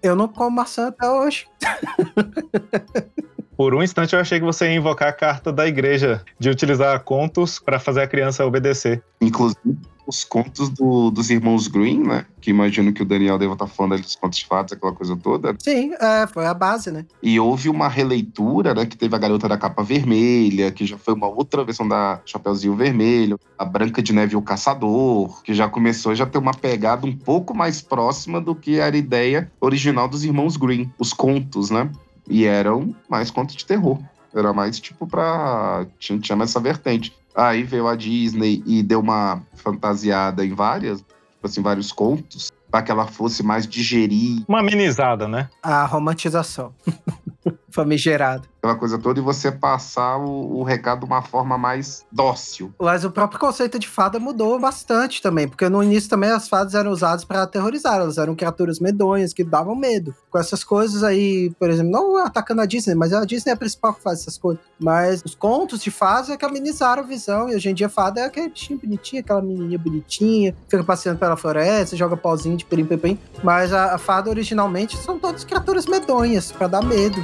Eu 0.01 0.15
não 0.15 0.29
como 0.29 0.55
maçã 0.55 0.88
até 0.88 1.09
hoje. 1.09 1.45
Por 3.56 3.74
um 3.76 3.84
instante 3.84 4.14
eu 4.14 4.20
achei 4.20 4.39
que 4.39 4.45
você 4.45 4.66
ia 4.66 4.76
invocar 4.76 5.10
a 5.10 5.14
carta 5.14 5.51
da 5.51 5.68
igreja 5.68 6.24
de 6.39 6.49
utilizar 6.49 6.99
contos 7.04 7.60
para 7.60 7.80
fazer 7.80 8.01
a 8.01 8.08
criança 8.08 8.45
obedecer. 8.45 9.04
Inclusive, 9.22 9.78
os 10.06 10.24
contos 10.24 10.70
do, 10.70 11.10
dos 11.10 11.30
irmãos 11.30 11.68
Green, 11.68 12.01
né? 12.04 12.26
Que 12.41 12.49
imagino 12.49 12.91
que 12.91 13.01
o 13.01 13.06
Daniel 13.06 13.38
deva 13.38 13.54
estar 13.54 13.66
tá 13.66 13.72
falando 13.72 13.93
ali 13.93 14.01
dos 14.01 14.16
contos 14.16 14.39
de 14.39 14.45
fadas, 14.45 14.74
aquela 14.74 14.91
coisa 14.91 15.16
toda. 15.16 15.56
Sim, 15.60 15.93
é, 15.93 16.28
foi 16.28 16.45
a 16.45 16.54
base, 16.54 16.91
né? 16.91 17.06
E 17.22 17.39
houve 17.39 17.70
uma 17.70 17.88
releitura, 17.88 18.74
né? 18.74 18.86
Que 18.86 18.97
teve 18.97 19.16
a 19.16 19.20
Garota 19.20 19.47
da 19.47 19.58
Capa 19.58 19.84
Vermelha, 19.84 20.72
que 20.72 20.86
já 20.86 20.97
foi 20.97 21.14
uma 21.14 21.28
outra 21.28 21.64
versão 21.64 21.88
da 21.88 22.20
Chapeuzinho 22.26 22.76
Vermelho, 22.76 23.39
a 23.58 23.64
Branca 23.64 24.01
de 24.01 24.14
Neve 24.14 24.34
e 24.34 24.38
o 24.38 24.41
Caçador, 24.41 25.41
que 25.43 25.54
já 25.54 25.70
começou 25.70 26.14
já 26.14 26.26
ter 26.26 26.38
uma 26.38 26.54
pegada 26.54 27.06
um 27.06 27.16
pouco 27.16 27.56
mais 27.56 27.82
próxima 27.82 28.41
do 28.41 28.54
que 28.54 28.80
era 28.80 28.95
a 28.95 28.99
ideia 28.99 29.51
original 29.62 30.08
dos 30.08 30.24
irmãos 30.24 30.58
Green, 30.58 30.91
os 30.99 31.14
contos, 31.14 31.70
né? 31.70 31.89
E 32.30 32.45
eram 32.45 32.95
mais 33.09 33.30
contos 33.30 33.55
de 33.55 33.65
terror. 33.65 33.99
Era 34.34 34.53
mais 34.53 34.80
tipo 34.80 35.05
pra. 35.05 35.86
Tinha, 35.99 36.19
tinha 36.19 36.41
essa 36.43 36.59
vertente. 36.59 37.15
Aí 37.36 37.63
veio 37.63 37.88
a 37.88 37.95
Disney 37.95 38.63
e 38.65 38.84
deu 38.84 38.99
uma 38.99 39.41
fantasiada 39.55 40.45
em 40.45 40.53
várias, 40.53 40.99
tipo 40.99 41.45
assim, 41.45 41.61
vários 41.61 41.91
contos, 41.91 42.51
para 42.69 42.84
que 42.84 42.91
ela 42.91 43.07
fosse 43.07 43.43
mais 43.43 43.67
digerir. 43.67 44.43
Uma 44.47 44.59
amenizada, 44.59 45.28
né? 45.28 45.49
A 45.61 45.86
romantização. 45.86 46.74
Famigerado 47.71 48.53
aquela 48.64 48.76
coisa 48.76 48.97
toda, 48.97 49.20
e 49.20 49.24
você 49.24 49.51
passar 49.51 50.18
o, 50.18 50.59
o, 50.59 50.64
recado 50.64 50.99
de 50.99 51.05
uma 51.05 51.22
forma 51.22 51.57
mais 51.57 52.05
dócil. 52.09 52.74
Mas 52.80 53.03
o 53.03 53.11
próprio 53.11 53.38
conceito 53.38 53.78
de 53.78 53.89
fada 53.89 54.20
mudou 54.20 54.57
bastante 54.57 55.22
também, 55.22 55.49
porque 55.49 55.68
no 55.68 55.84
início 55.84 56.09
também 56.09 56.32
as 56.32 56.47
fadas 56.47 56.74
eram 56.74 56.91
usadas 56.91 57.26
para 57.26 57.43
aterrorizar, 57.43 57.95
elas 57.95 58.18
eram 58.18 58.34
criaturas 58.34 58.80
medonhas 58.80 59.34
que 59.34 59.43
davam 59.43 59.76
medo. 59.76 60.16
Com 60.32 60.38
essas 60.38 60.64
coisas 60.64 61.03
aí, 61.03 61.51
por 61.59 61.70
exemplo, 61.70 61.91
não 61.91 62.18
atacando 62.18 62.61
a 62.61 62.66
Disney, 62.66 62.95
mas 62.95 63.11
a 63.11 63.26
Disney 63.26 63.51
é 63.51 63.53
a 63.53 63.57
principal 63.57 63.93
que 63.93 64.01
faz 64.01 64.22
essas 64.22 64.38
coisas. 64.38 64.64
Mas 64.80 65.22
os 65.26 65.36
contos 65.36 65.82
de 65.82 65.91
fadas 65.91 66.30
é 66.30 66.38
que 66.38 66.45
amenizaram 66.45 67.03
a 67.03 67.05
visão, 67.05 67.49
e 67.49 67.55
hoje 67.55 67.70
em 67.70 67.74
dia 67.74 67.89
fada 67.89 68.22
é 68.22 68.26
aquele 68.26 68.47
bichinho 68.47 68.80
bonitinho, 68.80 69.22
aquela 69.22 69.41
menininha 69.41 69.78
bonitinha, 69.78 70.55
fica 70.70 70.84
passeando 70.86 71.20
pela 71.20 71.36
floresta, 71.36 71.97
joga 71.97 72.16
pauzinho 72.16 72.55
de 72.55 72.64
pirim 72.64 72.86
pim 72.86 73.20
Mas 73.43 73.74
a, 73.74 73.95
a 73.95 73.97
fada 73.97 74.30
originalmente 74.30 74.95
são 74.97 75.20
todas 75.20 75.43
criaturas 75.43 75.86
medonhas, 75.86 76.51
para 76.51 76.68
dar 76.68 76.84
medo. 76.84 77.22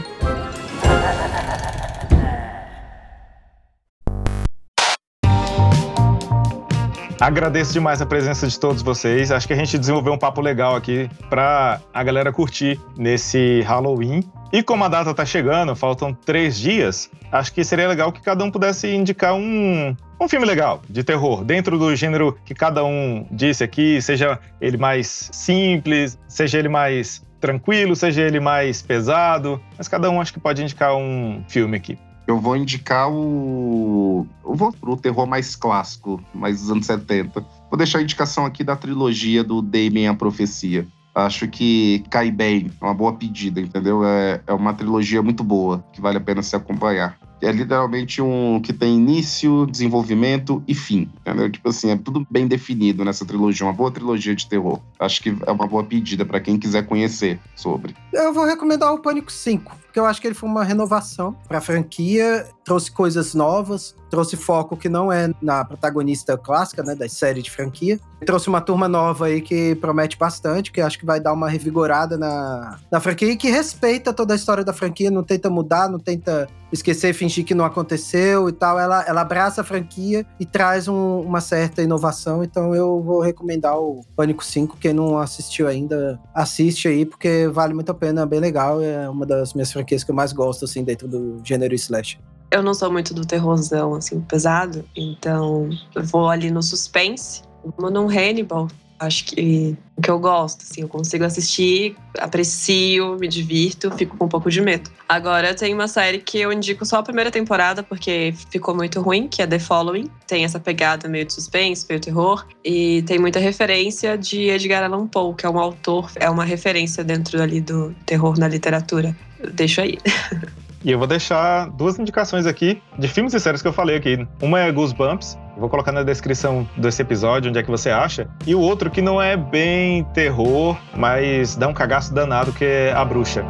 Agradeço 7.20 7.74
demais 7.74 8.02
a 8.02 8.06
presença 8.06 8.48
de 8.48 8.58
todos 8.58 8.82
vocês. 8.82 9.30
Acho 9.30 9.46
que 9.46 9.52
a 9.52 9.56
gente 9.56 9.78
desenvolveu 9.78 10.14
um 10.14 10.18
papo 10.18 10.40
legal 10.40 10.76
aqui 10.76 11.10
para 11.30 11.82
a 11.94 12.02
galera 12.02 12.32
curtir 12.32 12.80
nesse 12.98 13.62
Halloween. 13.68 14.24
E 14.54 14.64
como 14.64 14.86
a 14.86 14.88
data 14.88 15.14
tá 15.14 15.26
chegando, 15.26 15.76
faltam 15.76 16.14
três 16.14 16.58
dias, 16.58 17.12
acho 17.32 17.54
que 17.54 17.64
seria 17.64 17.88
legal 17.88 18.12
que 18.12 18.22
cada 18.22 18.44
um 18.44 18.50
pudesse 18.50 18.88
indicar 18.88 19.36
um, 19.36 19.96
um 20.20 20.28
filme 20.30 20.46
legal 20.46 20.82
de 20.90 21.04
terror, 21.04 21.44
dentro 21.44 21.78
do 21.78 21.96
gênero 21.96 22.36
que 22.46 22.56
cada 22.56 22.84
um 22.84 23.28
disse 23.30 23.64
aqui, 23.64 24.02
seja 24.02 24.40
ele 24.60 24.78
mais 24.78 25.30
simples, 25.32 26.18
seja 26.28 26.58
ele 26.58 26.70
mais 26.70 27.22
tranquilo, 27.40 27.96
seja 27.96 28.22
ele 28.22 28.40
mais 28.40 28.82
pesado, 28.82 29.62
mas 29.78 29.88
cada 29.88 30.10
um 30.10 30.20
acho 30.20 30.34
que 30.34 30.40
pode 30.40 30.62
indicar 30.62 30.96
um 30.96 31.44
filme 31.48 31.78
aqui. 31.78 31.98
Eu 32.28 32.40
vou 32.40 32.56
indicar 32.56 33.10
o. 33.12 34.28
Eu 34.46 34.54
vou 34.54 34.72
pro 34.72 34.96
terror 34.96 35.26
mais 35.26 35.56
clássico, 35.56 36.24
mais 36.34 36.62
dos 36.62 36.70
anos 36.70 36.86
70. 36.86 37.44
Vou 37.70 37.78
deixar 37.78 37.98
a 38.00 38.02
indicação 38.04 38.46
aqui 38.46 38.64
da 38.64 38.76
trilogia 38.76 39.44
do 39.44 39.62
Damien 39.64 40.10
a 40.10 40.14
Profecia. 40.14 40.86
Acho 41.16 41.48
que 41.48 42.04
cai 42.10 42.30
bem, 42.30 42.72
é 42.80 42.86
uma 42.86 42.94
boa 42.94 43.14
pedida, 43.14 43.60
entendeu? 43.60 44.06
É, 44.06 44.42
é 44.46 44.54
uma 44.54 44.76
trilogia 44.76 45.24
muito 45.24 45.44
boa, 45.44 45.84
que 45.92 46.00
vale 46.00 46.18
a 46.18 46.22
pena 46.22 46.44
se 46.44 46.56
acompanhar 46.56 47.18
é 47.42 47.52
literalmente 47.52 48.22
um 48.22 48.60
que 48.62 48.74
tem 48.74 48.96
início, 48.96 49.66
desenvolvimento 49.66 50.64
e 50.68 50.74
fim. 50.74 51.10
Entendeu? 51.22 51.50
Tipo 51.50 51.70
assim, 51.70 51.92
é 51.92 51.98
tudo 51.98 52.26
bem 52.30 52.48
definido 52.48 53.04
nessa 53.06 53.26
trilogia, 53.26 53.66
uma 53.66 53.74
boa 53.74 53.92
trilogia 53.92 54.36
de 54.36 54.48
terror. 54.48 54.80
Acho 55.00 55.22
que 55.22 55.36
é 55.46 55.52
uma 55.52 55.68
boa 55.68 55.84
pedida 55.84 56.26
para 56.26 56.40
quem 56.40 56.58
quiser 56.58 56.86
conhecer 56.86 57.40
sobre. 57.56 57.96
Eu 58.14 58.34
vou 58.34 58.46
recomendar 58.46 58.94
o 58.94 59.00
Pânico 59.00 59.32
5, 59.32 59.76
porque 59.90 60.00
eu 60.00 60.06
acho 60.06 60.22
que 60.22 60.28
ele 60.28 60.36
foi 60.36 60.48
uma 60.48 60.64
renovação 60.64 61.36
para 61.48 61.58
a 61.58 61.62
franquia, 61.62 62.48
trouxe 62.64 62.92
coisas 62.92 63.34
novas, 63.34 63.96
trouxe 64.08 64.38
foco 64.38 64.78
que 64.78 64.88
não 64.88 65.12
é 65.12 65.32
na 65.42 65.66
protagonista 65.66 66.38
clássica, 66.38 66.84
né, 66.84 66.94
da 66.94 67.10
série 67.10 67.42
de 67.42 67.50
franquia. 67.50 68.00
trouxe 68.24 68.50
uma 68.50 68.62
turma 68.62 68.88
nova 68.88 69.26
aí 69.26 69.42
que 69.42 69.74
promete 69.76 70.16
bastante, 70.16 70.72
que 70.72 70.80
acho 70.80 71.00
que 71.00 71.06
vai 71.06 71.20
dar 71.20 71.34
uma 71.34 71.50
revigorada 71.50 72.18
na, 72.18 72.78
na 72.92 73.00
franquia 73.00 73.32
e 73.32 73.36
que 73.36 73.50
respeita 73.50 74.14
toda 74.14 74.34
a 74.34 74.36
história 74.36 74.64
da 74.64 74.74
franquia, 74.74 75.10
não 75.10 75.24
tenta 75.24 75.50
mudar, 75.50 75.90
não 75.90 75.98
tenta 75.98 76.48
esquecer, 76.72 77.14
fingir 77.14 77.46
que 77.46 77.56
não 77.56 77.66
aconteceu 77.66 78.50
e 78.50 78.52
tal. 78.52 78.80
Ela, 78.80 79.04
ela 79.08 79.22
abraça 79.22 79.62
a 79.62 79.64
franquia 79.64 80.26
e 80.40 80.46
traz 80.46 80.88
um, 80.88 81.22
uma 81.22 81.42
certa 81.42 81.82
inovação. 81.82 82.44
Então 82.44 82.76
eu 82.76 83.02
vou 83.02 83.22
recomendar 83.22 83.78
o 83.78 84.02
Pânico 84.16 84.44
5. 84.44 84.78
Quem 84.78 84.94
não 84.94 85.18
assistiu 85.18 85.68
ainda, 85.68 86.20
assiste 86.34 86.88
aí, 86.88 87.06
porque 87.06 87.48
vale 87.52 87.74
muito 87.74 87.92
a 87.92 87.96
pena, 87.96 88.22
é 88.22 88.26
bem 88.26 88.40
legal. 88.40 88.82
É 88.82 89.10
uma 89.10 89.26
das 89.26 89.54
minhas 89.54 89.72
franquias 89.80 90.04
que 90.04 90.12
eu 90.12 90.16
mais 90.16 90.34
gosto, 90.34 90.66
assim, 90.66 90.84
dentro 90.84 91.08
do 91.08 91.42
gênero 91.44 91.74
slash. 91.76 92.20
Eu 92.52 92.64
não 92.64 92.74
sou 92.74 92.92
muito 92.92 93.14
do 93.14 93.26
terrorzão, 93.26 93.96
assim, 93.96 94.20
pesado, 94.22 94.84
então 94.96 95.70
eu 95.96 96.04
vou 96.04 96.30
ali 96.30 96.50
no 96.50 96.64
suspense. 96.64 97.44
Vou 97.78 97.92
num 97.92 98.10
Hannibal, 98.10 98.68
acho 99.00 99.26
que 99.26 99.76
o 99.96 100.02
que 100.02 100.12
eu 100.12 100.20
gosto, 100.20 100.64
assim, 100.64 100.82
eu 100.82 100.88
consigo 100.88 101.24
assistir, 101.24 101.96
aprecio, 102.18 103.18
me 103.18 103.28
divirto, 103.28 103.92
fico 103.92 104.18
com 104.18 104.26
um 104.26 104.30
pouco 104.30 104.50
de 104.50 104.62
medo. 104.62 104.90
Agora 105.08 105.54
tem 105.54 105.74
uma 105.74 105.88
série 105.88 106.20
que 106.20 106.40
eu 106.40 106.52
indico 106.52 106.86
só 106.86 106.98
a 106.98 107.04
primeira 107.04 107.32
temporada 107.32 107.82
porque 107.82 108.34
ficou 108.52 108.76
muito 108.76 109.02
ruim, 109.02 109.28
que 109.28 109.42
é 109.42 109.48
The 109.48 109.60
Following. 109.60 110.10
Tem 110.28 110.44
essa 110.44 110.60
pegada 110.60 111.08
meio 111.08 111.26
de 111.26 111.34
suspense, 111.34 111.86
meio 111.88 112.00
terror 112.00 112.46
e 112.64 113.02
tem 113.04 113.18
muita 113.20 113.40
referência 113.40 114.18
de 114.18 114.50
Edgar 114.50 114.84
Allan 114.84 115.08
Poe, 115.08 115.34
que 115.36 115.46
é 115.46 115.50
um 115.50 115.60
autor, 115.60 116.12
é 116.16 116.30
uma 116.30 116.44
referência 116.44 117.04
dentro 117.04 117.42
ali 117.42 117.62
do 117.62 117.96
terror 118.06 118.38
na 118.38 118.48
literatura. 118.48 119.16
Deixa 119.54 119.84
aí. 119.84 119.98
E 120.84 120.92
eu 120.92 120.98
vou 120.98 121.08
deixar 121.08 121.70
duas 121.72 122.00
indicações 122.00 122.46
aqui 122.46 122.82
de 122.98 123.08
filmes 123.08 123.34
e 123.34 123.40
séries 123.40 123.62
que 123.62 123.68
eu 123.68 123.74
falei 123.74 123.98
aqui. 123.98 124.26
Uma 124.42 124.62
é 124.62 124.72
Goosebumps, 124.72 125.38
vou 125.60 125.70
colocar 125.70 125.92
na 125.92 126.04
descrição 126.04 126.68
desse 126.78 127.02
episódio 127.02 127.50
onde 127.50 127.60
é 127.60 127.64
que 127.64 127.70
você 127.70 127.90
acha. 127.90 128.28
E 128.48 128.56
o 128.56 128.60
outro 128.60 128.90
que 128.90 129.02
não 129.02 129.22
é 129.22 129.36
bem 129.36 130.04
terror, 130.14 130.78
mas 130.96 131.56
dá 131.56 131.68
um 131.68 131.74
cagaço 131.74 132.14
danado, 132.14 132.54
que 132.54 132.64
é 132.64 132.94
A 132.94 133.04
Bruxa. 133.04 133.44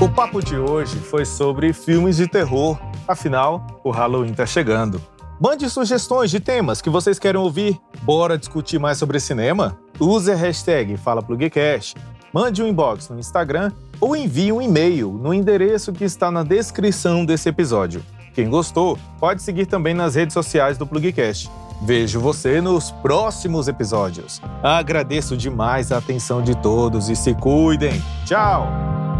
O 0.00 0.08
papo 0.08 0.42
de 0.42 0.56
hoje 0.56 0.96
foi 0.96 1.24
sobre 1.24 1.72
filmes 1.72 2.16
de 2.16 2.26
terror. 2.26 2.78
Afinal, 3.06 3.66
o 3.84 3.90
Halloween 3.90 4.32
tá 4.32 4.46
chegando. 4.46 5.00
Mande 5.40 5.68
sugestões 5.68 6.30
de 6.30 6.38
temas 6.38 6.80
que 6.80 6.88
vocês 6.88 7.18
querem 7.18 7.40
ouvir. 7.40 7.78
Bora 8.02 8.38
discutir 8.38 8.78
mais 8.78 8.98
sobre 8.98 9.18
cinema? 9.18 9.76
Use 9.98 10.30
a 10.30 10.36
hashtag 10.36 10.96
FalaPlugcast 10.96 11.96
mande 12.32 12.62
um 12.62 12.66
inbox 12.66 13.08
no 13.08 13.18
Instagram 13.18 13.72
ou 14.00 14.16
envie 14.16 14.52
um 14.52 14.62
e-mail 14.62 15.12
no 15.12 15.34
endereço 15.34 15.92
que 15.92 16.04
está 16.04 16.30
na 16.30 16.42
descrição 16.42 17.24
desse 17.24 17.48
episódio. 17.48 18.02
Quem 18.34 18.48
gostou, 18.48 18.98
pode 19.18 19.42
seguir 19.42 19.66
também 19.66 19.92
nas 19.92 20.14
redes 20.14 20.34
sociais 20.34 20.78
do 20.78 20.86
Plugcast. 20.86 21.50
Vejo 21.82 22.20
você 22.20 22.60
nos 22.60 22.90
próximos 22.90 23.66
episódios. 23.66 24.40
Agradeço 24.62 25.36
demais 25.36 25.90
a 25.90 25.98
atenção 25.98 26.42
de 26.42 26.54
todos 26.56 27.08
e 27.08 27.16
se 27.16 27.34
cuidem. 27.34 28.00
Tchau! 28.26 29.19